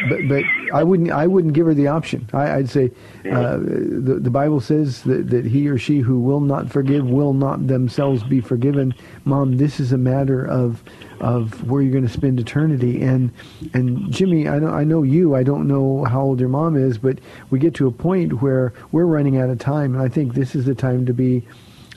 But 0.09 0.27
but 0.27 0.43
I 0.73 0.83
wouldn't 0.83 1.11
I 1.11 1.27
wouldn't 1.27 1.53
give 1.53 1.65
her 1.65 1.73
the 1.73 1.87
option. 1.87 2.29
I, 2.33 2.55
I'd 2.55 2.69
say 2.69 2.91
uh, 3.31 3.57
the 3.57 4.19
the 4.21 4.29
Bible 4.29 4.59
says 4.59 5.03
that, 5.03 5.29
that 5.29 5.45
he 5.45 5.67
or 5.67 5.77
she 5.77 5.99
who 5.99 6.19
will 6.19 6.41
not 6.41 6.69
forgive 6.69 7.07
will 7.09 7.33
not 7.33 7.67
themselves 7.67 8.23
be 8.23 8.41
forgiven. 8.41 8.93
Mom, 9.23 9.57
this 9.57 9.79
is 9.79 9.91
a 9.91 9.97
matter 9.97 10.45
of 10.45 10.83
of 11.21 11.69
where 11.69 11.81
you're 11.81 11.91
going 11.91 12.05
to 12.05 12.13
spend 12.13 12.39
eternity. 12.39 13.01
And 13.01 13.31
and 13.73 14.11
Jimmy, 14.11 14.47
I 14.47 14.59
know 14.59 14.69
I 14.69 14.83
know 14.83 15.03
you. 15.03 15.35
I 15.35 15.43
don't 15.43 15.67
know 15.67 16.03
how 16.03 16.21
old 16.21 16.39
your 16.39 16.49
mom 16.49 16.75
is, 16.75 16.97
but 16.97 17.19
we 17.49 17.59
get 17.59 17.73
to 17.75 17.87
a 17.87 17.91
point 17.91 18.41
where 18.41 18.73
we're 18.91 19.05
running 19.05 19.37
out 19.37 19.49
of 19.49 19.59
time, 19.59 19.95
and 19.95 20.03
I 20.03 20.09
think 20.09 20.33
this 20.33 20.55
is 20.55 20.65
the 20.65 20.75
time 20.75 21.05
to 21.05 21.13
be. 21.13 21.47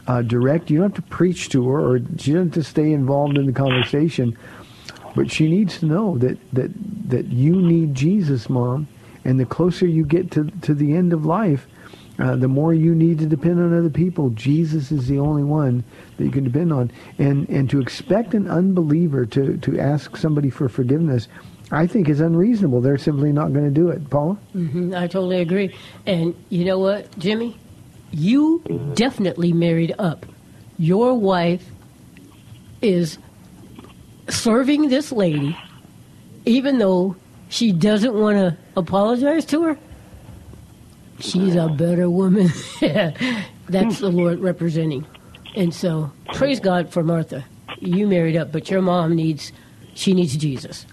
Uh, 0.06 0.22
direct. 0.22 0.70
You 0.70 0.78
don't 0.78 0.96
have 0.96 1.04
to 1.04 1.10
preach 1.10 1.50
to 1.50 1.68
her, 1.68 1.80
or 1.80 1.98
she 2.16 2.32
doesn't 2.32 2.54
have 2.54 2.54
to 2.54 2.62
stay 2.62 2.92
involved 2.94 3.36
in 3.36 3.44
the 3.44 3.52
conversation. 3.52 4.38
But 5.18 5.32
she 5.32 5.48
needs 5.48 5.80
to 5.80 5.86
know 5.86 6.16
that, 6.18 6.38
that, 6.52 6.70
that 7.10 7.26
you 7.26 7.60
need 7.60 7.92
Jesus, 7.92 8.48
Mom. 8.48 8.86
And 9.24 9.40
the 9.40 9.44
closer 9.44 9.84
you 9.84 10.04
get 10.04 10.30
to, 10.30 10.44
to 10.62 10.72
the 10.72 10.94
end 10.94 11.12
of 11.12 11.26
life, 11.26 11.66
uh, 12.20 12.36
the 12.36 12.46
more 12.46 12.72
you 12.72 12.94
need 12.94 13.18
to 13.18 13.26
depend 13.26 13.58
on 13.58 13.76
other 13.76 13.90
people. 13.90 14.30
Jesus 14.30 14.92
is 14.92 15.08
the 15.08 15.18
only 15.18 15.42
one 15.42 15.82
that 16.18 16.24
you 16.24 16.30
can 16.30 16.44
depend 16.44 16.72
on. 16.72 16.92
And, 17.18 17.48
and 17.48 17.68
to 17.68 17.80
expect 17.80 18.32
an 18.32 18.48
unbeliever 18.48 19.26
to, 19.26 19.56
to 19.56 19.80
ask 19.80 20.16
somebody 20.16 20.50
for 20.50 20.68
forgiveness, 20.68 21.26
I 21.72 21.88
think 21.88 22.08
is 22.08 22.20
unreasonable. 22.20 22.80
They're 22.80 22.96
simply 22.96 23.32
not 23.32 23.52
going 23.52 23.64
to 23.64 23.72
do 23.72 23.88
it. 23.88 24.08
Paula? 24.10 24.38
Mhm, 24.54 24.96
I 24.96 25.08
totally 25.08 25.40
agree. 25.40 25.74
And 26.06 26.32
you 26.48 26.64
know 26.64 26.78
what, 26.78 27.18
Jimmy? 27.18 27.56
You 28.12 28.62
definitely 28.94 29.52
married 29.52 29.96
up. 29.98 30.26
Your 30.78 31.14
wife 31.18 31.66
is 32.80 33.18
serving 34.28 34.88
this 34.88 35.12
lady, 35.12 35.56
even 36.44 36.78
though 36.78 37.16
she 37.48 37.72
doesn't 37.72 38.14
want 38.14 38.36
to 38.36 38.56
apologize 38.76 39.44
to 39.46 39.62
her. 39.62 39.78
She's 41.20 41.56
a 41.56 41.68
better 41.68 42.08
woman. 42.08 42.48
That's 42.80 43.98
the 43.98 44.10
Lord 44.10 44.38
representing. 44.38 45.06
And 45.56 45.74
so, 45.74 46.12
praise 46.34 46.60
God 46.60 46.92
for 46.92 47.02
Martha. 47.02 47.44
You 47.80 48.06
married 48.06 48.36
up, 48.36 48.52
but 48.52 48.70
your 48.70 48.82
mom 48.82 49.16
needs, 49.16 49.52
she 49.94 50.14
needs 50.14 50.36
Jesus. 50.36 50.86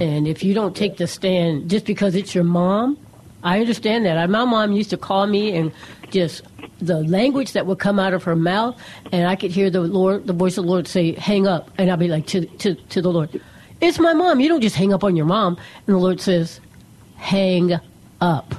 And 0.00 0.28
if 0.28 0.44
you 0.44 0.54
don't 0.54 0.76
take 0.76 0.98
the 0.98 1.06
stand 1.06 1.70
just 1.70 1.86
because 1.86 2.14
it's 2.14 2.34
your 2.34 2.44
mom, 2.44 2.98
I 3.42 3.60
understand 3.60 4.04
that. 4.06 4.28
My 4.30 4.44
mom 4.44 4.72
used 4.72 4.90
to 4.90 4.96
call 4.96 5.26
me 5.26 5.56
and 5.56 5.72
just 6.10 6.42
the 6.80 7.02
language 7.02 7.52
that 7.52 7.66
would 7.66 7.78
come 7.78 7.98
out 7.98 8.12
of 8.14 8.22
her 8.24 8.36
mouth, 8.36 8.76
and 9.12 9.26
I 9.26 9.34
could 9.36 9.50
hear 9.50 9.68
the 9.70 9.80
Lord, 9.80 10.26
the 10.26 10.32
voice 10.32 10.56
of 10.58 10.64
the 10.64 10.70
Lord 10.70 10.86
say, 10.86 11.12
"Hang 11.12 11.46
up," 11.46 11.70
and 11.78 11.90
I'd 11.90 11.98
be 11.98 12.08
like 12.08 12.26
to 12.28 12.46
to 12.46 12.74
to 12.74 13.02
the 13.02 13.10
Lord, 13.10 13.40
"It's 13.80 13.98
my 13.98 14.12
mom. 14.14 14.40
You 14.40 14.48
don't 14.48 14.60
just 14.60 14.76
hang 14.76 14.92
up 14.92 15.02
on 15.04 15.16
your 15.16 15.26
mom." 15.26 15.56
And 15.86 15.96
the 15.96 16.00
Lord 16.00 16.20
says, 16.20 16.60
"Hang 17.16 17.78
up." 18.20 18.54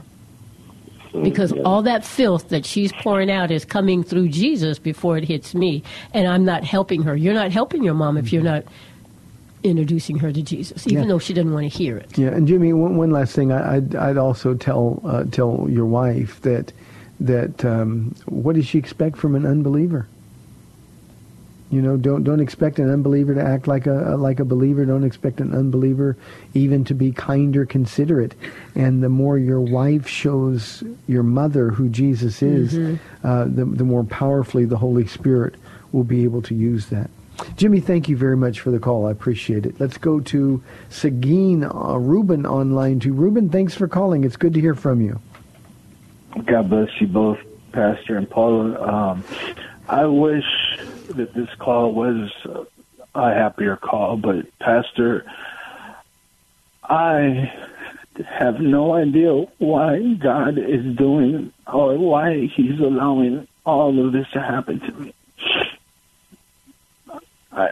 Because 1.24 1.52
all 1.66 1.82
that 1.84 2.06
filth 2.06 2.50
that 2.50 2.66
she's 2.66 2.92
pouring 2.94 3.32
out 3.32 3.50
is 3.50 3.66
coming 3.66 4.04
through 4.04 4.30
Jesus 4.30 4.78
before 4.78 5.18
it 5.18 5.24
hits 5.24 5.56
me, 5.56 5.82
and 6.14 6.28
I'm 6.28 6.46
not 6.46 6.64
helping 6.64 7.02
her. 7.04 7.16
You're 7.16 7.34
not 7.34 7.52
helping 7.52 7.84
your 7.84 7.96
mom 7.96 8.16
if 8.16 8.32
you're 8.32 8.44
not 8.44 8.64
introducing 9.64 10.20
her 10.20 10.32
to 10.32 10.42
Jesus, 10.42 10.86
even 10.88 11.04
Yeah. 11.04 11.10
though 11.10 11.20
she 11.20 11.34
doesn't 11.34 11.52
want 11.52 11.70
to 11.70 11.78
hear 11.78 11.98
it. 11.98 12.18
Yeah, 12.18 12.30
and 12.30 12.48
Jimmy, 12.48 12.72
one, 12.74 12.96
one 12.96 13.10
last 13.12 13.34
thing, 13.36 13.52
I, 13.52 13.78
I'd, 13.78 13.96
I'd 13.96 14.18
also 14.18 14.54
tell 14.54 15.02
uh, 15.04 15.24
tell 15.26 15.66
your 15.70 15.86
wife 15.86 16.40
that 16.42 16.72
that 17.20 17.66
um, 17.66 18.16
what 18.26 18.56
does 18.56 18.66
she 18.66 18.78
expect 18.78 19.18
from 19.18 19.36
an 19.36 19.46
unbeliever? 19.46 20.08
You 21.72 21.84
know, 21.84 21.98
don't 21.98 22.24
don't 22.24 22.40
expect 22.40 22.80
an 22.80 22.90
unbeliever 22.90 23.36
to 23.36 23.44
act 23.44 23.68
like 23.68 23.86
a 23.86 24.16
like 24.18 24.40
a 24.40 24.46
believer. 24.46 24.86
Don't 24.86 25.04
expect 25.04 25.40
an 25.40 25.54
unbeliever 25.54 26.18
even 26.56 26.84
to 26.86 26.96
be 26.96 27.12
kind 27.12 27.56
or 27.56 27.68
considerate. 27.68 28.34
And 28.74 29.04
the 29.04 29.10
more 29.10 29.38
your 29.38 29.62
wife 29.62 30.08
shows 30.08 30.84
your 31.08 31.22
mother 31.22 31.70
who 31.70 31.90
Jesus 31.90 32.42
is, 32.42 33.00
uh, 33.24 33.44
the 33.44 33.66
the 33.66 33.84
more 33.84 34.04
powerfully 34.04 34.66
the 34.66 34.78
Holy 34.78 35.06
Spirit 35.06 35.56
will 35.92 36.04
be 36.04 36.24
able 36.24 36.42
to 36.44 36.56
use 36.56 36.88
that. 36.88 37.12
Jimmy, 37.56 37.80
thank 37.80 38.10
you 38.10 38.18
very 38.18 38.36
much 38.36 38.60
for 38.60 38.72
the 38.72 38.80
call. 38.80 39.06
I 39.06 39.12
appreciate 39.12 39.66
it. 39.66 39.80
Let's 39.80 39.98
go 39.98 40.20
to 40.22 40.64
Seguin 40.90 41.64
uh, 41.64 41.98
Ruben 41.98 42.48
on 42.48 42.74
line 42.74 43.00
two. 43.00 43.14
Ruben, 43.14 43.48
thanks 43.50 43.76
for 43.76 43.88
calling. 43.88 44.24
It's 44.24 44.38
good 44.38 44.56
to 44.56 44.60
hear 44.60 44.74
from 44.74 45.02
you. 45.02 45.20
God 46.46 46.70
bless 46.70 46.90
you 47.00 47.08
both, 47.08 47.40
Pastor 47.72 48.18
and 48.18 48.30
Paula. 48.30 48.82
Um, 48.82 49.24
I 49.88 50.06
wish 50.06 50.46
that 51.10 51.34
this 51.34 51.50
call 51.58 51.94
was 51.94 52.30
a 53.16 53.34
happier 53.34 53.76
call, 53.76 54.18
but 54.18 54.46
Pastor, 54.60 55.26
I 56.84 57.52
have 58.28 58.60
no 58.60 58.94
idea 58.94 59.34
why 59.58 60.14
God 60.20 60.58
is 60.58 60.96
doing 60.96 61.52
or 61.72 61.98
why 61.98 62.48
He's 62.56 62.80
allowing 62.80 63.48
all 63.66 64.06
of 64.06 64.14
this 64.14 64.28
to 64.34 64.42
happen 64.42 64.80
to 64.80 64.92
me. 64.94 65.14
I 67.52 67.70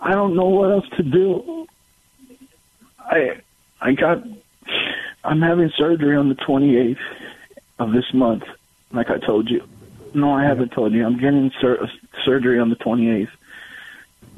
I 0.00 0.12
don't 0.12 0.34
know 0.34 0.46
what 0.46 0.70
else 0.70 0.88
to 0.96 1.02
do. 1.02 1.66
I 2.98 3.40
I 3.80 3.92
got 3.92 4.22
I'm 5.28 5.42
having 5.42 5.70
surgery 5.76 6.16
on 6.16 6.30
the 6.30 6.34
28th 6.36 6.96
of 7.78 7.92
this 7.92 8.14
month, 8.14 8.44
like 8.92 9.10
I 9.10 9.18
told 9.18 9.50
you. 9.50 9.62
No, 10.14 10.32
I 10.32 10.42
haven't 10.42 10.72
told 10.72 10.94
you. 10.94 11.04
I'm 11.04 11.20
getting 11.20 11.52
sur- 11.60 11.86
surgery 12.24 12.58
on 12.58 12.70
the 12.70 12.76
28th. 12.76 13.28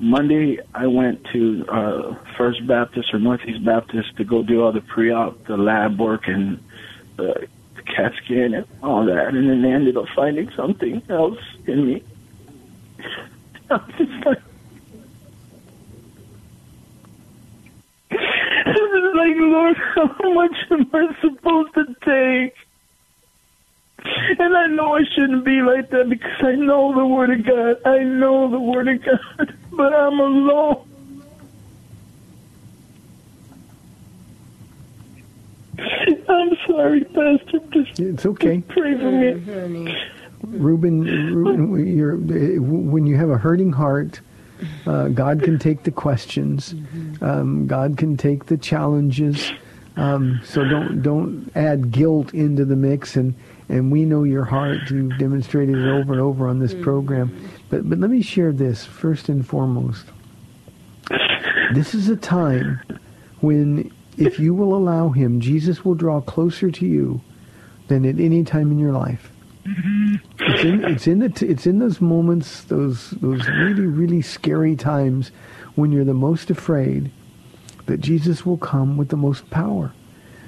Monday, 0.00 0.58
I 0.74 0.88
went 0.88 1.24
to 1.32 1.64
uh, 1.68 2.14
First 2.36 2.66
Baptist 2.66 3.14
or 3.14 3.20
Northeast 3.20 3.64
Baptist 3.64 4.16
to 4.16 4.24
go 4.24 4.42
do 4.42 4.64
all 4.64 4.72
the 4.72 4.80
pre-op, 4.80 5.46
the 5.46 5.56
lab 5.56 6.00
work, 6.00 6.26
and 6.26 6.58
uh, 7.20 7.34
to 7.34 7.82
CAT 7.86 8.12
scan 8.24 8.54
and 8.54 8.66
all 8.82 9.06
that, 9.06 9.28
and 9.28 9.48
then 9.48 9.62
they 9.62 9.70
ended 9.70 9.96
up 9.96 10.06
finding 10.16 10.50
something 10.56 11.02
else 11.08 11.38
in 11.68 11.86
me. 11.86 12.02
I'm 13.70 13.92
just 13.96 14.26
like, 14.26 14.42
like, 18.66 19.36
Lord, 19.36 19.76
how 19.94 20.32
much 20.32 20.56
am 20.70 20.90
I 20.92 21.16
supposed 21.20 21.74
to 21.74 21.84
take? 22.04 22.54
And 24.38 24.56
I 24.56 24.66
know 24.68 24.96
I 24.96 25.02
shouldn't 25.14 25.44
be 25.44 25.60
like 25.60 25.90
that 25.90 26.08
because 26.08 26.30
I 26.40 26.54
know 26.54 26.94
the 26.94 27.04
Word 27.04 27.30
of 27.30 27.44
God. 27.46 27.76
I 27.84 27.98
know 27.98 28.50
the 28.50 28.60
Word 28.60 28.88
of 28.88 29.04
God, 29.04 29.54
but 29.72 29.92
I'm 29.92 30.18
alone. 30.18 30.86
I'm 36.28 36.56
sorry, 36.66 37.04
Pastor. 37.04 37.60
Just 37.72 38.00
It's 38.00 38.26
okay. 38.26 38.62
pray 38.68 38.96
for 38.96 39.10
me. 39.10 39.40
Honey. 39.40 39.96
Reuben, 40.42 41.02
Reuben 41.34 41.96
you're, 41.96 42.16
when 42.16 43.06
you 43.06 43.16
have 43.16 43.30
a 43.30 43.36
hurting 43.36 43.72
heart, 43.72 44.20
uh, 44.86 45.08
God 45.08 45.42
can 45.42 45.58
take 45.58 45.82
the 45.84 45.90
questions. 45.90 46.74
Um, 47.20 47.66
God 47.66 47.96
can 47.96 48.16
take 48.16 48.46
the 48.46 48.56
challenges. 48.56 49.52
Um, 49.96 50.40
so 50.44 50.64
don't 50.64 51.02
don't 51.02 51.50
add 51.54 51.90
guilt 51.90 52.32
into 52.32 52.64
the 52.64 52.76
mix. 52.76 53.16
And, 53.16 53.34
and 53.68 53.90
we 53.92 54.04
know 54.04 54.24
your 54.24 54.44
heart. 54.44 54.90
You've 54.90 55.18
demonstrated 55.18 55.76
it 55.76 55.88
over 55.88 56.12
and 56.12 56.20
over 56.20 56.48
on 56.48 56.58
this 56.58 56.74
program. 56.74 57.50
But 57.68 57.88
but 57.88 57.98
let 57.98 58.10
me 58.10 58.22
share 58.22 58.52
this 58.52 58.84
first 58.84 59.28
and 59.28 59.46
foremost. 59.46 60.06
This 61.74 61.94
is 61.94 62.08
a 62.08 62.16
time 62.16 62.80
when, 63.40 63.92
if 64.16 64.38
you 64.38 64.54
will 64.54 64.74
allow 64.74 65.10
Him, 65.10 65.40
Jesus 65.40 65.84
will 65.84 65.94
draw 65.94 66.20
closer 66.20 66.70
to 66.70 66.86
you 66.86 67.20
than 67.88 68.04
at 68.04 68.18
any 68.18 68.44
time 68.44 68.70
in 68.70 68.78
your 68.78 68.92
life. 68.92 69.30
It's 70.42 70.64
in 70.64 70.84
it's 70.84 71.06
in 71.06 71.18
the 71.18 71.28
t- 71.28 71.46
it's 71.46 71.66
in 71.66 71.78
those 71.78 72.00
moments, 72.00 72.64
those 72.64 73.10
those 73.10 73.46
really 73.48 73.86
really 73.86 74.22
scary 74.22 74.74
times 74.76 75.30
when 75.74 75.92
you're 75.92 76.04
the 76.04 76.14
most 76.14 76.50
afraid 76.50 77.10
that 77.86 78.00
Jesus 78.00 78.46
will 78.46 78.56
come 78.56 78.96
with 78.96 79.08
the 79.08 79.16
most 79.16 79.48
power. 79.50 79.92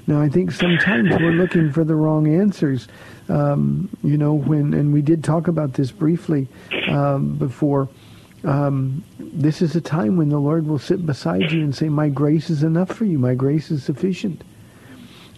Now 0.07 0.21
I 0.21 0.29
think 0.29 0.51
sometimes 0.51 1.09
we're 1.11 1.31
looking 1.31 1.71
for 1.71 1.83
the 1.83 1.95
wrong 1.95 2.27
answers. 2.27 2.87
Um, 3.29 3.89
you 4.03 4.17
know 4.17 4.33
when 4.33 4.73
and 4.73 4.93
we 4.93 5.01
did 5.01 5.23
talk 5.23 5.47
about 5.47 5.73
this 5.73 5.91
briefly 5.91 6.47
um, 6.89 7.35
before. 7.35 7.87
Um, 8.43 9.05
this 9.19 9.61
is 9.61 9.75
a 9.75 9.81
time 9.81 10.17
when 10.17 10.27
the 10.27 10.39
Lord 10.39 10.67
will 10.67 10.79
sit 10.79 11.05
beside 11.05 11.51
you 11.51 11.61
and 11.61 11.73
say, 11.73 11.87
"My 11.87 12.09
grace 12.09 12.49
is 12.49 12.63
enough 12.63 12.89
for 12.89 13.05
you. 13.05 13.19
My 13.19 13.35
grace 13.35 13.71
is 13.71 13.83
sufficient." 13.83 14.43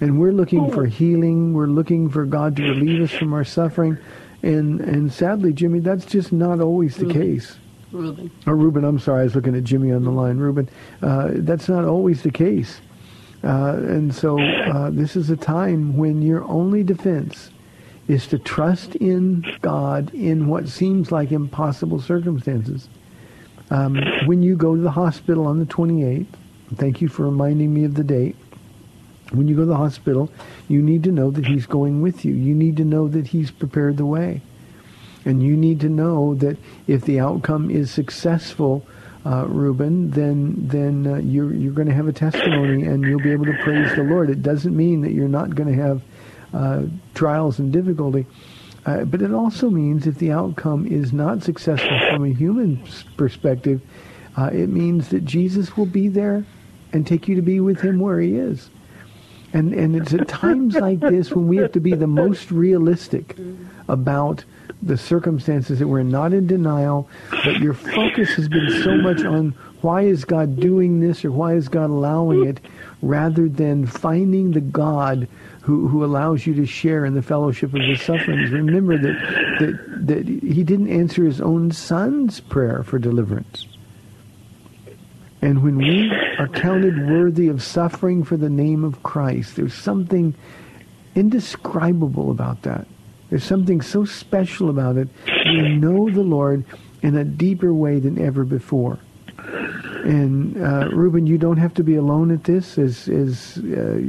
And 0.02 0.20
we're 0.20 0.34
looking 0.34 0.72
for 0.72 0.86
healing. 0.86 1.54
We're 1.54 1.68
looking 1.68 2.10
for 2.10 2.26
God 2.26 2.58
to 2.58 2.64
relieve 2.64 3.02
us 3.02 3.12
from 3.12 3.34
our 3.34 3.46
suffering. 3.46 3.98
And 4.46 4.80
and 4.80 5.12
sadly, 5.12 5.54
Jimmy, 5.54 5.80
that's 5.80 6.06
just 6.06 6.32
not 6.32 6.62
always 6.62 6.96
the 6.98 7.12
case. 7.12 7.58
Reuben. 7.92 8.30
Or 8.46 8.56
Reuben, 8.56 8.84
I'm 8.84 9.00
sorry, 9.00 9.22
I 9.22 9.24
was 9.24 9.36
looking 9.36 9.56
at 9.56 9.64
Jimmy 9.64 9.92
on 9.92 10.04
the 10.04 10.12
line. 10.12 10.38
Reuben, 10.38 10.70
uh, 11.02 11.30
that's 11.32 11.68
not 11.68 11.86
always 11.86 12.22
the 12.22 12.30
case. 12.32 12.80
Uh, 13.44 13.74
and 13.78 14.14
so 14.14 14.40
uh, 14.40 14.92
this 14.92 15.16
is 15.16 15.32
a 15.32 15.38
time 15.38 15.98
when 15.98 16.22
your 16.22 16.44
only 16.44 16.84
defense 16.84 17.50
is 18.08 18.28
to 18.28 18.38
trust 18.38 18.96
in 18.98 19.44
God 19.62 20.14
in 20.14 20.48
what 20.48 20.68
seems 20.68 21.12
like 21.12 21.32
impossible 21.32 22.00
circumstances. 22.00 22.88
Um, 23.72 23.98
when 24.26 24.44
you 24.44 24.56
go 24.56 24.76
to 24.76 24.82
the 24.82 24.92
hospital 24.92 25.48
on 25.48 25.58
the 25.58 25.66
28th, 25.66 26.28
thank 26.76 27.02
you 27.02 27.08
for 27.08 27.24
reminding 27.24 27.74
me 27.74 27.84
of 27.84 27.96
the 27.96 28.04
date. 28.04 28.36
When 29.32 29.48
you 29.48 29.56
go 29.56 29.62
to 29.62 29.68
the 29.68 29.76
hospital, 29.76 30.30
you 30.68 30.82
need 30.82 31.04
to 31.04 31.12
know 31.12 31.32
that 31.32 31.46
he's 31.48 31.66
going 31.66 32.02
with 32.02 32.26
you. 32.26 32.34
You 32.34 32.54
need 32.54 32.78
to 32.78 32.86
know 32.86 33.08
that 33.08 33.28
he's 33.28 33.52
prepared 33.52 33.98
the 33.98 34.06
way. 34.06 34.42
And 35.26 35.42
you 35.42 35.58
need 35.58 35.80
to 35.82 35.90
know 35.90 36.36
that 36.36 36.58
if 36.88 37.02
the 37.02 37.20
outcome 37.20 37.72
is 37.72 37.90
successful, 37.90 38.86
uh, 39.26 39.46
Reuben, 39.48 40.12
then 40.12 40.54
then 40.68 41.08
uh, 41.08 41.16
you're 41.18 41.52
you're 41.52 41.74
going 41.74 41.88
to 41.88 41.94
have 41.94 42.08
a 42.08 42.14
testimony 42.14 42.84
and 42.84 43.04
you'll 43.04 43.20
be 43.20 43.32
able 43.32 43.46
to 43.46 43.58
praise 43.64 43.96
the 43.96 44.04
Lord. 44.04 44.30
It 44.30 44.44
doesn't 44.44 44.76
mean 44.76 45.02
that 45.02 45.14
you're 45.14 45.28
not 45.28 45.56
going 45.56 45.76
to 45.76 45.82
have 45.82 46.02
uh, 46.54 46.84
trials 47.16 47.58
and 47.58 47.74
difficulty, 47.74 48.28
uh, 48.86 49.04
but 49.06 49.24
it 49.24 49.34
also 49.34 49.72
means 49.72 50.06
if 50.06 50.20
the 50.20 50.32
outcome 50.32 50.86
is 50.86 51.12
not 51.12 51.42
successful 51.42 52.00
from 52.12 52.24
a 52.24 52.34
human 52.34 52.84
perspective, 53.18 53.82
uh, 54.38 54.52
it 54.54 54.70
means 54.70 55.10
that 55.10 55.26
Jesus 55.26 55.76
will 55.76 55.88
be 55.88 56.08
there 56.08 56.46
and 56.94 57.08
take 57.08 57.28
you 57.28 57.36
to 57.36 57.42
be 57.42 57.60
with 57.60 57.82
him 57.82 58.00
where 58.00 58.20
he 58.20 58.36
is. 58.36 58.70
And 59.56 59.74
and 59.74 59.96
it's 59.96 60.14
at 60.14 60.28
times 60.28 60.76
like 60.76 61.00
this 61.00 61.32
when 61.32 61.48
we 61.48 61.58
have 61.58 61.72
to 61.72 61.80
be 61.80 61.96
the 61.96 62.08
most 62.08 62.52
realistic 62.52 63.38
about 63.88 64.44
the 64.84 64.98
circumstances 64.98 65.80
that 65.80 65.88
we're 65.88 66.04
not 66.04 66.34
in 66.34 66.46
denial, 66.46 67.08
but 67.32 67.60
your 67.60 67.74
focus 67.74 68.32
has 68.36 68.50
been 68.50 68.70
so 68.84 68.98
much 68.98 69.24
on 69.24 69.52
why 69.80 70.02
is 70.02 70.26
God 70.26 70.60
doing 70.60 71.00
this 71.00 71.24
or 71.24 71.32
why 71.32 71.54
is 71.54 71.70
God 71.70 71.90
allowing 71.90 72.46
it, 72.46 72.60
rather 73.02 73.48
than 73.48 73.86
finding 73.86 74.52
the 74.52 74.60
God 74.60 75.28
who, 75.62 75.88
who 75.88 76.04
allows 76.04 76.46
you 76.46 76.54
to 76.56 76.66
share 76.66 77.06
in 77.06 77.16
the 77.16 77.22
fellowship 77.22 77.74
of 77.74 77.82
his 77.82 78.02
sufferings. 78.02 78.52
Remember 78.52 78.98
that, 78.98 79.58
that 79.60 80.08
that 80.08 80.28
he 80.28 80.64
didn't 80.64 80.90
answer 80.90 81.24
his 81.24 81.40
own 81.40 81.72
son's 81.72 82.42
prayer 82.42 82.84
for 82.84 83.00
deliverance. 83.00 83.68
And 85.46 85.62
when 85.62 85.78
we 85.78 86.10
are 86.40 86.48
counted 86.48 87.08
worthy 87.08 87.50
of 87.50 87.62
suffering 87.62 88.24
for 88.24 88.36
the 88.36 88.50
name 88.50 88.84
of 88.84 89.04
Christ, 89.04 89.56
there's 89.56 89.76
something 89.76 90.34
indescribable 91.14 92.32
about 92.32 92.64
that. 92.64 92.88
There's 93.30 93.44
something 93.44 93.80
so 93.80 94.06
special 94.06 94.72
about 94.72 94.98
it. 94.98 95.08
We 95.46 95.76
know 95.76 96.10
the 96.10 96.24
Lord 96.24 96.66
in 97.04 97.16
a 97.16 97.24
deeper 97.24 97.76
way 97.76 98.00
than 98.00 98.20
ever 98.20 98.44
before. 98.44 98.98
And 99.38 100.58
uh, 100.58 100.90
Reuben, 100.92 101.28
you 101.28 101.38
don't 101.38 101.58
have 101.58 101.76
to 101.76 101.84
be 101.84 101.96
alone 101.96 102.32
at 102.32 102.44
this. 102.44 102.80
As, 102.80 103.08
as 103.08 103.58
uh, 103.58 104.00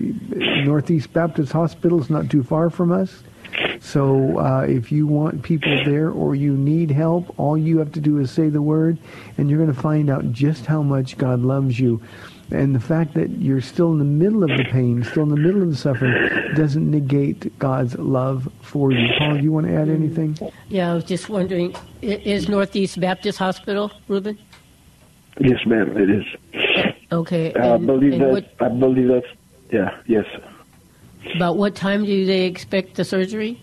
Northeast 0.65 1.13
Baptist 1.13 1.53
Hospital 1.53 2.01
is 2.01 2.09
not 2.09 2.31
too 2.31 2.45
far 2.45 2.71
from 2.71 2.91
us. 2.91 3.23
So 3.87 4.41
uh, 4.41 4.63
if 4.63 4.91
you 4.91 5.07
want 5.07 5.45
people 5.45 5.85
there 5.85 6.11
or 6.11 6.35
you 6.35 6.57
need 6.57 6.91
help, 6.91 7.33
all 7.39 7.57
you 7.57 7.79
have 7.79 7.93
to 7.93 8.01
do 8.01 8.19
is 8.19 8.33
say 8.33 8.49
the 8.49 8.61
word, 8.61 8.99
and 9.39 9.49
you're 9.49 9.61
going 9.61 9.73
to 9.73 9.81
find 9.81 10.11
out 10.11 10.33
just 10.33 10.67
how 10.67 10.83
much 10.83 11.17
God 11.17 11.41
loves 11.41 11.79
you. 11.79 12.03
And 12.51 12.75
the 12.75 12.81
fact 12.81 13.15
that 13.15 13.31
you're 13.31 13.61
still 13.61 13.93
in 13.93 13.99
the 13.99 14.05
middle 14.05 14.43
of 14.43 14.51
the 14.57 14.65
pain, 14.65 15.05
still 15.05 15.23
in 15.23 15.29
the 15.29 15.37
middle 15.37 15.63
of 15.63 15.71
the 15.71 15.77
suffering, 15.77 16.13
doesn't 16.57 16.91
negate 16.91 17.57
God's 17.61 17.97
love 17.97 18.49
for 18.61 18.91
you. 18.91 19.07
Paul, 19.19 19.37
do 19.37 19.45
you 19.45 19.53
want 19.53 19.67
to 19.69 19.77
add 19.77 19.89
anything? 19.89 20.37
Yeah, 20.69 20.91
I 20.91 20.95
was 20.95 21.05
just 21.05 21.29
wondering, 21.29 21.73
is 22.03 22.49
Northeast 22.49 22.99
Baptist 22.99 23.39
Hospital, 23.39 23.93
Reuben? 24.09 24.37
Yes, 25.39 25.65
ma'am, 25.65 25.97
it 25.97 26.11
is. 26.11 26.25
Okay. 27.13 27.55
I 27.55 27.77
and- 27.77 27.87
believe 27.87 28.19
that. 28.19 28.31
what- 28.31 28.53
I 28.61 28.69
believe 28.69 29.09
that's. 29.09 29.27
Yeah. 29.71 29.97
Yes. 30.07 30.27
about 31.37 31.57
what 31.57 31.77
time 31.77 32.05
do 32.05 32.27
they 32.27 32.47
expect 32.47 32.97
the 32.97 33.05
surgery? 33.05 33.63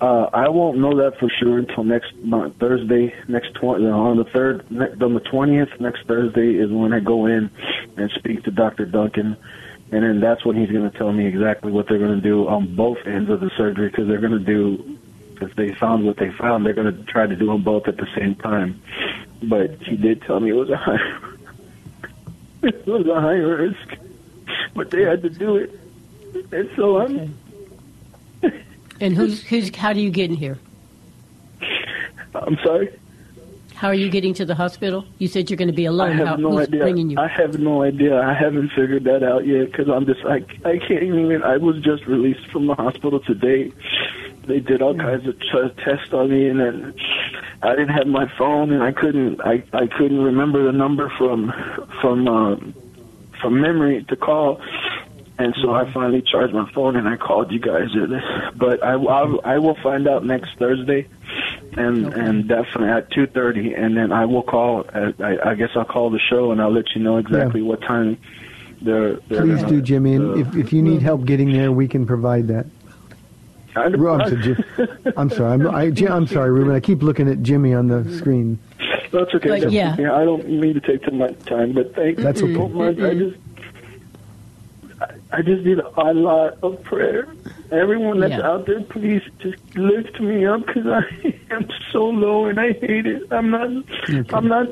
Uh, 0.00 0.30
I 0.32 0.48
won't 0.48 0.78
know 0.78 0.96
that 0.96 1.18
for 1.18 1.28
sure 1.28 1.58
until 1.58 1.84
next 1.84 2.16
month, 2.16 2.56
Thursday, 2.56 3.14
next 3.28 3.52
twenty 3.54 3.86
on 3.86 4.16
the 4.16 4.24
third, 4.24 4.64
on 4.70 5.12
the 5.14 5.20
twentieth. 5.20 5.68
Next 5.78 6.06
Thursday 6.06 6.54
is 6.54 6.70
when 6.70 6.94
I 6.94 7.00
go 7.00 7.26
in 7.26 7.50
and 7.98 8.10
speak 8.12 8.44
to 8.44 8.50
Doctor 8.50 8.86
Duncan, 8.86 9.36
and 9.92 10.02
then 10.02 10.20
that's 10.20 10.42
when 10.42 10.56
he's 10.56 10.70
going 10.70 10.90
to 10.90 10.96
tell 10.96 11.12
me 11.12 11.26
exactly 11.26 11.70
what 11.70 11.86
they're 11.86 11.98
going 11.98 12.14
to 12.14 12.20
do 12.22 12.48
on 12.48 12.74
both 12.74 12.96
ends 13.04 13.28
of 13.28 13.40
the 13.40 13.50
surgery 13.58 13.90
because 13.90 14.08
they're 14.08 14.20
going 14.20 14.32
to 14.32 14.38
do. 14.38 14.98
If 15.42 15.54
they 15.56 15.74
found 15.74 16.06
what 16.06 16.16
they 16.16 16.30
found, 16.30 16.64
they're 16.64 16.74
going 16.74 16.94
to 16.94 17.04
try 17.04 17.26
to 17.26 17.36
do 17.36 17.46
them 17.46 17.62
both 17.62 17.86
at 17.86 17.96
the 17.96 18.06
same 18.16 18.36
time. 18.36 18.80
But 19.42 19.82
he 19.82 19.96
did 19.96 20.22
tell 20.22 20.40
me 20.40 20.50
it 20.50 20.54
was 20.54 20.70
a 20.70 20.76
high, 20.76 20.98
it 22.62 22.86
was 22.86 23.06
a 23.06 23.20
high 23.20 23.32
risk, 23.32 23.96
but 24.74 24.90
they 24.90 25.02
had 25.02 25.20
to 25.22 25.28
do 25.28 25.56
it, 25.56 25.78
and 26.52 26.70
so 26.74 27.00
I'm. 27.00 27.38
And 29.00 29.16
who's, 29.16 29.42
who's, 29.42 29.74
how 29.74 29.92
do 29.92 30.00
you 30.00 30.10
get 30.10 30.30
in 30.30 30.36
here? 30.36 30.58
I'm 32.34 32.56
sorry. 32.62 32.94
How 33.74 33.88
are 33.88 33.94
you 33.94 34.10
getting 34.10 34.34
to 34.34 34.44
the 34.44 34.54
hospital? 34.54 35.06
You 35.18 35.26
said 35.26 35.48
you're 35.48 35.56
going 35.56 35.68
to 35.68 35.74
be 35.74 35.86
alone. 35.86 36.10
I 36.10 36.16
have 36.16 36.28
How, 36.28 36.36
no 36.36 36.58
idea. 36.58 37.18
I 37.18 37.28
have 37.28 37.58
no 37.58 37.82
idea. 37.82 38.20
I 38.20 38.34
haven't 38.34 38.68
figured 38.76 39.04
that 39.04 39.22
out 39.22 39.46
yet 39.46 39.72
because 39.72 39.88
I'm 39.88 40.04
just 40.04 40.20
I 40.26 40.44
I 40.68 40.76
can't 40.86 41.02
even. 41.02 41.42
I 41.42 41.56
was 41.56 41.82
just 41.82 42.04
released 42.04 42.46
from 42.52 42.66
the 42.66 42.74
hospital 42.74 43.20
today. 43.20 43.72
They 44.46 44.60
did 44.60 44.82
all 44.82 44.94
kinds 44.94 45.26
of 45.26 45.40
t- 45.40 45.82
tests 45.82 46.12
on 46.12 46.28
me, 46.28 46.48
and 46.48 46.60
then 46.60 46.94
I 47.62 47.70
didn't 47.70 47.94
have 47.94 48.06
my 48.06 48.30
phone, 48.36 48.70
and 48.70 48.82
I 48.82 48.92
couldn't 48.92 49.40
I 49.40 49.64
I 49.72 49.86
couldn't 49.86 50.20
remember 50.20 50.62
the 50.62 50.72
number 50.72 51.10
from 51.16 51.50
from 52.02 52.28
um, 52.28 52.74
from 53.40 53.62
memory 53.62 54.04
to 54.10 54.16
call. 54.16 54.60
And 55.40 55.54
so 55.62 55.72
I 55.72 55.90
finally 55.90 56.20
charged 56.20 56.52
my 56.52 56.70
phone 56.72 56.96
and 56.96 57.08
I 57.08 57.16
called 57.16 57.50
you 57.50 57.58
guys. 57.58 57.88
But 58.56 58.84
I, 58.84 58.92
I, 58.92 59.54
I 59.54 59.58
will 59.58 59.76
find 59.82 60.06
out 60.06 60.22
next 60.22 60.58
Thursday, 60.58 61.08
and 61.78 62.12
and 62.12 62.46
definitely 62.46 62.90
at 62.90 63.10
two 63.10 63.26
thirty, 63.26 63.72
and 63.72 63.96
then 63.96 64.12
I 64.12 64.26
will 64.26 64.42
call. 64.42 64.84
uh, 64.92 65.12
I, 65.18 65.50
I 65.50 65.54
guess 65.54 65.70
I'll 65.76 65.86
call 65.86 66.10
the 66.10 66.18
show 66.18 66.52
and 66.52 66.60
I'll 66.60 66.70
let 66.72 66.94
you 66.94 67.00
know 67.02 67.16
exactly 67.16 67.62
what 67.62 67.80
time 67.80 68.18
they're. 68.82 69.14
they're 69.28 69.40
Please 69.40 69.62
gonna- 69.62 69.68
do, 69.68 69.80
Jimmy. 69.80 70.14
And 70.16 70.30
uh, 70.30 70.38
if, 70.40 70.56
if 70.56 70.72
you 70.74 70.82
need 70.82 71.00
help 71.00 71.24
getting 71.24 71.50
there, 71.52 71.72
we 71.72 71.88
can 71.88 72.04
provide 72.06 72.48
that. 72.48 72.66
I 73.76 73.88
don't- 73.88 73.98
Ru- 73.98 74.10
I'm, 74.12 74.28
sorry, 74.28 74.42
Jim, 74.42 75.14
I'm 75.16 75.30
sorry. 75.30 75.52
I'm, 75.52 75.66
I, 75.68 76.14
I'm 76.14 76.26
sorry, 76.26 76.50
Ruben. 76.50 76.74
I 76.74 76.80
keep 76.80 77.02
looking 77.02 77.28
at 77.30 77.42
Jimmy 77.42 77.72
on 77.72 77.88
the 77.88 78.04
screen. 78.18 78.58
That's 79.10 79.34
okay. 79.34 79.48
But, 79.48 79.60
That's 79.62 79.72
yeah. 79.72 79.94
I 80.14 80.24
don't 80.24 80.46
mean 80.48 80.74
to 80.74 80.80
take 80.80 81.02
too 81.02 81.12
much 81.12 81.38
time, 81.46 81.72
but 81.72 81.94
thank 81.94 82.18
you. 82.18 82.24
That's 82.24 82.42
okay. 82.42 82.54
so 82.54 82.68
much. 82.68 82.98
I 82.98 83.14
just, 83.14 83.36
I, 85.32 85.38
I 85.38 85.42
just 85.42 85.64
need 85.64 85.78
a 85.78 86.12
lot 86.12 86.58
of 86.62 86.82
prayer. 86.84 87.28
Everyone 87.70 88.20
that's 88.20 88.32
Yeah. 88.32 88.46
out 88.48 88.66
there, 88.66 88.80
please 88.82 89.22
just 89.38 89.58
lift 89.76 90.20
me 90.20 90.44
up 90.46 90.66
because 90.66 90.86
I 90.86 91.34
am 91.50 91.68
so 91.92 92.04
low 92.06 92.46
and 92.46 92.58
I 92.58 92.72
hate 92.72 93.06
it. 93.06 93.30
I'm 93.32 93.50
not. 93.50 93.70
I'm 94.34 94.48
not. 94.48 94.68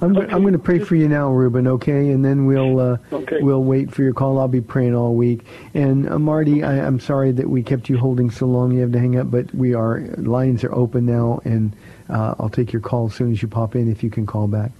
I'm, 0.00 0.12
go- 0.12 0.22
I'm 0.22 0.42
going 0.42 0.52
to 0.52 0.58
pray 0.58 0.80
for 0.80 0.96
you 0.96 1.08
now, 1.08 1.30
Ruben. 1.30 1.66
Okay, 1.66 2.10
and 2.10 2.22
then 2.24 2.46
we'll 2.46 2.78
uh, 2.78 2.96
Okay. 3.12 3.38
we'll 3.40 3.62
wait 3.62 3.90
for 3.92 4.02
your 4.02 4.12
call. 4.12 4.38
I'll 4.38 4.48
be 4.48 4.60
praying 4.60 4.94
all 4.94 5.14
week. 5.14 5.46
And 5.72 6.08
uh, 6.08 6.18
Marty, 6.18 6.62
I, 6.62 6.84
I'm 6.86 7.00
sorry 7.00 7.32
that 7.32 7.48
we 7.48 7.62
kept 7.62 7.88
you 7.88 7.96
holding 7.96 8.30
so 8.30 8.46
long. 8.46 8.72
You 8.72 8.80
have 8.82 8.92
to 8.92 8.98
hang 8.98 9.16
up, 9.16 9.30
but 9.30 9.54
we 9.54 9.72
are 9.74 10.00
lines 10.18 10.62
are 10.64 10.74
open 10.74 11.06
now, 11.06 11.40
and 11.44 11.74
uh, 12.10 12.34
I'll 12.38 12.50
take 12.50 12.72
your 12.72 12.82
call 12.82 13.06
as 13.06 13.14
soon 13.14 13.32
as 13.32 13.40
you 13.40 13.48
pop 13.48 13.74
in 13.76 13.90
if 13.90 14.02
you 14.02 14.10
can 14.10 14.26
call 14.26 14.46
back. 14.46 14.72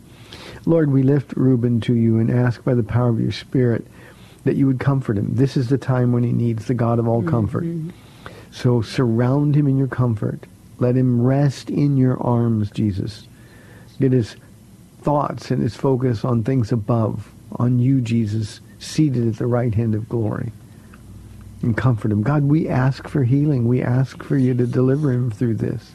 Lord, 0.67 0.93
we 0.93 1.03
lift 1.03 1.33
Ruben 1.37 1.81
to 1.83 1.95
you 1.95 2.19
and 2.19 2.31
ask 2.31 2.63
by 2.65 2.75
the 2.75 2.83
power 2.83 3.09
of 3.09 3.21
your 3.21 3.33
Spirit 3.33 3.87
that 4.45 4.57
you 4.57 4.67
would 4.67 4.81
comfort 4.81 5.19
him. 5.19 5.35
This 5.35 5.57
is 5.57 5.69
the 5.69 5.79
time 5.79 6.13
when 6.13 6.23
he 6.23 6.33
needs 6.33 6.67
the 6.67 6.75
God 6.75 6.99
of 6.99 7.09
all 7.09 7.21
mm-hmm. 7.21 7.31
comfort. 7.31 7.67
So 8.51 8.83
surround 8.83 9.55
him 9.57 9.67
in 9.67 9.77
your 9.77 9.89
comfort. 9.89 10.45
Let 10.79 10.97
him 10.97 11.23
rest 11.23 11.71
in 11.71 11.97
your 11.97 12.23
arms, 12.23 12.71
Jesus. 12.71 13.27
Get 14.01 14.13
his 14.13 14.37
thoughts 15.03 15.51
and 15.51 15.63
his 15.63 15.77
focus 15.77 16.25
on 16.25 16.43
things 16.43 16.73
above, 16.73 17.33
on 17.53 17.79
you, 17.79 18.01
Jesus, 18.01 18.61
seated 18.79 19.29
at 19.29 19.37
the 19.37 19.47
right 19.47 19.75
hand 19.75 19.95
of 19.95 20.09
glory. 20.09 20.53
And 21.63 21.77
comfort 21.77 22.13
him. 22.13 22.23
God, 22.23 22.45
we 22.45 22.69
ask 22.69 23.09
for 23.09 23.25
healing. 23.25 23.67
We 23.67 23.83
ask 23.83 24.23
for 24.23 24.37
you 24.37 24.53
to 24.55 24.67
deliver 24.67 25.11
him 25.11 25.31
through 25.31 25.55
this. 25.55 25.93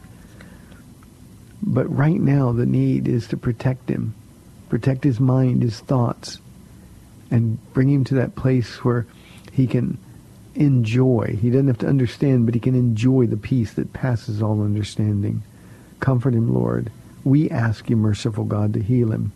But 1.62 1.86
right 1.96 2.20
now, 2.20 2.52
the 2.52 2.66
need 2.66 3.08
is 3.08 3.28
to 3.28 3.38
protect 3.38 3.90
him, 3.90 4.16
protect 4.70 5.04
his 5.04 5.20
mind, 5.20 5.62
his 5.62 5.80
thoughts, 5.82 6.40
and 7.32 7.58
bring 7.74 7.90
him 7.90 8.04
to 8.06 8.16
that 8.16 8.36
place 8.36 8.84
where 8.84 9.06
he 9.52 9.68
can 9.68 9.98
enjoy. 10.56 11.38
He 11.40 11.50
doesn't 11.50 11.68
have 11.68 11.78
to 11.80 11.88
understand, 11.88 12.46
but 12.46 12.56
he 12.56 12.60
can 12.60 12.76
enjoy 12.76 13.28
the 13.28 13.38
peace 13.38 13.74
that 13.74 13.94
passes 13.94 14.42
all 14.42 14.62
understanding. 14.62 15.44
Comfort 16.00 16.34
him, 16.34 16.54
Lord. 16.54 16.92
We 17.24 17.50
ask 17.50 17.90
you, 17.90 17.96
merciful 17.96 18.46
God, 18.46 18.74
to 18.74 18.82
heal 18.82 19.12
him 19.12 19.32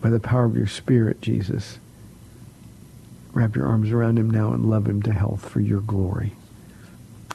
by 0.00 0.10
the 0.10 0.20
power 0.20 0.44
of 0.44 0.56
your 0.56 0.66
Spirit, 0.66 1.20
Jesus. 1.20 1.78
Wrap 3.32 3.56
your 3.56 3.66
arms 3.66 3.90
around 3.90 4.18
him 4.18 4.30
now 4.30 4.52
and 4.52 4.68
love 4.68 4.86
him 4.86 5.02
to 5.02 5.12
health 5.12 5.48
for 5.48 5.60
your 5.60 5.80
glory. 5.80 6.32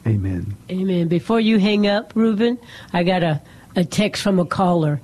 Amen. 0.06 0.56
Amen. 0.70 1.08
Before 1.08 1.40
you 1.40 1.58
hang 1.58 1.86
up, 1.86 2.12
Reuben, 2.14 2.58
I 2.92 3.02
got 3.02 3.22
a, 3.22 3.42
a 3.74 3.84
text 3.84 4.22
from 4.22 4.38
a 4.38 4.46
caller. 4.46 5.00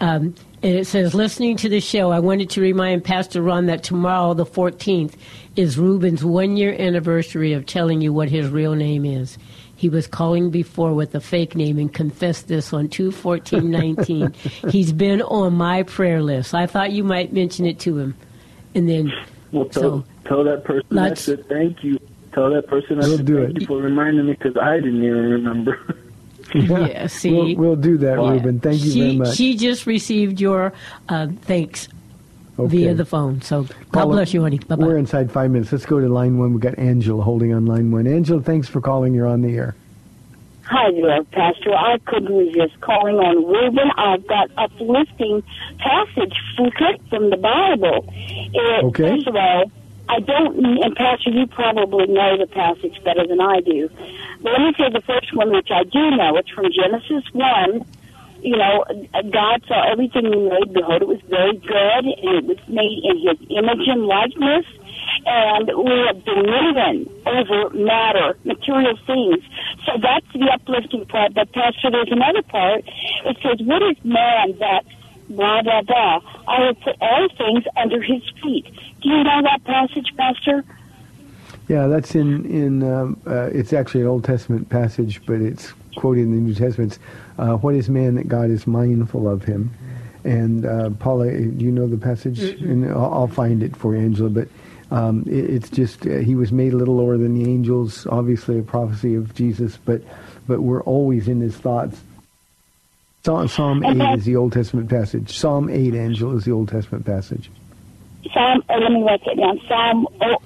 Um, 0.00 0.34
and 0.62 0.74
it 0.76 0.86
says, 0.86 1.14
listening 1.14 1.56
to 1.58 1.68
the 1.68 1.80
show, 1.80 2.10
I 2.10 2.18
wanted 2.20 2.50
to 2.50 2.60
remind 2.60 3.04
Pastor 3.04 3.42
Ron 3.42 3.66
that 3.66 3.82
tomorrow, 3.82 4.34
the 4.34 4.46
14th, 4.46 5.14
is 5.54 5.78
Reuben's 5.78 6.24
one 6.24 6.56
year 6.56 6.74
anniversary 6.78 7.52
of 7.52 7.66
telling 7.66 8.00
you 8.00 8.12
what 8.12 8.28
his 8.28 8.48
real 8.48 8.74
name 8.74 9.04
is. 9.04 9.38
He 9.76 9.88
was 9.90 10.06
calling 10.06 10.50
before 10.50 10.94
with 10.94 11.14
a 11.14 11.20
fake 11.20 11.54
name 11.54 11.78
and 11.78 11.92
confessed 11.92 12.48
this 12.48 12.72
on 12.72 12.88
21419. 12.88 14.32
He's 14.70 14.92
been 14.92 15.20
on 15.22 15.52
my 15.54 15.82
prayer 15.82 16.22
list. 16.22 16.54
I 16.54 16.66
thought 16.66 16.92
you 16.92 17.04
might 17.04 17.32
mention 17.32 17.66
it 17.66 17.78
to 17.80 17.98
him. 17.98 18.14
And 18.74 18.88
then, 18.88 19.12
Well, 19.52 19.66
tell, 19.66 19.82
So, 19.82 20.04
tell 20.26 20.44
that 20.44 20.64
person 20.64 20.98
I 20.98 21.08
let's- 21.08 21.22
said 21.22 21.46
thank 21.48 21.84
you. 21.84 21.98
Tell 22.32 22.50
that 22.50 22.66
person 22.66 22.96
I 23.02 23.06
We'll 23.06 23.16
said 23.18 23.26
do 23.26 23.36
thank 23.44 23.56
it. 23.56 23.60
you 23.62 23.66
for 23.66 23.78
reminding 23.78 24.26
me 24.26 24.32
because 24.32 24.56
I 24.58 24.76
didn't 24.76 25.02
even 25.04 25.30
remember. 25.30 25.78
yeah, 26.60 27.06
see. 27.06 27.30
We'll, 27.32 27.56
we'll 27.56 27.76
do 27.76 27.96
that, 27.98 28.18
Yeah. 28.18 28.30
Reuben. 28.30 28.60
Thank 28.60 28.84
you 28.84 28.90
she, 28.90 29.00
very 29.00 29.16
much. 29.16 29.36
She 29.36 29.56
just 29.56 29.86
received 29.86 30.40
your 30.40 30.72
uh, 31.08 31.28
thanks 31.42 31.88
Okay. 32.58 32.68
via 32.68 32.94
the 32.94 33.04
phone. 33.04 33.42
So 33.42 33.64
God 33.64 33.74
Paula, 33.92 34.14
bless 34.16 34.32
you, 34.32 34.40
honey. 34.42 34.58
Bye 34.58 34.76
We're 34.76 34.96
inside 34.96 35.30
five 35.30 35.50
minutes. 35.50 35.72
Let's 35.72 35.84
go 35.84 36.00
to 36.00 36.08
line 36.08 36.38
one. 36.38 36.52
We've 36.52 36.60
got 36.60 36.78
Angela 36.78 37.22
holding 37.22 37.52
on 37.52 37.66
line 37.66 37.90
one. 37.90 38.06
Angela, 38.06 38.40
thanks 38.40 38.66
for 38.68 38.80
calling. 38.80 39.12
You're 39.14 39.26
on 39.26 39.42
the 39.42 39.54
air. 39.54 39.74
Hi 40.62 40.90
there, 40.90 41.22
Pastor. 41.24 41.72
I 41.74 41.98
couldn't 42.06 42.34
resist 42.34 42.80
calling 42.80 43.16
on 43.16 43.46
Reuben. 43.46 43.88
I've 43.96 44.26
got 44.26 44.50
uplifting 44.56 45.42
passage 45.78 46.34
from 46.56 46.70
from 47.08 47.30
the 47.30 47.36
Bible. 47.36 48.04
It, 48.52 48.84
Okay. 48.86 49.10
First 49.16 49.28
of 49.28 49.36
all, 49.36 49.70
I 50.08 50.20
don't, 50.20 50.64
and 50.82 50.94
Pastor, 50.94 51.30
you 51.30 51.46
probably 51.46 52.06
know 52.06 52.38
the 52.38 52.46
passage 52.46 53.02
better 53.02 53.26
than 53.26 53.40
I 53.40 53.60
do. 53.60 53.90
But 54.40 54.52
let 54.52 54.60
me 54.60 54.72
say 54.78 54.88
the 54.92 55.02
first 55.02 55.34
one, 55.34 55.50
which 55.50 55.70
I 55.70 55.82
do 55.84 56.10
know. 56.10 56.36
It's 56.36 56.50
from 56.50 56.66
Genesis 56.70 57.24
1. 57.32 57.84
You 58.42 58.56
know, 58.56 58.84
God 59.32 59.64
saw 59.66 59.90
everything 59.90 60.26
He 60.26 60.36
made. 60.36 60.72
Behold, 60.72 61.02
it 61.02 61.08
was 61.08 61.20
very 61.28 61.56
good, 61.56 62.04
and 62.06 62.38
it 62.38 62.44
was 62.44 62.58
made 62.68 63.02
in 63.02 63.18
His 63.26 63.38
image 63.50 63.88
and 63.88 64.06
likeness. 64.06 64.66
And 65.26 65.66
we 65.74 65.94
have 66.06 66.24
dominion 66.24 67.10
over 67.26 67.70
matter, 67.70 68.38
material 68.44 68.96
things. 69.06 69.42
So 69.86 69.98
that's 70.00 70.26
the 70.32 70.46
uplifting 70.52 71.06
part. 71.06 71.34
But 71.34 71.52
Pastor, 71.52 71.90
there's 71.90 72.12
another 72.12 72.42
part. 72.42 72.84
It 73.24 73.36
says, 73.42 73.58
"What 73.66 73.82
is 73.82 73.96
man 74.04 74.54
that 74.58 74.84
blah 75.28 75.62
blah 75.62 75.82
blah? 75.82 76.20
I 76.48 76.60
will 76.60 76.74
put 76.74 76.96
all 77.00 77.28
things 77.36 77.64
under 77.76 78.02
his 78.02 78.22
feet." 78.42 78.66
Do 79.02 79.08
you 79.08 79.24
know 79.24 79.42
that 79.42 79.64
passage, 79.64 80.12
Pastor? 80.16 80.64
Yeah, 81.68 81.88
that's 81.88 82.14
in 82.14 82.44
in. 82.46 82.82
Um, 82.82 83.20
uh, 83.26 83.50
it's 83.52 83.72
actually 83.72 84.02
an 84.02 84.06
Old 84.06 84.24
Testament 84.24 84.68
passage, 84.68 85.20
but 85.26 85.40
it's 85.40 85.72
quoted 85.96 86.22
in 86.22 86.30
the 86.30 86.40
New 86.40 86.54
Testament. 86.54 86.98
Uh, 87.38 87.54
what 87.56 87.74
is 87.74 87.88
man 87.88 88.14
that 88.14 88.28
God 88.28 88.50
is 88.50 88.66
mindful 88.66 89.28
of 89.28 89.44
him? 89.44 89.70
And 90.24 90.66
uh, 90.66 90.90
Paula, 90.90 91.30
do 91.30 91.64
you 91.64 91.70
know 91.70 91.86
the 91.86 91.96
passage? 91.96 92.40
And 92.60 92.90
I'll, 92.90 93.12
I'll 93.14 93.28
find 93.28 93.62
it 93.62 93.76
for 93.76 93.94
you, 93.94 94.02
Angela. 94.02 94.28
But 94.28 94.48
um, 94.90 95.24
it, 95.26 95.50
it's 95.50 95.70
just 95.70 96.06
uh, 96.06 96.18
he 96.18 96.34
was 96.34 96.52
made 96.52 96.72
a 96.72 96.76
little 96.76 96.96
lower 96.96 97.16
than 97.16 97.34
the 97.34 97.48
angels. 97.48 98.06
Obviously, 98.06 98.58
a 98.58 98.62
prophecy 98.62 99.14
of 99.14 99.34
Jesus, 99.34 99.78
but 99.84 100.02
but 100.46 100.62
we're 100.62 100.82
always 100.82 101.28
in 101.28 101.40
his 101.40 101.56
thoughts. 101.56 102.00
Psalm, 103.26 103.48
Psalm 103.48 103.84
eight 103.84 104.18
is 104.18 104.24
the 104.24 104.36
Old 104.36 104.52
Testament 104.52 104.88
passage. 104.88 105.36
Psalm 105.36 105.68
eight, 105.68 105.96
Angela, 105.96 106.36
is 106.36 106.44
the 106.44 106.52
Old 106.52 106.68
Testament 106.68 107.04
passage. 107.04 107.50
Psalm. 108.32 108.62
Uh, 108.68 108.78
let 108.78 108.92
me 108.92 109.02
write 109.02 109.20
that 109.26 109.36
down. 109.36 109.60
Psalm. 109.66 110.06
Oh, 110.20 110.36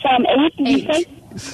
Psalm 0.00 0.24
eight. 0.24 0.56
Did 0.56 0.68
you 0.68 0.92
say? 0.92 1.04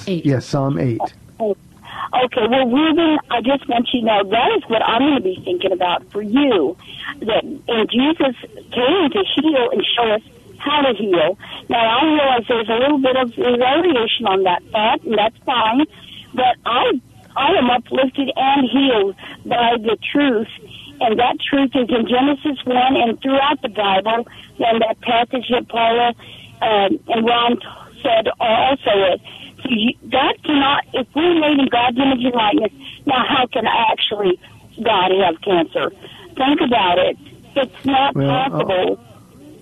Eight. 0.05 0.25
Yes, 0.27 0.45
Psalm 0.45 0.77
eight. 0.77 1.01
Okay, 1.41 2.47
well, 2.47 2.69
Reuben, 2.69 3.17
I 3.31 3.41
just 3.41 3.67
want 3.67 3.89
you 3.93 4.01
to 4.01 4.05
know 4.05 4.29
that 4.29 4.51
is 4.57 4.69
what 4.69 4.83
I'm 4.83 5.01
going 5.01 5.15
to 5.15 5.21
be 5.21 5.41
thinking 5.43 5.71
about 5.71 6.05
for 6.11 6.21
you. 6.21 6.77
That 7.21 7.43
and 7.43 7.89
Jesus 7.89 8.35
came 8.69 9.09
to 9.09 9.23
heal 9.35 9.69
and 9.71 9.83
show 9.97 10.11
us 10.11 10.21
how 10.59 10.81
to 10.81 10.93
heal. 10.93 11.35
Now, 11.67 11.99
I 11.99 12.05
realize 12.05 12.45
there's 12.47 12.69
a 12.69 12.75
little 12.75 12.99
bit 12.99 13.15
of 13.15 13.33
variation 13.33 14.27
on 14.27 14.43
that 14.43 14.61
thought, 14.71 15.01
and 15.01 15.17
that's 15.17 15.37
fine. 15.45 15.87
But 16.35 16.57
I, 16.63 17.01
I 17.35 17.51
am 17.57 17.69
uplifted 17.69 18.31
and 18.35 18.69
healed 18.69 19.15
by 19.45 19.75
the 19.77 19.97
truth, 20.11 20.47
and 21.01 21.19
that 21.19 21.37
truth 21.49 21.71
is 21.75 21.89
in 21.89 22.07
Genesis 22.07 22.63
one 22.65 22.95
and 22.95 23.19
throughout 23.21 23.61
the 23.61 23.69
Bible. 23.69 24.27
And 24.59 24.81
that 24.81 24.99
passage 25.01 25.45
that 25.51 25.67
Paula 25.67 26.13
um, 26.61 26.99
and 27.07 27.25
Ron 27.25 27.59
said 28.01 28.27
also 28.39 28.93
it. 29.11 29.21
So 29.63 29.69
you, 29.69 29.91
God 30.09 30.35
cannot, 30.43 30.85
if 30.93 31.07
we're 31.15 31.39
made 31.39 31.59
in 31.59 31.67
God's 31.67 31.97
image 31.97 32.23
and 32.23 32.33
likeness, 32.35 32.71
now 33.05 33.25
how 33.27 33.47
can 33.47 33.65
actually 33.67 34.39
God 34.81 35.11
have 35.11 35.41
cancer? 35.41 35.89
Think 36.35 36.61
about 36.61 36.99
it. 36.99 37.17
It's 37.55 37.85
not 37.85 38.15
Well, 38.15 38.29
uh, 38.29 38.49
possible. 38.49 38.99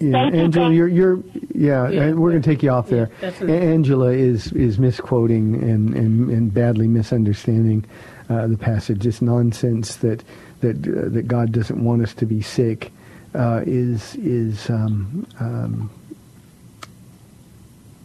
Yeah, 0.03 0.11
Thank 0.23 0.33
you, 0.35 0.41
Angela, 0.41 0.65
Pastor. 0.65 0.73
you're 0.75 0.87
you're 0.87 1.19
yeah. 1.53 1.89
Yeah. 1.89 2.01
and 2.03 2.19
we're 2.19 2.31
going 2.31 2.41
to 2.41 2.49
take 2.49 2.63
you 2.63 2.69
off 2.71 2.89
there. 2.89 3.09
right. 3.21 3.41
Angela 3.49 4.11
is 4.11 4.51
is 4.53 4.79
misquoting 4.79 5.55
and 5.63 5.93
and, 5.95 6.29
and 6.29 6.53
badly 6.53 6.87
misunderstanding 6.87 7.85
uh, 8.29 8.47
the 8.47 8.57
passage. 8.57 9.05
It's 9.05 9.21
nonsense 9.21 9.97
that 9.97 10.23
that 10.61 10.77
uh, 10.87 11.09
that 11.09 11.27
God 11.27 11.51
doesn't 11.51 11.83
want 11.83 12.01
us 12.03 12.13
to 12.15 12.25
be 12.25 12.41
sick. 12.41 12.91
Uh, 13.35 13.63
is 13.65 14.15
is 14.17 14.69
um, 14.69 15.25
um, 15.39 15.89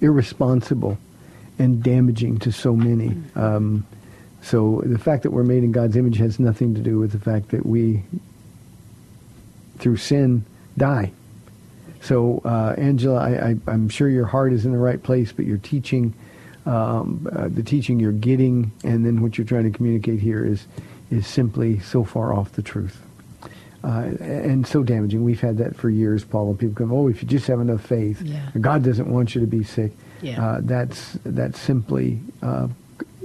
irresponsible 0.01 0.99
and 1.59 1.83
damaging 1.83 2.39
to 2.39 2.53
so 2.53 2.75
many. 2.75 3.17
Um, 3.35 3.87
so 4.43 4.83
the 4.87 4.99
fact 4.99 5.25
that 5.25 5.33
we're 5.33 5.43
made 5.43 5.65
in 5.65 5.73
God's 5.73 5.97
image 5.97 6.17
has 6.19 6.39
nothing 6.39 6.75
to 6.75 6.81
do 6.81 6.99
with 6.99 7.13
the 7.13 7.19
fact 7.19 7.49
that 7.51 7.67
we, 7.67 8.05
through 9.79 9.97
sin, 9.97 10.45
die. 10.77 11.13
So, 12.01 12.41
uh, 12.45 12.75
Angela, 12.79 13.19
I, 13.21 13.49
I, 13.51 13.57
I'm 13.67 13.89
sure 13.89 14.09
your 14.09 14.27
heart 14.27 14.53
is 14.53 14.65
in 14.65 14.73
the 14.73 14.79
right 14.79 15.03
place, 15.03 15.33
but 15.33 15.45
your 15.47 15.59
teaching, 15.59 16.15
um, 16.67 17.29
uh, 17.35 17.49
the 17.49 17.63
teaching 17.63 17.99
you're 18.01 18.13
getting, 18.13 18.73
and 18.85 19.05
then 19.05 19.21
what 19.23 19.37
you're 19.37 19.47
trying 19.47 19.65
to 19.71 19.77
communicate 19.77 20.21
here 20.21 20.45
is, 20.45 20.67
is 21.11 21.27
simply 21.27 21.81
so 21.81 22.05
far 22.05 22.33
off 22.33 22.53
the 22.53 22.63
truth. 22.63 23.01
Uh, 23.85 24.11
and 24.21 24.67
so 24.67 24.83
damaging. 24.83 25.23
We've 25.23 25.41
had 25.41 25.59
that 25.59 25.77
for 25.77 25.89
years, 25.89 26.25
Paula. 26.25 26.55
People 26.55 26.75
come, 26.75 26.93
oh, 26.93 27.07
if 27.09 27.23
you 27.23 27.29
just 27.29 27.47
have 27.47 27.61
enough 27.61 27.81
faith, 27.85 28.21
Yeah. 28.23 28.51
God 28.61 28.83
doesn't 28.83 29.09
want 29.09 29.35
you 29.35 29.41
to 29.41 29.47
be 29.47 29.63
sick. 29.63 29.93
Yeah. 30.21 30.45
Uh, 30.45 30.61
that's 30.63 31.17
that's 31.25 31.61
simply 31.61 32.19
uh, 32.43 32.67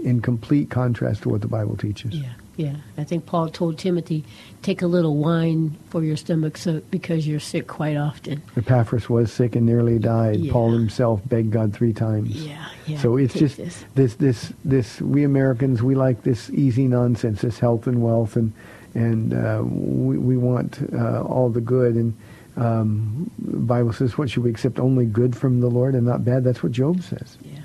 in 0.04 0.22
complete 0.22 0.70
contrast 0.70 1.24
to 1.24 1.30
what 1.30 1.42
the 1.42 1.48
Bible 1.48 1.76
teaches. 1.76 2.14
Yeah, 2.14 2.30
yeah. 2.56 2.76
I 2.98 3.04
think 3.04 3.26
Paul 3.26 3.50
told 3.50 3.78
Timothy, 3.78 4.24
take 4.62 4.82
a 4.82 4.88
little 4.88 5.18
wine 5.18 5.78
for 5.90 6.04
your 6.04 6.18
stomach 6.18 6.58
so, 6.58 6.82
because 6.92 7.28
you're 7.28 7.40
sick 7.40 7.68
quite 7.68 7.98
often. 7.98 8.42
Epaphras 8.56 9.10
was 9.10 9.32
sick 9.32 9.56
and 9.56 9.66
nearly 9.66 10.00
died. 10.00 10.38
Yeah. 10.38 10.52
Paul 10.52 10.72
himself 10.72 11.22
begged 11.28 11.52
God 11.52 11.74
three 11.74 11.94
times. 11.94 12.30
Yeah, 12.30 12.66
yeah. 12.86 13.00
So 13.00 13.18
it's 13.18 13.34
just 13.34 13.58
this. 13.58 13.86
this. 13.96 14.16
this 14.16 14.54
this 14.64 15.02
we 15.02 15.24
Americans 15.24 15.82
we 15.82 15.96
like 15.96 16.24
this 16.24 16.50
easy 16.52 16.88
nonsense, 16.88 17.42
this 17.42 17.60
health 17.60 17.88
and 17.88 18.02
wealth, 18.04 18.36
and 18.36 18.54
and 18.94 19.34
uh, 19.34 19.62
we 19.64 20.18
we 20.18 20.38
want 20.38 20.80
uh, 20.94 21.22
all 21.24 21.50
the 21.50 21.62
good. 21.62 21.96
And 21.96 22.14
um, 22.56 23.32
the 23.40 23.58
Bible 23.58 23.94
says, 23.94 24.18
what 24.18 24.30
should 24.30 24.44
we 24.44 24.52
accept? 24.52 24.80
Only 24.80 25.06
good 25.06 25.36
from 25.36 25.60
the 25.60 25.70
Lord 25.70 25.96
and 25.96 26.06
not 26.06 26.24
bad. 26.24 26.44
That's 26.44 26.62
what 26.62 26.72
Job 26.72 27.02
says. 27.02 27.38
Yeah. 27.42 27.60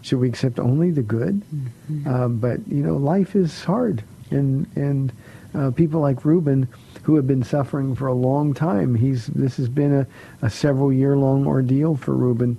Should 0.00 0.18
we 0.18 0.28
accept 0.28 0.58
only 0.58 0.90
the 0.90 1.02
good? 1.02 1.42
Mm-hmm. 1.54 2.08
Um, 2.08 2.38
but 2.38 2.58
you 2.66 2.82
know, 2.82 2.96
life 2.96 3.36
is 3.36 3.62
hard, 3.62 4.02
and 4.32 4.66
and 4.76 5.12
uh, 5.54 5.70
people 5.70 6.00
like 6.00 6.24
Reuben, 6.24 6.66
who 7.02 7.16
have 7.16 7.26
been 7.26 7.42
suffering 7.42 7.94
for 7.94 8.06
a 8.06 8.14
long 8.14 8.54
time. 8.54 8.94
He's 8.94 9.26
this 9.28 9.56
has 9.58 9.68
been 9.68 9.92
a, 9.94 10.06
a 10.40 10.50
several 10.50 10.92
year 10.92 11.16
long 11.16 11.46
ordeal 11.46 11.96
for 11.96 12.14
Reuben. 12.14 12.58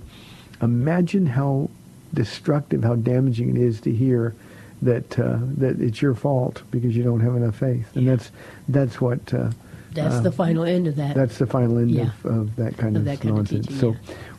Imagine 0.62 1.26
how 1.26 1.68
destructive, 2.12 2.84
how 2.84 2.94
damaging 2.94 3.50
it 3.50 3.56
is 3.60 3.80
to 3.82 3.92
hear 3.92 4.34
that 4.82 5.18
uh, 5.18 5.38
that 5.58 5.80
it's 5.80 6.00
your 6.00 6.14
fault 6.14 6.62
because 6.70 6.96
you 6.96 7.02
don't 7.02 7.20
have 7.20 7.34
enough 7.36 7.56
faith, 7.56 7.94
and 7.96 8.08
that's 8.08 8.30
that's 8.68 9.00
what. 9.00 9.32
Uh, 9.34 9.50
That's 9.94 10.16
uh, 10.16 10.20
the 10.22 10.32
final 10.32 10.64
end 10.64 10.88
of 10.88 10.96
that. 10.96 11.14
that's 11.14 11.38
the 11.38 11.46
final 11.46 11.78
end 11.78 11.92
Yeah. 11.92 12.10
of, 12.24 12.26
of 12.26 12.56
that 12.56 12.76
kind 12.76 12.96
Of 12.96 13.02
of, 13.02 13.04
that 13.06 13.20
kind 13.20 13.30
of 13.30 13.36
nonsense. 13.52 13.66
teaching, 13.68 13.78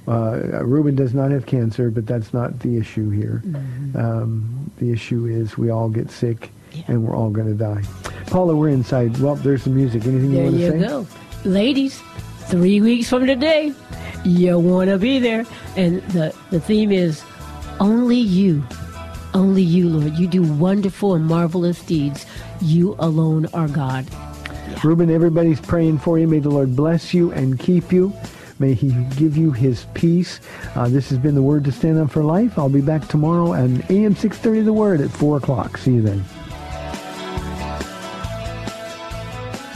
so, 0.05 0.11
uh, 0.11 0.61
Reuben 0.65 0.95
does 0.97 1.13
not 1.13 1.31
have 1.31 1.45
cancer, 1.45 1.89
but 1.89 2.05
that's 2.05 2.33
not 2.33 2.59
the 2.59 2.75
issue 2.75 3.09
here. 3.09 3.41
Mm-hmm. 3.45 3.97
Um, 3.97 4.69
the 4.79 4.91
issue 4.91 5.25
is 5.27 5.57
we 5.57 5.69
all 5.69 5.88
get 5.88 6.11
sick 6.11 6.51
Yeah. 6.76 6.84
and 6.88 7.03
we're 7.03 7.15
all 7.15 7.30
going 7.30 7.47
to 7.47 7.53
die. 7.53 7.84
Paula, 8.28 8.55
we're 8.55 8.69
inside. 8.69 9.17
Well, 9.19 9.36
there's 9.36 9.63
the 9.63 9.69
music. 9.69 10.05
Anything 10.05 10.32
you 10.32 10.39
want 10.39 10.51
to 10.55 10.59
say? 10.59 10.69
There 10.69 10.80
you 10.80 10.88
go. 10.88 11.07
Ladies, 11.45 12.01
three 12.47 12.82
weeks 12.82 13.09
from 13.09 13.26
today, 13.26 13.73
you 14.23 14.59
want 14.59 14.89
to 14.89 14.97
be 14.97 15.19
there. 15.19 15.45
And 15.76 16.01
the, 16.09 16.36
the 16.49 16.59
theme 16.59 16.91
is 16.91 17.23
only 17.80 18.17
you. 18.17 18.63
Only 19.34 19.61
you, 19.61 19.89
Lord. 19.89 20.15
You 20.17 20.28
do 20.28 20.41
wonderful 20.43 21.13
and 21.13 21.26
marvelous 21.26 21.82
deeds. 21.84 22.26
You 22.61 22.95
alone 22.99 23.47
are 23.53 23.67
God. 23.67 24.05
Reuben, 24.84 25.09
everybody's 25.09 25.59
praying 25.59 25.99
for 25.99 26.17
you. 26.17 26.28
May 26.28 26.39
the 26.39 26.49
Lord 26.49 26.76
bless 26.76 27.13
you 27.13 27.32
and 27.32 27.59
keep 27.59 27.91
you. 27.91 28.13
May 28.59 28.73
he 28.73 28.91
give 29.17 29.36
you 29.36 29.51
his 29.51 29.86
peace. 29.93 30.39
Uh, 30.76 30.88
this 30.88 31.09
has 31.09 31.17
been 31.19 31.36
the 31.36 31.41
Word 31.41 31.65
to 31.65 31.71
Stand 31.71 31.97
Up 31.97 32.09
for 32.09 32.23
Life. 32.23 32.57
I'll 32.57 32.69
be 32.69 32.82
back 32.82 33.07
tomorrow 33.07 33.53
at 33.53 33.91
AM 33.91 34.15
630 34.15 34.61
The 34.61 34.73
Word 34.73 35.01
at 35.01 35.11
4 35.11 35.38
o'clock. 35.38 35.78
See 35.78 35.95
you 35.95 36.01
then. 36.01 36.23